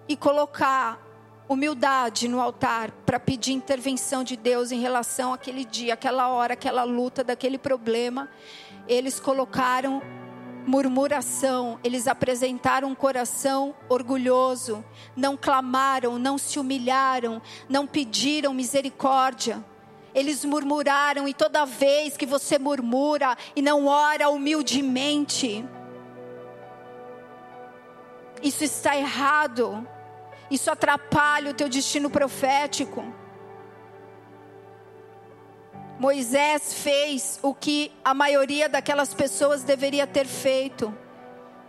e 0.08 0.16
colocar 0.16 1.00
humildade 1.48 2.26
no 2.26 2.40
altar 2.40 2.90
para 3.06 3.20
pedir 3.20 3.52
intervenção 3.52 4.24
de 4.24 4.36
Deus 4.36 4.72
em 4.72 4.80
relação 4.80 5.32
àquele 5.32 5.64
dia, 5.64 5.94
aquela 5.94 6.26
hora, 6.26 6.54
aquela 6.54 6.82
luta, 6.82 7.22
daquele 7.22 7.56
problema. 7.56 8.28
Eles 8.88 9.20
colocaram 9.20 10.02
murmuração, 10.66 11.78
eles 11.84 12.08
apresentaram 12.08 12.88
um 12.88 12.96
coração 12.96 13.76
orgulhoso, 13.88 14.84
não 15.14 15.36
clamaram, 15.36 16.18
não 16.18 16.36
se 16.36 16.58
humilharam, 16.58 17.40
não 17.68 17.86
pediram 17.86 18.52
misericórdia. 18.52 19.64
Eles 20.14 20.44
murmuraram, 20.44 21.28
e 21.28 21.34
toda 21.34 21.64
vez 21.64 22.16
que 22.16 22.26
você 22.26 22.58
murmura 22.58 23.36
e 23.54 23.62
não 23.62 23.86
ora 23.86 24.28
humildemente, 24.30 25.64
isso 28.42 28.64
está 28.64 28.96
errado, 28.96 29.86
isso 30.50 30.70
atrapalha 30.70 31.50
o 31.50 31.54
teu 31.54 31.68
destino 31.68 32.08
profético. 32.08 33.04
Moisés 35.98 36.74
fez 36.74 37.40
o 37.42 37.52
que 37.52 37.90
a 38.04 38.14
maioria 38.14 38.68
daquelas 38.68 39.12
pessoas 39.12 39.64
deveria 39.64 40.06
ter 40.06 40.26
feito. 40.26 40.96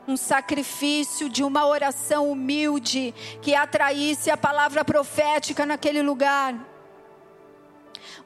Um 0.07 0.15
sacrifício 0.15 1.27
de 1.27 1.43
uma 1.43 1.65
oração 1.65 2.31
humilde 2.31 3.13
que 3.41 3.55
atraísse 3.55 4.29
a 4.29 4.37
palavra 4.37 4.85
profética 4.85 5.65
naquele 5.65 6.01
lugar. 6.03 6.55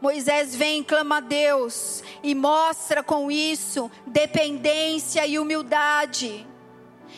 Moisés 0.02 0.56
vem 0.56 0.82
e 0.82 0.84
clama 0.84 1.18
a 1.18 1.20
Deus 1.20 2.04
e 2.22 2.36
mostra 2.36 3.04
com 3.04 3.32
isso 3.32 3.90
dependência 4.06 5.26
e 5.26 5.40
humildade 5.40 6.46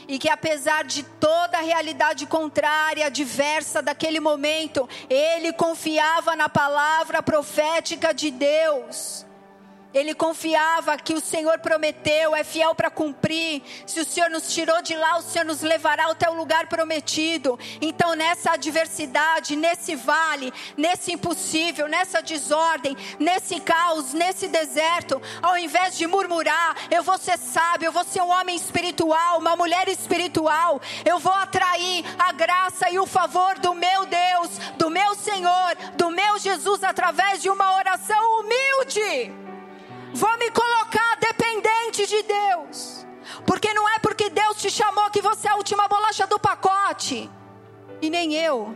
e 0.08 0.20
que 0.20 0.30
apesar 0.30 0.84
de 0.84 1.04
toda 1.04 1.58
a 1.58 1.62
realidade 1.62 2.26
contrária, 2.26 3.08
adversa 3.08 3.82
daquele 3.82 4.20
momento, 4.20 4.88
ele 5.10 5.52
confiava 5.54 6.36
na 6.36 6.48
palavra 6.48 7.24
profética 7.24 8.14
de 8.14 8.30
Deus. 8.30 9.25
Ele 9.96 10.14
confiava 10.14 10.98
que 10.98 11.14
o 11.14 11.22
Senhor 11.22 11.58
prometeu, 11.60 12.36
é 12.36 12.44
fiel 12.44 12.76
para 12.76 12.90
cumprir. 12.90 13.64
Se 13.88 14.02
o 14.02 14.06
Senhor 14.06 14.30
nos 14.30 14.54
tirou 14.54 14.82
de 14.82 14.94
lá, 14.94 15.18
o 15.18 15.22
Senhor 15.22 15.46
nos 15.46 15.62
levará 15.62 16.12
até 16.12 16.30
o 16.30 16.34
lugar 16.34 16.68
prometido. 16.68 17.58
Então, 17.80 18.14
nessa 18.14 18.52
adversidade, 18.52 19.56
nesse 19.56 19.96
vale, 19.96 20.52
nesse 20.76 21.14
impossível, 21.14 21.88
nessa 21.88 22.22
desordem, 22.22 22.98
nesse 23.18 23.62
caos, 23.62 24.12
nesse 24.12 24.50
deserto, 24.50 25.22
ao 25.42 25.58
invés 25.58 25.98
de 25.98 26.06
murmurar, 26.06 26.76
eu 26.92 27.02
vou 27.02 27.18
ser 27.18 27.38
sábio, 27.38 27.86
eu 27.86 27.94
vou 27.94 28.04
ser 28.04 28.22
um 28.22 28.32
homem 28.32 28.58
espiritual, 28.58 29.40
uma 29.40 29.56
mulher 29.56 29.88
espiritual. 29.88 30.82
Eu 31.06 31.20
vou 31.20 31.32
atrair 31.32 32.04
a 32.20 32.34
graça 32.34 32.90
e 32.90 33.00
o 33.00 33.06
favor 33.06 33.58
do 33.60 33.74
meu 33.74 34.06
Deus, 34.06 34.58
do 34.78 34.90
meu 34.90 35.16
Senhor, 35.16 35.74
do 35.96 36.12
meu 36.12 36.38
Jesus 36.38 36.84
através 36.84 37.42
de 37.42 37.50
uma 37.50 37.78
oração 37.78 38.42
humilde. 38.42 39.46
Vou 40.16 40.38
me 40.38 40.50
colocar 40.50 41.18
dependente 41.18 42.08
de 42.08 42.24
Deus. 42.24 43.06
Porque 43.46 43.74
não 43.74 43.88
é 43.90 44.00
porque 44.00 44.30
Deus 44.30 44.62
te 44.62 44.72
chamou 44.72 45.12
que 45.12 45.22
você 45.22 45.50
é 45.50 45.52
a 45.52 45.58
última 45.58 45.90
bolacha 45.90 46.26
do 46.26 46.40
pacote. 46.40 47.30
E 48.02 48.10
nem 48.10 48.34
eu. 48.34 48.74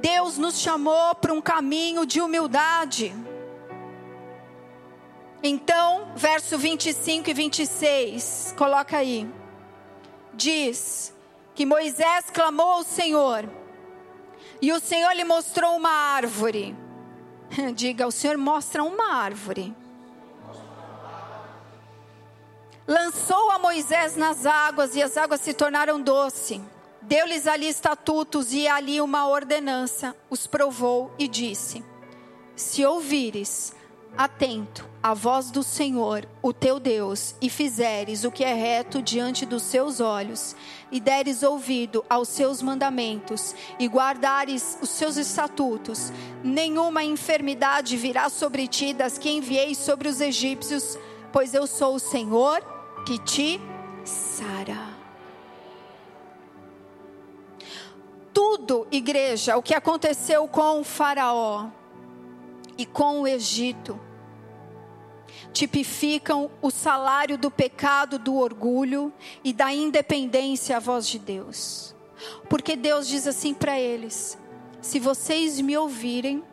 Deus 0.00 0.38
nos 0.38 0.58
chamou 0.58 1.14
para 1.16 1.34
um 1.34 1.42
caminho 1.42 2.06
de 2.06 2.18
humildade. 2.18 3.14
Então, 5.42 6.12
verso 6.16 6.56
25 6.56 7.28
e 7.28 7.34
26, 7.34 8.54
coloca 8.56 8.96
aí. 8.96 9.28
Diz 10.32 11.14
que 11.54 11.66
Moisés 11.66 12.30
clamou 12.32 12.72
ao 12.72 12.82
Senhor, 12.82 13.46
e 14.62 14.72
o 14.72 14.80
Senhor 14.80 15.12
lhe 15.12 15.24
mostrou 15.24 15.76
uma 15.76 15.90
árvore 15.90 16.85
Diga, 17.74 18.06
o 18.06 18.10
Senhor 18.10 18.36
mostra 18.36 18.82
uma 18.82 19.14
árvore. 19.14 19.74
Lançou 22.86 23.50
a 23.50 23.58
Moisés 23.58 24.16
nas 24.16 24.46
águas 24.46 24.94
e 24.94 25.02
as 25.02 25.16
águas 25.16 25.40
se 25.40 25.52
tornaram 25.52 26.00
doce. 26.00 26.60
Deu-lhes 27.02 27.46
ali 27.46 27.68
estatutos 27.68 28.52
e 28.52 28.66
ali 28.66 29.00
uma 29.00 29.28
ordenança. 29.28 30.14
Os 30.30 30.46
provou 30.46 31.12
e 31.18 31.28
disse: 31.28 31.84
Se 32.54 32.84
ouvires 32.84 33.75
atento 34.16 34.88
à 35.02 35.14
voz 35.14 35.50
do 35.50 35.62
Senhor, 35.62 36.26
o 36.42 36.52
teu 36.52 36.80
Deus, 36.80 37.34
e 37.40 37.48
fizeres 37.48 38.24
o 38.24 38.30
que 38.30 38.42
é 38.42 38.54
reto 38.54 39.00
diante 39.00 39.46
dos 39.46 39.62
seus 39.62 40.00
olhos, 40.00 40.56
e 40.90 40.98
deres 40.98 41.42
ouvido 41.42 42.04
aos 42.08 42.28
seus 42.28 42.60
mandamentos, 42.60 43.54
e 43.78 43.86
guardares 43.86 44.78
os 44.82 44.90
seus 44.90 45.16
estatutos, 45.16 46.12
nenhuma 46.42 47.04
enfermidade 47.04 47.96
virá 47.96 48.28
sobre 48.28 48.66
ti 48.66 48.92
das 48.92 49.18
que 49.18 49.30
enviei 49.30 49.74
sobre 49.74 50.08
os 50.08 50.20
egípcios, 50.20 50.98
pois 51.32 51.54
eu 51.54 51.66
sou 51.66 51.94
o 51.94 52.00
Senhor 52.00 52.60
que 53.06 53.18
te 53.18 53.60
sara. 54.04 54.96
Tudo, 58.32 58.86
igreja, 58.90 59.56
o 59.56 59.62
que 59.62 59.74
aconteceu 59.74 60.46
com 60.48 60.80
o 60.80 60.84
Faraó 60.84 61.68
e 62.76 62.84
com 62.84 63.20
o 63.20 63.26
Egito, 63.26 63.98
tipificam 65.56 66.50
o 66.60 66.70
salário 66.70 67.38
do 67.38 67.50
pecado, 67.50 68.18
do 68.18 68.36
orgulho 68.36 69.10
e 69.42 69.54
da 69.54 69.72
independência 69.72 70.76
à 70.76 70.80
voz 70.80 71.08
de 71.08 71.18
Deus. 71.18 71.94
Porque 72.46 72.76
Deus 72.76 73.08
diz 73.08 73.26
assim 73.26 73.54
para 73.54 73.80
eles: 73.80 74.36
se 74.82 75.00
vocês 75.00 75.58
me 75.58 75.74
ouvirem, 75.74 76.44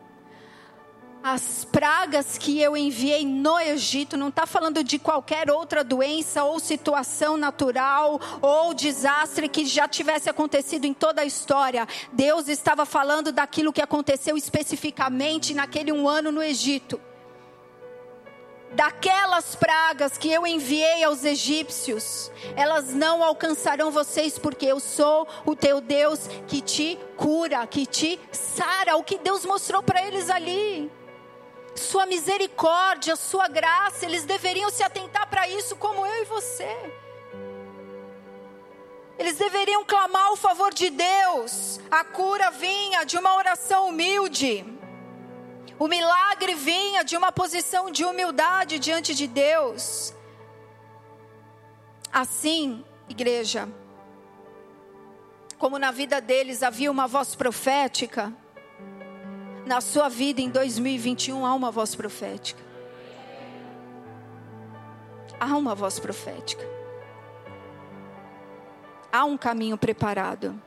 as 1.22 1.66
pragas 1.66 2.38
que 2.38 2.58
eu 2.58 2.74
enviei 2.74 3.26
no 3.26 3.60
Egito, 3.60 4.16
não 4.16 4.28
está 4.28 4.46
falando 4.46 4.82
de 4.82 4.98
qualquer 4.98 5.50
outra 5.50 5.84
doença 5.84 6.42
ou 6.42 6.58
situação 6.58 7.36
natural 7.36 8.18
ou 8.40 8.72
desastre 8.72 9.50
que 9.50 9.66
já 9.66 9.86
tivesse 9.86 10.30
acontecido 10.30 10.86
em 10.86 10.94
toda 10.94 11.20
a 11.20 11.26
história. 11.26 11.86
Deus 12.10 12.48
estava 12.48 12.86
falando 12.86 13.32
daquilo 13.32 13.72
que 13.72 13.82
aconteceu 13.82 14.34
especificamente 14.34 15.52
naquele 15.52 15.92
um 15.92 16.08
ano 16.08 16.32
no 16.32 16.42
Egito 16.42 16.98
daquelas 18.74 19.54
pragas 19.54 20.18
que 20.18 20.30
eu 20.30 20.46
enviei 20.46 21.04
aos 21.04 21.24
egípcios, 21.24 22.30
elas 22.56 22.92
não 22.92 23.22
alcançarão 23.22 23.90
vocês, 23.90 24.38
porque 24.38 24.66
eu 24.66 24.80
sou 24.80 25.26
o 25.46 25.54
teu 25.54 25.80
Deus 25.80 26.28
que 26.48 26.60
te 26.60 26.98
cura, 27.16 27.66
que 27.66 27.86
te 27.86 28.20
sara, 28.32 28.96
o 28.96 29.04
que 29.04 29.18
Deus 29.18 29.44
mostrou 29.46 29.82
para 29.82 30.04
eles 30.04 30.28
ali. 30.28 30.90
Sua 31.74 32.06
misericórdia, 32.06 33.16
sua 33.16 33.48
graça, 33.48 34.04
eles 34.04 34.24
deveriam 34.24 34.70
se 34.70 34.82
atentar 34.82 35.28
para 35.28 35.48
isso, 35.48 35.76
como 35.76 36.04
eu 36.04 36.22
e 36.22 36.24
você. 36.24 36.76
Eles 39.16 39.36
deveriam 39.36 39.84
clamar 39.84 40.32
o 40.32 40.36
favor 40.36 40.74
de 40.74 40.90
Deus. 40.90 41.80
A 41.90 42.04
cura 42.04 42.50
vinha 42.50 43.04
de 43.04 43.16
uma 43.16 43.36
oração 43.36 43.88
humilde. 43.88 44.73
O 45.78 45.88
milagre 45.88 46.54
vinha 46.54 47.02
de 47.02 47.16
uma 47.16 47.32
posição 47.32 47.90
de 47.90 48.04
humildade 48.04 48.78
diante 48.78 49.14
de 49.14 49.26
Deus. 49.26 50.14
Assim, 52.12 52.84
igreja, 53.08 53.68
como 55.58 55.78
na 55.78 55.90
vida 55.90 56.20
deles 56.20 56.62
havia 56.62 56.90
uma 56.90 57.08
voz 57.08 57.34
profética, 57.34 58.32
na 59.66 59.80
sua 59.80 60.08
vida 60.08 60.40
em 60.40 60.50
2021 60.50 61.44
há 61.44 61.54
uma 61.54 61.70
voz 61.70 61.94
profética. 61.94 62.62
Há 65.40 65.56
uma 65.56 65.74
voz 65.74 65.98
profética. 65.98 66.62
Há 69.10 69.24
um 69.24 69.36
caminho 69.36 69.76
preparado. 69.76 70.60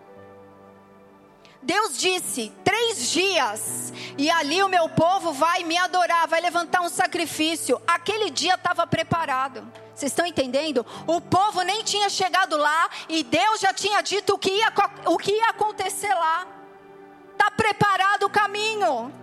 Deus 1.68 1.97
disse: 1.97 2.49
três 2.63 3.11
dias, 3.11 3.91
e 4.18 4.32
ali 4.32 4.63
o 4.63 4.70
meu 4.70 4.88
povo 4.88 5.34
vai 5.34 5.65
me 5.65 5.78
adorar, 5.78 6.26
vai 6.26 6.39
levantar 6.39 6.80
um 6.80 6.88
sacrifício. 6.88 7.82
Aquele 7.86 8.30
dia 8.30 8.53
estava 8.53 8.88
preparado. 8.88 9.70
Vocês 9.93 10.13
estão 10.13 10.26
entendendo? 10.26 10.86
O 11.05 11.20
povo 11.20 11.63
nem 11.63 11.84
tinha 11.84 12.09
chegado 12.09 12.55
lá 12.55 12.89
e 13.09 13.22
Deus 13.22 13.59
já 13.59 13.74
tinha 13.74 13.99
dito 14.01 14.36
o 14.36 14.39
que 14.39 14.49
ia, 14.49 14.72
o 15.07 15.18
que 15.18 15.32
ia 15.32 15.49
acontecer 15.49 16.13
lá. 16.13 16.47
Está 17.34 17.51
preparado 17.51 18.24
o 18.24 18.30
caminho. 18.30 19.13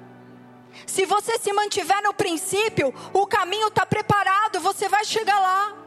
Se 0.86 1.06
você 1.06 1.38
se 1.38 1.50
mantiver 1.50 2.02
no 2.02 2.12
princípio, 2.12 2.92
o 3.14 3.26
caminho 3.26 3.68
está 3.68 3.86
preparado, 3.86 4.60
você 4.60 4.86
vai 4.86 5.04
chegar 5.06 5.40
lá. 5.40 5.83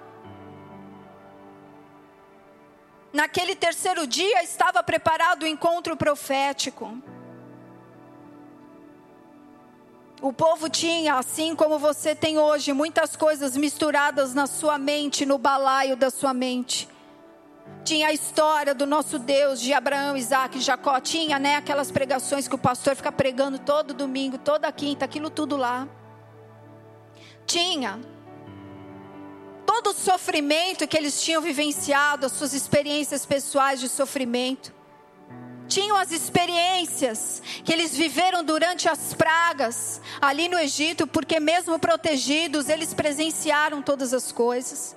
Naquele 3.13 3.55
terceiro 3.55 4.05
dia 4.05 4.43
estava 4.43 4.83
preparado 4.83 5.43
o 5.43 5.47
encontro 5.47 5.95
profético. 5.95 6.97
O 10.21 10.33
povo 10.33 10.67
tinha, 10.67 11.13
assim 11.15 11.55
como 11.55 11.77
você 11.77 12.15
tem 12.15 12.39
hoje, 12.39 12.73
muitas 12.73 13.15
coisas 13.15 13.55
misturadas 13.55 14.33
na 14.33 14.47
sua 14.47 14.77
mente, 14.77 15.25
no 15.25 15.37
balaio 15.37 15.95
da 15.95 16.09
sua 16.09 16.33
mente. 16.33 16.89
Tinha 17.83 18.07
a 18.07 18.13
história 18.13 18.73
do 18.73 18.85
nosso 18.85 19.19
Deus, 19.19 19.61
de 19.61 19.73
Abraão, 19.73 20.17
Isaac 20.17 20.59
Jacó. 20.59 20.99
Tinha, 20.99 21.37
né, 21.37 21.55
aquelas 21.55 21.91
pregações 21.91 22.47
que 22.47 22.55
o 22.55 22.57
pastor 22.57 22.95
fica 22.95 23.11
pregando 23.11 23.59
todo 23.59 23.93
domingo, 23.93 24.37
toda 24.37 24.71
quinta, 24.71 25.05
aquilo 25.05 25.29
tudo 25.29 25.55
lá. 25.55 25.87
Tinha 27.45 27.99
todo 29.67 29.89
o 29.89 29.93
sofrimento 29.93 30.87
que 30.87 30.97
eles 30.97 31.21
tinham 31.21 31.41
vivenciado, 31.41 32.25
as 32.25 32.31
suas 32.31 32.53
experiências 32.53 33.25
pessoais 33.25 33.81
de 33.81 33.89
sofrimento. 33.89 34.73
Tinham 35.67 35.97
as 35.97 36.13
experiências 36.13 37.41
que 37.65 37.73
eles 37.73 37.93
viveram 37.93 38.41
durante 38.45 38.87
as 38.87 39.13
pragas 39.13 40.01
ali 40.21 40.47
no 40.47 40.57
Egito, 40.57 41.05
porque 41.05 41.37
mesmo 41.41 41.77
protegidos, 41.77 42.69
eles 42.69 42.93
presenciaram 42.93 43.81
todas 43.81 44.13
as 44.13 44.31
coisas. 44.31 44.95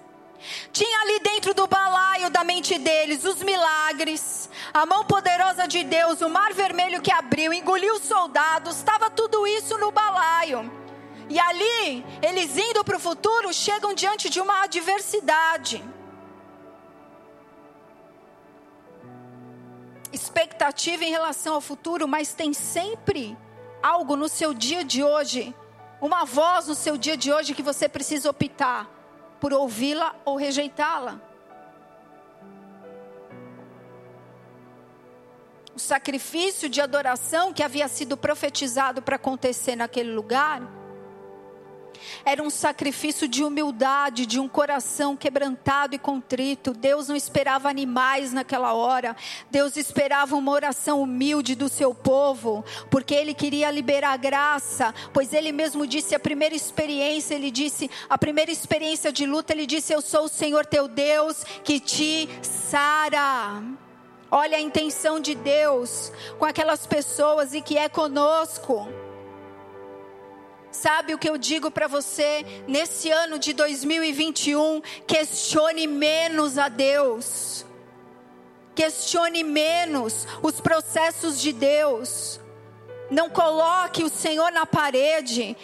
Tinha 0.72 1.00
ali 1.00 1.18
dentro 1.18 1.52
do 1.52 1.66
balaio 1.66 2.30
da 2.30 2.44
mente 2.44 2.78
deles 2.78 3.24
os 3.24 3.42
milagres, 3.42 4.48
a 4.72 4.86
mão 4.86 5.04
poderosa 5.04 5.66
de 5.66 5.82
Deus, 5.82 6.20
o 6.20 6.30
mar 6.30 6.54
vermelho 6.54 7.02
que 7.02 7.12
abriu, 7.12 7.52
engoliu 7.52 7.94
os 7.94 8.04
soldados, 8.04 8.76
estava 8.76 9.10
tudo 9.10 9.44
isso 9.48 9.76
no 9.78 9.90
balaio. 9.90 10.79
E 11.30 11.38
ali, 11.38 12.04
eles 12.20 12.56
indo 12.56 12.84
para 12.84 12.96
o 12.96 13.00
futuro, 13.00 13.52
chegam 13.52 13.94
diante 13.94 14.28
de 14.28 14.40
uma 14.40 14.64
adversidade. 14.64 15.80
Expectativa 20.12 21.04
em 21.04 21.10
relação 21.10 21.54
ao 21.54 21.60
futuro, 21.60 22.08
mas 22.08 22.34
tem 22.34 22.52
sempre 22.52 23.38
algo 23.80 24.16
no 24.16 24.28
seu 24.28 24.52
dia 24.52 24.82
de 24.82 25.04
hoje, 25.04 25.54
uma 26.00 26.24
voz 26.24 26.66
no 26.66 26.74
seu 26.74 26.98
dia 26.98 27.16
de 27.16 27.32
hoje 27.32 27.54
que 27.54 27.62
você 27.62 27.88
precisa 27.88 28.28
optar 28.28 28.90
por 29.38 29.52
ouvi-la 29.52 30.16
ou 30.24 30.34
rejeitá-la. 30.34 31.20
O 35.76 35.78
sacrifício 35.78 36.68
de 36.68 36.80
adoração 36.80 37.52
que 37.52 37.62
havia 37.62 37.86
sido 37.86 38.16
profetizado 38.16 39.00
para 39.00 39.14
acontecer 39.14 39.76
naquele 39.76 40.10
lugar 40.10 40.79
era 42.24 42.42
um 42.42 42.50
sacrifício 42.50 43.28
de 43.28 43.44
humildade, 43.44 44.26
de 44.26 44.38
um 44.38 44.48
coração 44.48 45.16
quebrantado 45.16 45.94
e 45.94 45.98
contrito. 45.98 46.72
Deus 46.72 47.08
não 47.08 47.16
esperava 47.16 47.68
animais 47.68 48.32
naquela 48.32 48.72
hora. 48.74 49.16
Deus 49.50 49.76
esperava 49.76 50.36
uma 50.36 50.52
oração 50.52 51.02
humilde 51.02 51.54
do 51.54 51.68
seu 51.68 51.94
povo, 51.94 52.64
porque 52.90 53.14
ele 53.14 53.34
queria 53.34 53.70
liberar 53.70 54.16
graça, 54.16 54.94
pois 55.12 55.32
ele 55.32 55.52
mesmo 55.52 55.86
disse 55.86 56.14
a 56.14 56.20
primeira 56.20 56.54
experiência, 56.54 57.34
ele 57.34 57.50
disse, 57.50 57.90
a 58.08 58.18
primeira 58.18 58.50
experiência 58.50 59.12
de 59.12 59.26
luta, 59.26 59.52
ele 59.52 59.66
disse: 59.66 59.92
"Eu 59.92 60.00
sou 60.00 60.24
o 60.24 60.28
Senhor 60.28 60.66
teu 60.66 60.88
Deus 60.88 61.44
que 61.64 61.80
te 61.80 62.28
sara". 62.42 63.62
Olha 64.30 64.56
a 64.56 64.60
intenção 64.60 65.18
de 65.18 65.34
Deus 65.34 66.12
com 66.38 66.44
aquelas 66.44 66.86
pessoas 66.86 67.52
e 67.52 67.60
que 67.60 67.76
é 67.76 67.88
conosco. 67.88 68.88
Sabe 70.70 71.14
o 71.14 71.18
que 71.18 71.28
eu 71.28 71.36
digo 71.36 71.70
para 71.70 71.88
você 71.88 72.44
nesse 72.66 73.10
ano 73.10 73.38
de 73.38 73.52
2021? 73.52 74.80
Questione 75.06 75.86
menos 75.86 76.58
a 76.58 76.68
Deus. 76.68 77.66
Questione 78.74 79.42
menos 79.42 80.26
os 80.42 80.60
processos 80.60 81.40
de 81.40 81.52
Deus. 81.52 82.40
Não 83.10 83.28
coloque 83.28 84.04
o 84.04 84.08
Senhor 84.08 84.52
na 84.52 84.64
parede. 84.64 85.56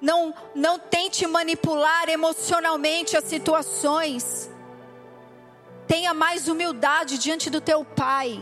Não, 0.00 0.34
não 0.54 0.78
tente 0.78 1.26
manipular 1.26 2.08
emocionalmente 2.08 3.16
as 3.16 3.24
situações. 3.24 4.50
Tenha 5.86 6.14
mais 6.14 6.48
humildade 6.48 7.18
diante 7.18 7.50
do 7.50 7.60
teu 7.60 7.84
Pai. 7.84 8.40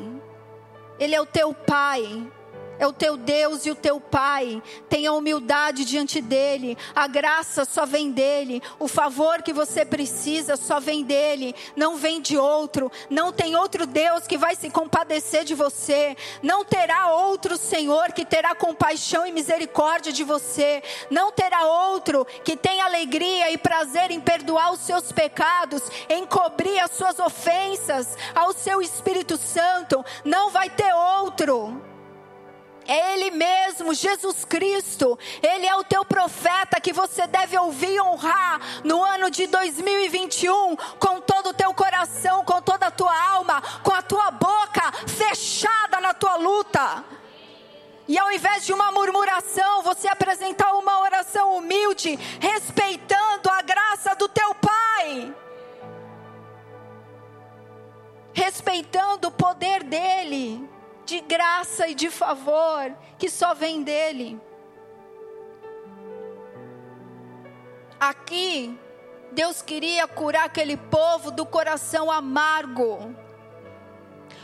Ele 1.01 1.15
é 1.15 1.21
o 1.21 1.27
teu 1.27 1.53
Pai 1.53 2.31
é 2.79 2.87
o 2.87 2.93
teu 2.93 3.17
Deus 3.17 3.67
e 3.67 3.71
o 3.71 3.75
teu 3.75 4.01
Pai. 4.01 4.63
Tenha 4.89 5.13
humildade 5.13 5.85
diante 5.85 6.21
dele. 6.21 6.77
A 6.95 7.07
graça 7.07 7.65
só 7.65 7.87
vem 7.87 8.11
dele. 8.11 8.63
O 8.79 8.89
favor 8.89 9.43
que 9.43 9.53
você 9.53 9.85
precisa 9.85 10.57
só 10.57 10.81
vem 10.81 11.05
dele. 11.05 11.55
Não 11.75 11.97
vem 11.97 12.21
de 12.21 12.37
outro. 12.37 12.91
Não 13.11 13.33
tem 13.33 13.57
outro 13.57 13.87
Deus 13.87 14.27
que 14.27 14.39
vai 14.39 14.55
se 14.55 14.71
compadecer 14.71 15.45
de 15.45 15.55
você. 15.55 16.17
Não 16.43 16.65
terá 16.65 17.13
outro 17.13 17.57
Senhor 17.57 18.13
que 18.13 18.25
terá 18.25 18.55
compaixão 18.55 19.27
e 19.27 19.33
misericórdia 19.33 20.13
de 20.13 20.25
você. 20.25 20.83
Não 21.11 21.33
terá 21.33 21.65
outro 21.65 22.27
que 22.45 22.57
tenha 22.57 22.85
alegria 22.85 23.51
e 23.51 23.59
prazer 23.59 24.11
em 24.11 24.21
perdoar 24.21 24.73
os 24.73 24.81
seus 24.81 25.13
pecados, 25.13 25.83
em 26.09 26.27
cobrir 26.27 26.79
as 26.81 26.93
suas 26.93 27.19
ofensas 27.19 28.17
ao 28.35 28.53
seu 28.53 28.81
Espírito 28.81 29.37
Santo. 29.37 30.05
Não 30.25 30.51
vai 30.51 30.71
ter 30.71 30.93
outro. 30.95 31.96
É 32.87 33.15
Ele 33.15 33.31
mesmo, 33.31 33.93
Jesus 33.93 34.45
Cristo. 34.45 35.19
Ele 35.43 35.67
é 35.67 35.75
o 35.75 35.85
teu 35.85 36.05
profeta 36.05 36.81
que 36.81 36.93
você 36.93 37.27
deve 37.27 37.59
ouvir 37.59 37.95
e 37.95 38.01
honrar 38.01 38.61
no 38.85 39.03
ano 39.03 39.31
de 39.31 39.47
2021 39.47 40.77
com 40.99 41.21
todo 41.21 41.51
o 41.51 41.55
teu 41.55 41.73
coração, 41.75 42.45
com 42.45 42.61
toda 42.63 42.87
a 42.87 42.91
tua 42.91 43.15
alma, 43.31 43.63
com 43.83 43.93
a 43.93 44.03
tua 44.03 44.31
boca 44.31 44.93
fechada 45.07 46.01
na 46.01 46.15
tua 46.15 46.37
luta. 46.37 47.05
E 48.09 48.17
ao 48.19 48.31
invés 48.31 48.65
de 48.65 48.73
uma 48.73 48.93
murmuração, 48.93 49.83
você 49.83 50.07
apresentar 50.07 50.73
uma 50.75 51.01
oração 51.01 51.57
humilde, 51.57 52.17
respeitando 52.41 53.51
a 53.51 53.63
graça 53.63 54.15
do 54.15 54.29
teu 54.29 54.55
Pai. 54.55 55.35
Respeitando 58.33 59.29
o 59.29 59.33
poder 59.33 59.83
dele 59.83 60.76
de 61.07 61.21
graça 61.21 61.87
e 61.87 61.95
de 61.95 62.11
favor 62.11 62.93
que 63.17 63.31
só 63.31 63.55
vem 63.55 63.83
dele. 63.83 64.39
Aqui, 67.99 68.79
Deus 69.33 69.63
queria 69.63 70.07
curar 70.09 70.45
aquele 70.45 70.77
povo 70.77 71.31
do 71.31 71.47
coração 71.47 72.11
amargo. 72.11 73.15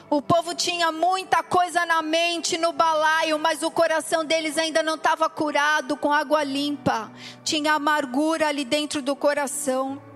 O 0.08 0.22
povo 0.22 0.54
tinha 0.54 0.92
muita 0.92 1.42
coisa 1.42 1.84
na 1.84 2.00
mente, 2.00 2.56
no 2.56 2.72
balaio, 2.72 3.38
mas 3.38 3.62
o 3.62 3.70
coração 3.70 4.24
deles 4.24 4.56
ainda 4.56 4.82
não 4.82 4.94
estava 4.94 5.28
curado 5.28 5.96
com 5.96 6.12
água 6.12 6.44
limpa. 6.44 7.10
Tinha 7.42 7.74
amargura 7.74 8.48
ali 8.48 8.64
dentro 8.64 9.02
do 9.02 9.16
coração. 9.16 10.11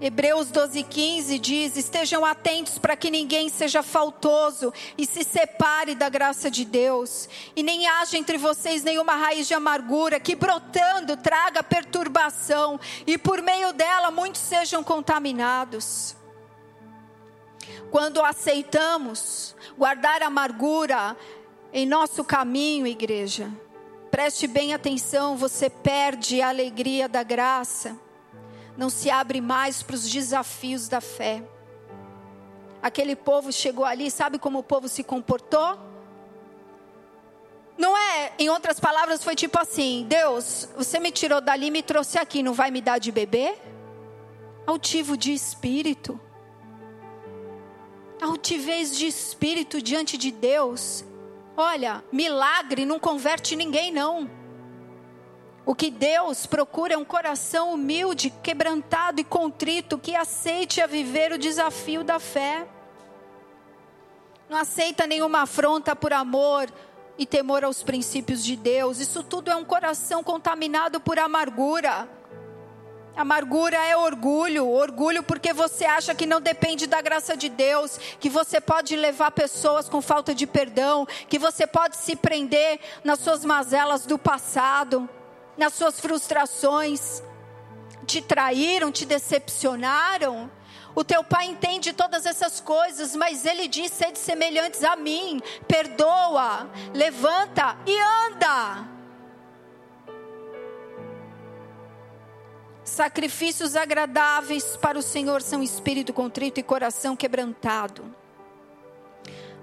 Hebreus 0.00 0.50
12:15 0.50 1.38
diz: 1.38 1.76
Estejam 1.76 2.24
atentos 2.24 2.78
para 2.78 2.96
que 2.96 3.10
ninguém 3.10 3.48
seja 3.48 3.82
faltoso 3.82 4.72
e 4.98 5.06
se 5.06 5.22
separe 5.22 5.94
da 5.94 6.08
graça 6.08 6.50
de 6.50 6.64
Deus, 6.64 7.28
e 7.54 7.62
nem 7.62 7.86
haja 7.86 8.18
entre 8.18 8.36
vocês 8.36 8.82
nenhuma 8.82 9.14
raiz 9.14 9.46
de 9.46 9.54
amargura 9.54 10.18
que 10.18 10.34
brotando 10.34 11.16
traga 11.16 11.62
perturbação, 11.62 12.78
e 13.06 13.16
por 13.16 13.40
meio 13.40 13.72
dela 13.72 14.10
muitos 14.10 14.40
sejam 14.40 14.82
contaminados. 14.82 16.16
Quando 17.90 18.20
aceitamos 18.20 19.54
guardar 19.78 20.22
amargura 20.22 21.16
em 21.72 21.86
nosso 21.86 22.24
caminho, 22.24 22.86
igreja, 22.86 23.48
preste 24.10 24.48
bem 24.48 24.74
atenção, 24.74 25.36
você 25.36 25.70
perde 25.70 26.42
a 26.42 26.48
alegria 26.48 27.08
da 27.08 27.22
graça 27.22 28.03
não 28.76 28.90
se 28.90 29.10
abre 29.10 29.40
mais 29.40 29.82
para 29.82 29.94
os 29.94 30.08
desafios 30.08 30.88
da 30.88 31.00
fé. 31.00 31.42
Aquele 32.82 33.16
povo 33.16 33.52
chegou 33.52 33.84
ali, 33.84 34.10
sabe 34.10 34.38
como 34.38 34.58
o 34.58 34.62
povo 34.62 34.88
se 34.88 35.02
comportou? 35.02 35.78
Não 37.76 37.96
é, 37.96 38.32
em 38.38 38.48
outras 38.48 38.78
palavras, 38.78 39.24
foi 39.24 39.34
tipo 39.34 39.58
assim: 39.58 40.04
Deus, 40.08 40.68
você 40.76 41.00
me 41.00 41.10
tirou 41.10 41.40
dali 41.40 41.66
e 41.66 41.70
me 41.70 41.82
trouxe 41.82 42.18
aqui, 42.18 42.42
não 42.42 42.52
vai 42.52 42.70
me 42.70 42.80
dar 42.80 42.98
de 42.98 43.10
beber? 43.10 43.56
Altivo 44.66 45.16
de 45.16 45.32
espírito. 45.32 46.20
Altivez 48.20 48.96
de 48.96 49.06
espírito 49.06 49.82
diante 49.82 50.16
de 50.16 50.30
Deus. 50.30 51.04
Olha, 51.56 52.02
milagre 52.10 52.84
não 52.84 52.98
converte 52.98 53.54
ninguém, 53.54 53.92
não. 53.92 54.30
O 55.66 55.74
que 55.74 55.90
Deus 55.90 56.44
procura 56.44 56.92
é 56.92 56.98
um 56.98 57.04
coração 57.04 57.72
humilde, 57.72 58.28
quebrantado 58.42 59.18
e 59.18 59.24
contrito, 59.24 59.98
que 59.98 60.14
aceite 60.14 60.82
a 60.82 60.86
viver 60.86 61.32
o 61.32 61.38
desafio 61.38 62.04
da 62.04 62.20
fé. 62.20 62.66
Não 64.46 64.58
aceita 64.58 65.06
nenhuma 65.06 65.42
afronta 65.42 65.96
por 65.96 66.12
amor 66.12 66.70
e 67.16 67.24
temor 67.24 67.64
aos 67.64 67.82
princípios 67.82 68.44
de 68.44 68.56
Deus. 68.56 69.00
Isso 69.00 69.22
tudo 69.22 69.50
é 69.50 69.56
um 69.56 69.64
coração 69.64 70.22
contaminado 70.22 71.00
por 71.00 71.18
amargura. 71.18 72.06
Amargura 73.16 73.76
é 73.86 73.96
orgulho, 73.96 74.68
orgulho 74.68 75.22
porque 75.22 75.54
você 75.54 75.86
acha 75.86 76.14
que 76.14 76.26
não 76.26 76.42
depende 76.42 76.86
da 76.86 77.00
graça 77.00 77.34
de 77.34 77.48
Deus, 77.48 77.96
que 78.20 78.28
você 78.28 78.60
pode 78.60 78.94
levar 78.96 79.30
pessoas 79.30 79.88
com 79.88 80.02
falta 80.02 80.34
de 80.34 80.46
perdão, 80.46 81.06
que 81.26 81.38
você 81.38 81.66
pode 81.66 81.96
se 81.96 82.16
prender 82.16 82.80
nas 83.02 83.20
suas 83.20 83.46
mazelas 83.46 84.04
do 84.04 84.18
passado 84.18 85.08
nas 85.56 85.74
suas 85.74 86.00
frustrações, 86.00 87.22
te 88.06 88.20
traíram, 88.20 88.92
te 88.92 89.04
decepcionaram. 89.04 90.50
O 90.94 91.02
teu 91.02 91.24
pai 91.24 91.46
entende 91.46 91.92
todas 91.92 92.24
essas 92.24 92.60
coisas, 92.60 93.16
mas 93.16 93.44
ele 93.44 93.66
diz: 93.66 93.90
sede 93.92 94.18
semelhantes 94.18 94.84
a 94.84 94.94
mim, 94.94 95.40
perdoa, 95.66 96.70
levanta 96.92 97.76
e 97.86 97.98
anda. 97.98 98.88
Sacrifícios 102.84 103.74
agradáveis 103.74 104.76
para 104.76 104.98
o 104.98 105.02
Senhor 105.02 105.40
são 105.40 105.62
espírito 105.62 106.12
contrito 106.12 106.60
e 106.60 106.62
coração 106.62 107.16
quebrantado. 107.16 108.14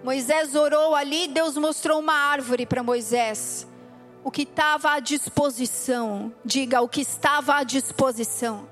Moisés 0.04 0.56
orou 0.56 0.96
ali, 0.96 1.28
Deus 1.28 1.56
mostrou 1.56 2.00
uma 2.00 2.14
árvore 2.14 2.66
para 2.66 2.82
Moisés. 2.82 3.68
O 4.24 4.30
que 4.30 4.44
estava 4.44 4.92
à 4.92 5.00
disposição, 5.00 6.32
diga 6.46 6.82
o 6.82 6.88
que 6.88 7.02
estava 7.02 7.56
à 7.56 7.64
disposição. 7.64 8.70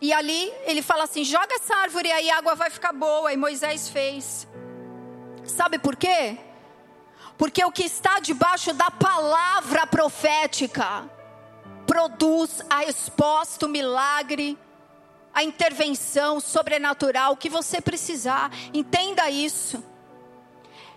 E 0.00 0.12
ali 0.12 0.52
ele 0.64 0.82
fala 0.82 1.04
assim: 1.04 1.24
joga 1.24 1.54
essa 1.54 1.74
árvore 1.76 2.10
aí, 2.10 2.30
a 2.30 2.38
água 2.38 2.54
vai 2.54 2.70
ficar 2.70 2.92
boa. 2.92 3.32
E 3.32 3.36
Moisés 3.36 3.88
fez. 3.88 4.46
Sabe 5.44 5.78
por 5.78 5.96
quê? 5.96 6.38
Porque 7.36 7.64
o 7.64 7.72
que 7.72 7.84
está 7.84 8.20
debaixo 8.20 8.74
da 8.74 8.90
palavra 8.90 9.86
profética 9.86 11.08
produz 11.86 12.62
a 12.68 12.84
exposta, 12.84 13.66
o 13.66 13.68
milagre, 13.68 14.58
a 15.32 15.42
intervenção 15.42 16.40
sobrenatural 16.40 17.36
que 17.36 17.48
você 17.48 17.80
precisar. 17.80 18.52
Entenda 18.74 19.30
isso 19.30 19.82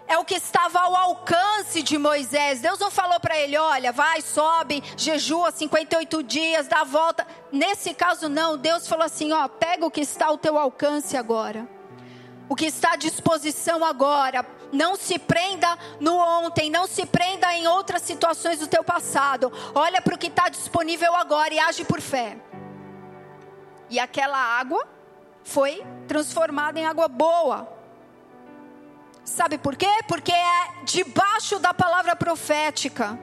é 0.07 0.17
o 0.17 0.25
que 0.25 0.35
estava 0.35 0.79
ao 0.79 0.95
alcance 0.95 1.81
de 1.81 1.97
Moisés. 1.97 2.61
Deus 2.61 2.79
não 2.79 2.91
falou 2.91 3.19
para 3.19 3.37
ele: 3.37 3.57
olha, 3.57 3.91
vai, 3.91 4.21
sobe, 4.21 4.83
jejua 4.97 5.51
58 5.51 6.23
dias, 6.23 6.67
dá 6.67 6.81
a 6.81 6.85
volta. 6.85 7.25
Nesse 7.51 7.93
caso, 7.93 8.29
não. 8.29 8.57
Deus 8.57 8.87
falou 8.87 9.05
assim: 9.05 9.31
ó, 9.31 9.47
pega 9.47 9.85
o 9.85 9.91
que 9.91 10.01
está 10.01 10.27
ao 10.27 10.37
teu 10.37 10.57
alcance 10.57 11.15
agora. 11.15 11.67
O 12.49 12.55
que 12.55 12.65
está 12.65 12.93
à 12.93 12.95
disposição 12.95 13.83
agora. 13.83 14.45
Não 14.71 14.95
se 14.95 15.19
prenda 15.19 15.77
no 15.99 16.15
ontem, 16.15 16.69
não 16.69 16.87
se 16.87 17.05
prenda 17.05 17.53
em 17.53 17.67
outras 17.67 18.01
situações 18.01 18.59
do 18.59 18.67
teu 18.67 18.83
passado. 18.83 19.51
Olha 19.75 20.01
para 20.01 20.15
o 20.15 20.17
que 20.17 20.27
está 20.27 20.49
disponível 20.49 21.15
agora 21.15 21.53
e 21.53 21.59
age 21.59 21.85
por 21.85 22.01
fé. 22.01 22.37
E 23.87 23.99
aquela 23.99 24.39
água 24.39 24.87
foi 25.43 25.85
transformada 26.07 26.79
em 26.79 26.85
água 26.85 27.07
boa. 27.07 27.82
Sabe 29.33 29.57
por 29.57 29.75
quê? 29.75 29.89
Porque 30.07 30.31
é 30.31 30.83
debaixo 30.85 31.57
da 31.57 31.73
palavra 31.73 32.15
profética 32.15 33.19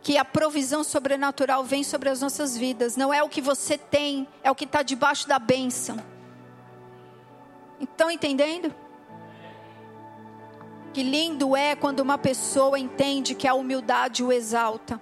que 0.00 0.16
a 0.16 0.24
provisão 0.24 0.82
sobrenatural 0.82 1.62
vem 1.62 1.84
sobre 1.84 2.08
as 2.08 2.22
nossas 2.22 2.56
vidas. 2.56 2.96
Não 2.96 3.12
é 3.12 3.22
o 3.22 3.28
que 3.28 3.42
você 3.42 3.76
tem, 3.76 4.26
é 4.42 4.50
o 4.50 4.54
que 4.54 4.64
está 4.64 4.82
debaixo 4.82 5.28
da 5.28 5.38
bênção. 5.38 5.98
Estão 7.78 8.10
entendendo? 8.10 8.74
Que 10.94 11.02
lindo 11.02 11.54
é 11.54 11.76
quando 11.76 12.00
uma 12.00 12.16
pessoa 12.16 12.78
entende 12.78 13.34
que 13.34 13.46
a 13.46 13.52
humildade 13.52 14.24
o 14.24 14.32
exalta. 14.32 14.98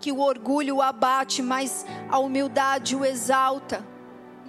Que 0.00 0.10
o 0.10 0.18
orgulho 0.18 0.78
o 0.78 0.82
abate, 0.82 1.40
mas 1.40 1.86
a 2.08 2.18
humildade 2.18 2.96
o 2.96 3.04
exalta. 3.04 3.86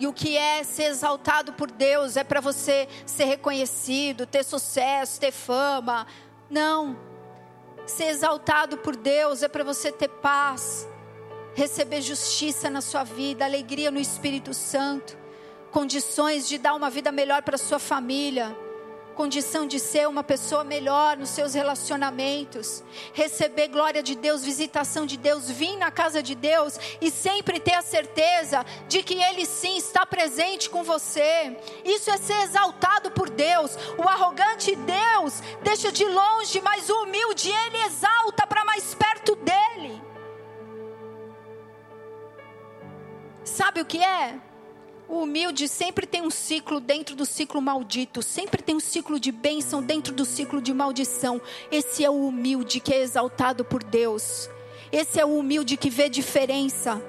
E 0.02 0.08
o 0.08 0.12
que 0.12 0.36
é 0.36 0.64
ser 0.64 0.86
exaltado 0.86 1.54
por 1.54 1.70
Deus 1.70 2.18
é 2.18 2.24
para 2.24 2.42
você 2.42 2.90
ser 3.06 3.26
reconhecido, 3.26 4.26
ter 4.26 4.44
sucesso, 4.44 5.20
ter 5.20 5.32
fama. 5.32 6.08
Não. 6.50 6.98
Ser 7.86 8.06
exaltado 8.06 8.80
por 8.80 8.96
Deus 8.96 9.44
é 9.44 9.48
para 9.48 9.64
você 9.64 9.92
ter 9.92 10.08
paz, 10.08 10.90
receber 11.54 12.02
justiça 12.02 12.68
na 12.68 12.82
sua 12.82 13.04
vida, 13.04 13.46
alegria 13.46 13.92
no 13.92 14.00
Espírito 14.00 14.56
Santo, 14.56 15.16
condições 15.70 16.50
de 16.50 16.58
dar 16.58 16.74
uma 16.74 16.90
vida 16.90 17.12
melhor 17.12 17.44
para 17.44 17.56
sua 17.56 17.78
família 17.78 18.58
condição 19.12 19.68
de 19.68 19.80
ser 19.80 20.08
uma 20.08 20.24
pessoa 20.24 20.64
melhor 20.64 21.18
nos 21.18 21.30
seus 21.30 21.54
relacionamentos, 21.54 22.84
receber 23.14 23.68
glória 23.68 24.02
de 24.02 24.16
Deus, 24.16 24.44
visitação 24.44 25.06
de 25.06 25.18
Deus, 25.18 25.50
vir 25.50 25.78
na 25.78 25.92
casa 25.92 26.24
de 26.24 26.36
Deus 26.36 26.80
e 27.00 27.12
sempre 27.12 27.60
ter 27.60 27.74
a 27.74 27.82
certeza 27.82 28.66
de 28.88 29.04
que 29.04 29.22
Ele 29.22 29.46
sim 29.46 29.78
está 29.78 30.06
presente 30.06 30.70
com 30.70 30.84
você. 30.84 31.58
Isso 31.86 32.10
é 32.10 32.18
ser 32.18 32.42
exaltado 32.44 33.12
por 33.12 33.30
Deus. 33.30 33.78
O 33.98 34.08
arrogante 34.08 34.76
Deus 34.76 35.42
deixa 35.62 35.92
de 35.92 36.06
longe, 36.06 36.62
mas 36.62 36.90
o 36.90 37.04
humilde 37.04 37.50
Ele 37.50 37.84
exalta 37.84 38.48
para 38.48 38.66
mais 38.66 38.94
perto 38.94 39.36
dele. 39.36 40.02
Sabe 43.44 43.82
o 43.82 43.86
que 43.86 44.04
é? 44.04 44.51
O 45.12 45.24
humilde 45.24 45.68
sempre 45.68 46.08
tem 46.08 46.22
um 46.22 46.30
ciclo 46.30 46.80
dentro 46.80 47.18
do 47.18 47.26
ciclo 47.26 47.62
maldito, 47.62 48.22
sempre 48.22 48.62
tem 48.62 48.78
um 48.78 48.80
ciclo 48.80 49.20
de 49.20 49.30
bênção 49.30 49.84
dentro 49.84 50.14
do 50.14 50.24
ciclo 50.24 50.62
de 50.62 50.74
maldição. 50.74 51.42
Esse 51.70 52.06
é 52.06 52.10
o 52.10 52.28
humilde 52.28 52.80
que 52.80 52.94
é 52.94 53.02
exaltado 53.02 53.66
por 53.66 53.84
Deus. 53.84 54.50
Esse 54.90 55.20
é 55.20 55.26
o 55.26 55.38
humilde 55.38 55.76
que 55.76 55.90
vê 55.90 56.08
diferença. 56.08 57.02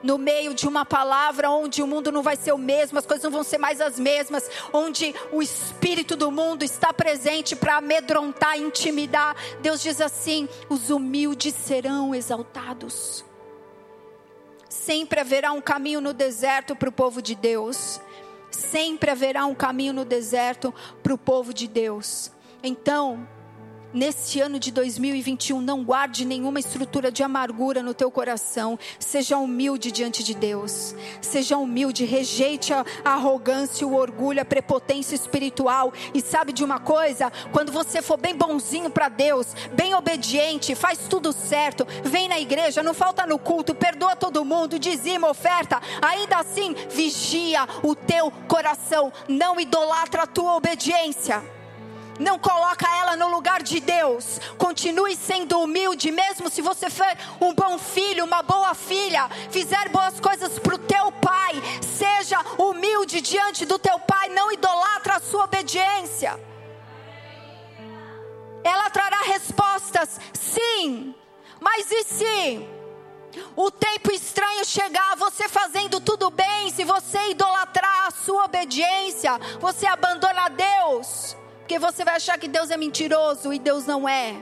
No 0.00 0.16
meio 0.16 0.54
de 0.54 0.68
uma 0.68 0.84
palavra 0.84 1.50
onde 1.50 1.82
o 1.82 1.88
mundo 1.88 2.12
não 2.12 2.22
vai 2.22 2.36
ser 2.36 2.52
o 2.52 2.58
mesmo, 2.58 3.00
as 3.00 3.04
coisas 3.04 3.24
não 3.24 3.32
vão 3.32 3.42
ser 3.42 3.58
mais 3.58 3.80
as 3.80 3.98
mesmas, 3.98 4.48
onde 4.72 5.12
o 5.32 5.42
espírito 5.42 6.14
do 6.14 6.30
mundo 6.30 6.62
está 6.62 6.92
presente 6.92 7.56
para 7.56 7.78
amedrontar, 7.78 8.60
intimidar. 8.60 9.34
Deus 9.60 9.82
diz 9.82 10.00
assim: 10.00 10.48
os 10.68 10.88
humildes 10.88 11.52
serão 11.56 12.14
exaltados. 12.14 13.28
Sempre 14.70 15.18
haverá 15.18 15.50
um 15.50 15.60
caminho 15.60 16.00
no 16.00 16.14
deserto 16.14 16.76
para 16.76 16.88
o 16.88 16.92
povo 16.92 17.20
de 17.20 17.34
Deus. 17.34 18.00
Sempre 18.52 19.10
haverá 19.10 19.44
um 19.44 19.54
caminho 19.54 19.92
no 19.92 20.04
deserto 20.04 20.72
para 21.02 21.12
o 21.12 21.18
povo 21.18 21.52
de 21.52 21.66
Deus. 21.66 22.30
Então, 22.62 23.28
Neste 23.92 24.40
ano 24.40 24.60
de 24.60 24.70
2021, 24.70 25.60
não 25.60 25.82
guarde 25.82 26.24
nenhuma 26.24 26.60
estrutura 26.60 27.10
de 27.10 27.24
amargura 27.24 27.82
no 27.82 27.92
teu 27.92 28.08
coração. 28.08 28.78
Seja 29.00 29.36
humilde 29.36 29.90
diante 29.90 30.22
de 30.22 30.32
Deus. 30.32 30.94
Seja 31.20 31.56
humilde, 31.56 32.04
rejeite 32.04 32.72
a 32.72 32.84
arrogância, 33.04 33.84
o 33.84 33.96
orgulho, 33.96 34.40
a 34.40 34.44
prepotência 34.44 35.16
espiritual. 35.16 35.92
E 36.14 36.20
sabe 36.20 36.52
de 36.52 36.62
uma 36.62 36.78
coisa? 36.78 37.32
Quando 37.50 37.72
você 37.72 38.00
for 38.00 38.16
bem 38.16 38.36
bonzinho 38.36 38.90
para 38.90 39.08
Deus, 39.08 39.48
bem 39.72 39.92
obediente, 39.92 40.76
faz 40.76 41.00
tudo 41.08 41.32
certo, 41.32 41.84
vem 42.04 42.28
na 42.28 42.38
igreja, 42.38 42.84
não 42.84 42.94
falta 42.94 43.26
no 43.26 43.40
culto, 43.40 43.74
perdoa 43.74 44.14
todo 44.14 44.44
mundo, 44.44 44.78
dizima, 44.78 45.28
oferta, 45.28 45.82
ainda 46.00 46.36
assim, 46.36 46.76
vigia 46.88 47.66
o 47.82 47.96
teu 47.96 48.30
coração, 48.46 49.12
não 49.28 49.58
idolatra 49.58 50.22
a 50.22 50.26
tua 50.28 50.54
obediência 50.54 51.42
não 52.20 52.38
coloca 52.38 52.86
ela 52.98 53.16
no 53.16 53.28
lugar 53.28 53.62
de 53.62 53.80
Deus. 53.80 54.38
Continue 54.58 55.16
sendo 55.16 55.58
humilde, 55.58 56.12
mesmo 56.12 56.50
se 56.50 56.60
você 56.60 56.90
for 56.90 57.06
um 57.40 57.54
bom 57.54 57.78
filho, 57.78 58.24
uma 58.24 58.42
boa 58.42 58.74
filha, 58.74 59.28
fizer 59.50 59.88
boas 59.88 60.20
coisas 60.20 60.58
para 60.58 60.74
o 60.74 60.78
teu 60.78 61.10
pai. 61.12 61.54
Seja 61.80 62.38
humilde 62.58 63.20
diante 63.20 63.64
do 63.64 63.78
teu 63.78 63.98
pai, 64.00 64.28
não 64.28 64.52
idolatra 64.52 65.16
a 65.16 65.20
sua 65.20 65.44
obediência. 65.44 66.38
Ela 68.62 68.90
trará 68.90 69.22
respostas, 69.22 70.20
sim, 70.34 71.14
mas 71.58 71.90
e 71.90 72.04
se 72.04 72.68
o 73.56 73.70
tempo 73.70 74.12
estranho 74.12 74.64
chegar, 74.66 75.16
você 75.16 75.48
fazendo 75.48 75.98
tudo 76.00 76.30
bem, 76.30 76.70
se 76.70 76.84
você 76.84 77.30
idolatrar 77.30 78.08
a 78.08 78.10
sua 78.10 78.44
obediência, 78.44 79.38
você 79.58 79.86
abandona 79.86 80.50
Deus. 80.50 81.40
Porque 81.70 81.78
você 81.78 82.04
vai 82.04 82.16
achar 82.16 82.36
que 82.36 82.48
Deus 82.48 82.68
é 82.68 82.76
mentiroso 82.76 83.52
e 83.52 83.58
Deus 83.60 83.86
não 83.86 84.08
é. 84.08 84.34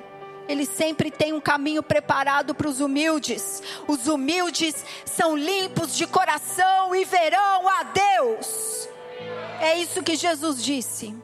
Ele 0.48 0.64
sempre 0.64 1.10
tem 1.10 1.34
um 1.34 1.40
caminho 1.42 1.82
preparado 1.82 2.54
para 2.54 2.66
os 2.66 2.80
humildes. 2.80 3.62
Os 3.86 4.06
humildes 4.06 4.82
são 5.04 5.36
limpos 5.36 5.94
de 5.94 6.06
coração 6.06 6.96
e 6.96 7.04
verão 7.04 7.68
a 7.68 7.82
Deus. 7.82 8.88
É 9.60 9.76
isso 9.76 10.02
que 10.02 10.16
Jesus 10.16 10.64
disse. 10.64 11.14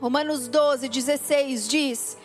Romanos 0.00 0.48
12, 0.48 0.88
16 0.88 1.68
diz: 1.68 2.16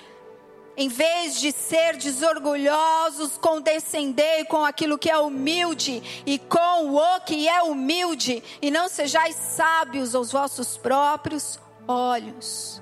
Em 0.77 0.87
vez 0.87 1.41
de 1.41 1.51
ser 1.51 1.97
desorgulhosos, 1.97 3.37
condescendei 3.37 4.45
com 4.45 4.63
aquilo 4.63 4.97
que 4.97 5.11
é 5.11 5.17
humilde 5.17 6.23
e 6.25 6.39
com 6.39 6.95
o 6.95 7.19
que 7.19 7.49
é 7.49 7.61
humilde, 7.63 8.41
e 8.61 8.71
não 8.71 8.87
sejais 8.87 9.35
sábios 9.35 10.15
aos 10.15 10.31
vossos 10.31 10.77
próprios 10.77 11.59
olhos. 11.87 12.81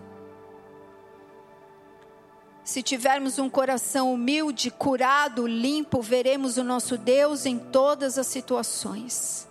Se 2.63 2.81
tivermos 2.81 3.37
um 3.37 3.47
coração 3.47 4.11
humilde, 4.11 4.71
curado, 4.71 5.45
limpo, 5.45 6.01
veremos 6.01 6.57
o 6.57 6.63
nosso 6.63 6.97
Deus 6.97 7.45
em 7.45 7.59
todas 7.59 8.17
as 8.17 8.25
situações. 8.25 9.47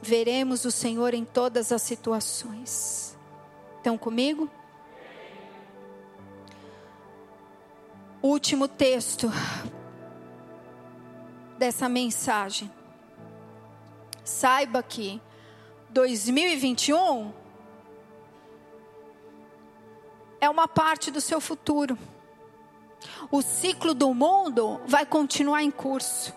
Veremos 0.00 0.64
o 0.64 0.70
Senhor 0.70 1.12
em 1.12 1.24
todas 1.24 1.70
as 1.70 1.82
situações. 1.82 3.16
Estão 3.76 3.98
comigo? 3.98 4.50
Último 8.22 8.66
texto 8.66 9.30
dessa 11.58 11.90
mensagem. 11.90 12.70
Saiba 14.24 14.82
que 14.82 15.20
2021 15.90 17.43
é 20.44 20.50
uma 20.50 20.68
parte 20.68 21.10
do 21.10 21.20
seu 21.20 21.40
futuro. 21.40 21.98
o 23.30 23.42
ciclo 23.42 23.94
do 23.94 24.12
mundo 24.14 24.80
vai 24.86 25.04
continuar 25.04 25.62
em 25.62 25.70
curso. 25.70 26.32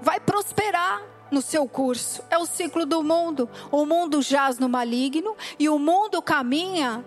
Vai 0.00 0.20
prosperar 0.20 1.02
no 1.30 1.40
seu 1.40 1.68
curso. 1.68 2.22
É 2.30 2.38
o 2.38 2.46
ciclo 2.46 2.84
do 2.84 3.02
mundo. 3.02 3.48
O 3.70 3.84
mundo 3.86 4.20
jaz 4.20 4.58
no 4.58 4.68
maligno 4.68 5.36
e 5.58 5.68
o 5.68 5.78
mundo 5.78 6.20
caminha 6.20 7.04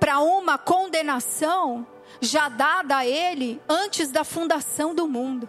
para 0.00 0.20
uma 0.20 0.58
condenação 0.58 1.86
já 2.20 2.48
dada 2.48 2.98
a 2.98 3.06
ele 3.06 3.60
antes 3.68 4.10
da 4.10 4.24
fundação 4.24 4.94
do 4.94 5.06
mundo. 5.06 5.48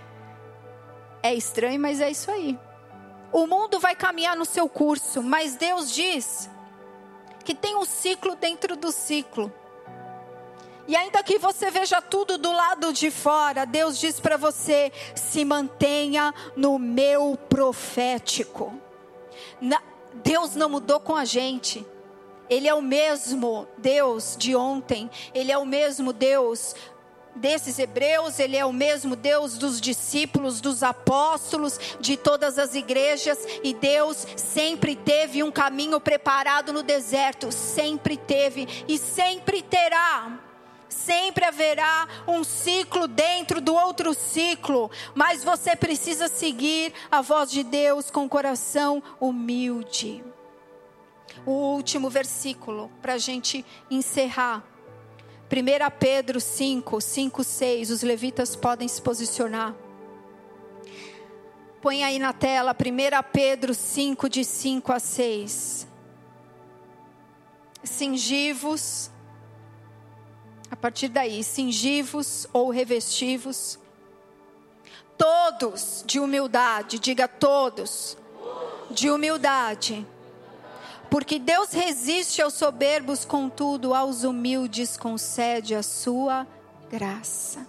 é 1.22 1.34
estranho, 1.34 1.80
mas 1.80 2.00
é 2.00 2.10
isso 2.10 2.30
aí. 2.30 2.58
O 3.32 3.46
mundo 3.46 3.78
vai 3.80 3.94
caminhar 3.94 4.36
no 4.36 4.44
seu 4.44 4.68
curso, 4.68 5.22
mas 5.22 5.56
Deus 5.56 5.92
diz 5.92 6.48
que 7.46 7.54
tem 7.54 7.76
um 7.76 7.84
ciclo 7.84 8.34
dentro 8.34 8.74
do 8.76 8.90
ciclo. 8.90 9.52
E 10.88 10.96
ainda 10.96 11.22
que 11.22 11.38
você 11.38 11.70
veja 11.70 12.02
tudo 12.02 12.36
do 12.36 12.50
lado 12.50 12.92
de 12.92 13.08
fora, 13.08 13.64
Deus 13.64 13.98
diz 13.98 14.18
para 14.18 14.36
você: 14.36 14.92
se 15.14 15.44
mantenha 15.44 16.34
no 16.56 16.76
meu 16.76 17.38
profético. 17.48 18.74
Deus 20.12 20.56
não 20.56 20.68
mudou 20.68 20.98
com 20.98 21.14
a 21.14 21.24
gente. 21.24 21.86
Ele 22.50 22.66
é 22.68 22.74
o 22.74 22.82
mesmo 22.82 23.66
Deus 23.78 24.36
de 24.36 24.54
ontem, 24.54 25.10
Ele 25.32 25.50
é 25.50 25.58
o 25.58 25.66
mesmo 25.66 26.12
Deus 26.12 26.74
desses 27.36 27.78
hebreus, 27.78 28.38
Ele 28.38 28.56
é 28.56 28.64
o 28.64 28.72
mesmo 28.72 29.14
Deus 29.14 29.56
dos 29.56 29.80
discípulos, 29.80 30.60
dos 30.60 30.82
apóstolos, 30.82 31.78
de 32.00 32.16
todas 32.16 32.58
as 32.58 32.74
igrejas, 32.74 33.38
e 33.62 33.74
Deus 33.74 34.26
sempre 34.36 34.96
teve 34.96 35.42
um 35.42 35.50
caminho 35.50 36.00
preparado 36.00 36.72
no 36.72 36.82
deserto, 36.82 37.52
sempre 37.52 38.16
teve 38.16 38.66
e 38.88 38.98
sempre 38.98 39.62
terá. 39.62 40.40
Sempre 40.88 41.44
haverá 41.44 42.08
um 42.26 42.42
ciclo 42.42 43.06
dentro 43.06 43.60
do 43.60 43.74
outro 43.74 44.14
ciclo, 44.14 44.90
mas 45.14 45.44
você 45.44 45.76
precisa 45.76 46.28
seguir 46.28 46.92
a 47.10 47.20
voz 47.20 47.50
de 47.50 47.62
Deus 47.62 48.10
com 48.10 48.24
o 48.24 48.28
coração 48.28 49.02
humilde 49.20 50.24
o 51.44 51.50
último 51.50 52.10
versículo 52.10 52.90
para 53.00 53.14
a 53.14 53.18
gente 53.18 53.64
encerrar. 53.90 54.64
1 55.48 55.90
Pedro 55.98 56.40
5, 56.40 57.00
5, 57.00 57.44
6. 57.44 57.90
Os 57.90 58.02
levitas 58.02 58.56
podem 58.56 58.88
se 58.88 59.00
posicionar. 59.00 59.74
Põe 61.80 62.02
aí 62.02 62.18
na 62.18 62.32
tela 62.32 62.74
1 62.74 63.30
Pedro 63.32 63.72
5, 63.72 64.28
de 64.28 64.44
5 64.44 64.92
a 64.92 64.98
6. 64.98 65.86
Cingivos, 67.84 69.08
a 70.68 70.74
partir 70.74 71.08
daí, 71.08 71.44
cingivos 71.44 72.48
ou 72.52 72.70
revestivos, 72.70 73.78
todos 75.16 76.02
de 76.04 76.18
humildade, 76.18 76.98
diga 76.98 77.28
todos, 77.28 78.18
de 78.90 79.08
humildade 79.08 80.04
porque 81.10 81.38
Deus 81.38 81.72
resiste 81.72 82.42
aos 82.42 82.54
soberbos, 82.54 83.24
contudo, 83.24 83.94
aos 83.94 84.24
humildes 84.24 84.96
concede 84.96 85.74
a 85.74 85.82
sua 85.82 86.46
graça. 86.90 87.66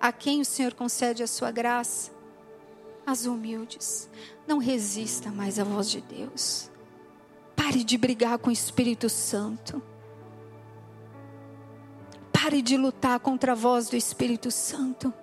A 0.00 0.12
quem 0.12 0.40
o 0.40 0.44
Senhor 0.44 0.74
concede 0.74 1.22
a 1.22 1.26
sua 1.26 1.50
graça? 1.50 2.10
As 3.06 3.24
humildes. 3.24 4.08
Não 4.46 4.58
resista 4.58 5.30
mais 5.30 5.58
à 5.58 5.64
voz 5.64 5.90
de 5.90 6.00
Deus. 6.00 6.70
Pare 7.54 7.84
de 7.84 7.96
brigar 7.96 8.38
com 8.38 8.50
o 8.50 8.52
Espírito 8.52 9.08
Santo. 9.08 9.82
Pare 12.32 12.60
de 12.60 12.76
lutar 12.76 13.20
contra 13.20 13.52
a 13.52 13.54
voz 13.54 13.88
do 13.88 13.96
Espírito 13.96 14.50
Santo. 14.50 15.14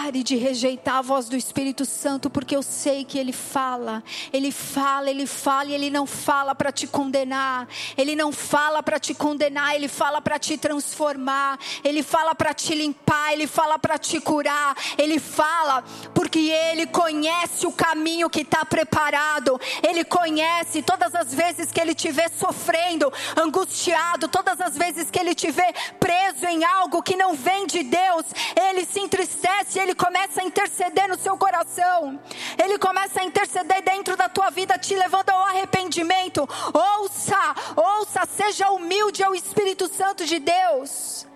Pare 0.00 0.22
de 0.22 0.36
rejeitar 0.36 0.98
a 0.98 1.02
voz 1.02 1.28
do 1.28 1.36
Espírito 1.36 1.84
Santo, 1.84 2.30
porque 2.30 2.54
eu 2.54 2.62
sei 2.62 3.04
que 3.04 3.18
Ele 3.18 3.32
fala, 3.32 4.02
Ele 4.32 4.52
fala, 4.52 5.10
Ele 5.10 5.26
fala 5.26 5.70
e 5.70 5.74
Ele 5.74 5.90
não 5.90 6.06
fala 6.06 6.54
para 6.54 6.70
te 6.70 6.86
condenar, 6.86 7.66
Ele 7.96 8.14
não 8.14 8.30
fala 8.30 8.80
para 8.80 9.00
te 9.00 9.12
condenar, 9.12 9.74
Ele 9.74 9.88
fala 9.88 10.22
para 10.22 10.38
te 10.38 10.56
transformar, 10.56 11.58
Ele 11.82 12.04
fala 12.04 12.32
para 12.32 12.54
te 12.54 12.76
limpar, 12.76 13.32
Ele 13.32 13.48
fala 13.48 13.76
para 13.76 13.98
te 13.98 14.20
curar, 14.20 14.76
Ele 14.96 15.18
fala 15.18 15.82
porque 16.14 16.38
Ele 16.38 16.86
conhece 16.86 17.66
o 17.66 17.72
caminho 17.72 18.30
que 18.30 18.42
está 18.42 18.64
preparado, 18.64 19.60
Ele 19.82 20.04
conhece 20.04 20.80
todas 20.80 21.12
as 21.12 21.34
vezes 21.34 21.72
que 21.72 21.80
Ele 21.80 21.94
te 21.94 22.12
vê 22.12 22.28
sofrendo, 22.28 23.12
angustiado, 23.36 24.28
todas 24.28 24.60
as 24.60 24.76
vezes 24.78 25.10
que 25.10 25.18
Ele 25.18 25.34
te 25.34 25.50
vê 25.50 25.74
preso 25.98 26.46
em 26.46 26.64
algo 26.64 27.02
que 27.02 27.16
não 27.16 27.34
vem 27.34 27.66
de 27.66 27.82
Deus, 27.82 28.24
Ele 28.54 28.86
se 28.86 29.00
entristece, 29.00 29.78
Ele 29.78 29.97
começa 29.98 30.40
a 30.40 30.44
interceder 30.44 31.08
no 31.08 31.18
seu 31.18 31.36
coração, 31.36 32.18
Ele 32.56 32.78
começa 32.78 33.20
a 33.20 33.24
interceder 33.24 33.82
dentro 33.82 34.16
da 34.16 34.28
tua 34.28 34.48
vida, 34.48 34.78
te 34.78 34.94
levando 34.94 35.30
ao 35.30 35.44
arrependimento. 35.44 36.48
Ouça, 36.72 37.36
ouça, 37.76 38.24
seja 38.24 38.70
humilde 38.70 39.22
ao 39.22 39.34
Espírito 39.34 39.88
Santo 39.88 40.24
de 40.24 40.38
Deus. 40.38 41.26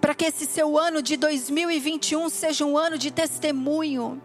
Para 0.00 0.14
que 0.14 0.24
esse 0.24 0.44
seu 0.44 0.76
ano 0.76 1.00
de 1.00 1.16
2021 1.16 2.28
seja 2.28 2.66
um 2.66 2.76
ano 2.76 2.98
de 2.98 3.12
testemunho, 3.12 4.20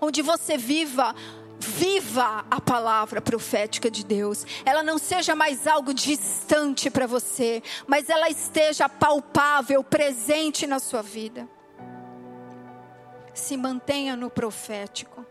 onde 0.00 0.20
você 0.20 0.58
viva 0.58 1.14
viva 1.58 2.44
a 2.50 2.60
palavra 2.60 3.22
profética 3.22 3.90
de 3.90 4.04
Deus. 4.04 4.44
Ela 4.62 4.82
não 4.82 4.98
seja 4.98 5.34
mais 5.34 5.66
algo 5.66 5.94
distante 5.94 6.90
para 6.90 7.06
você, 7.06 7.62
mas 7.86 8.10
ela 8.10 8.28
esteja 8.28 8.90
palpável, 8.90 9.82
presente 9.82 10.66
na 10.66 10.78
sua 10.78 11.00
vida 11.00 11.48
se 13.38 13.56
mantenha 13.56 14.16
no 14.16 14.30
profético, 14.30 15.24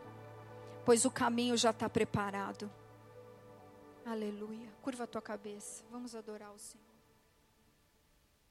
pois 0.85 1.05
o 1.05 1.11
caminho 1.11 1.57
já 1.57 1.71
está 1.71 1.89
preparado. 1.89 2.71
Aleluia. 4.05 4.69
Curva 4.81 5.05
a 5.05 5.07
tua 5.07 5.21
cabeça. 5.21 5.83
Vamos 5.89 6.15
adorar 6.15 6.51
o 6.51 6.59
Senhor. 6.59 6.84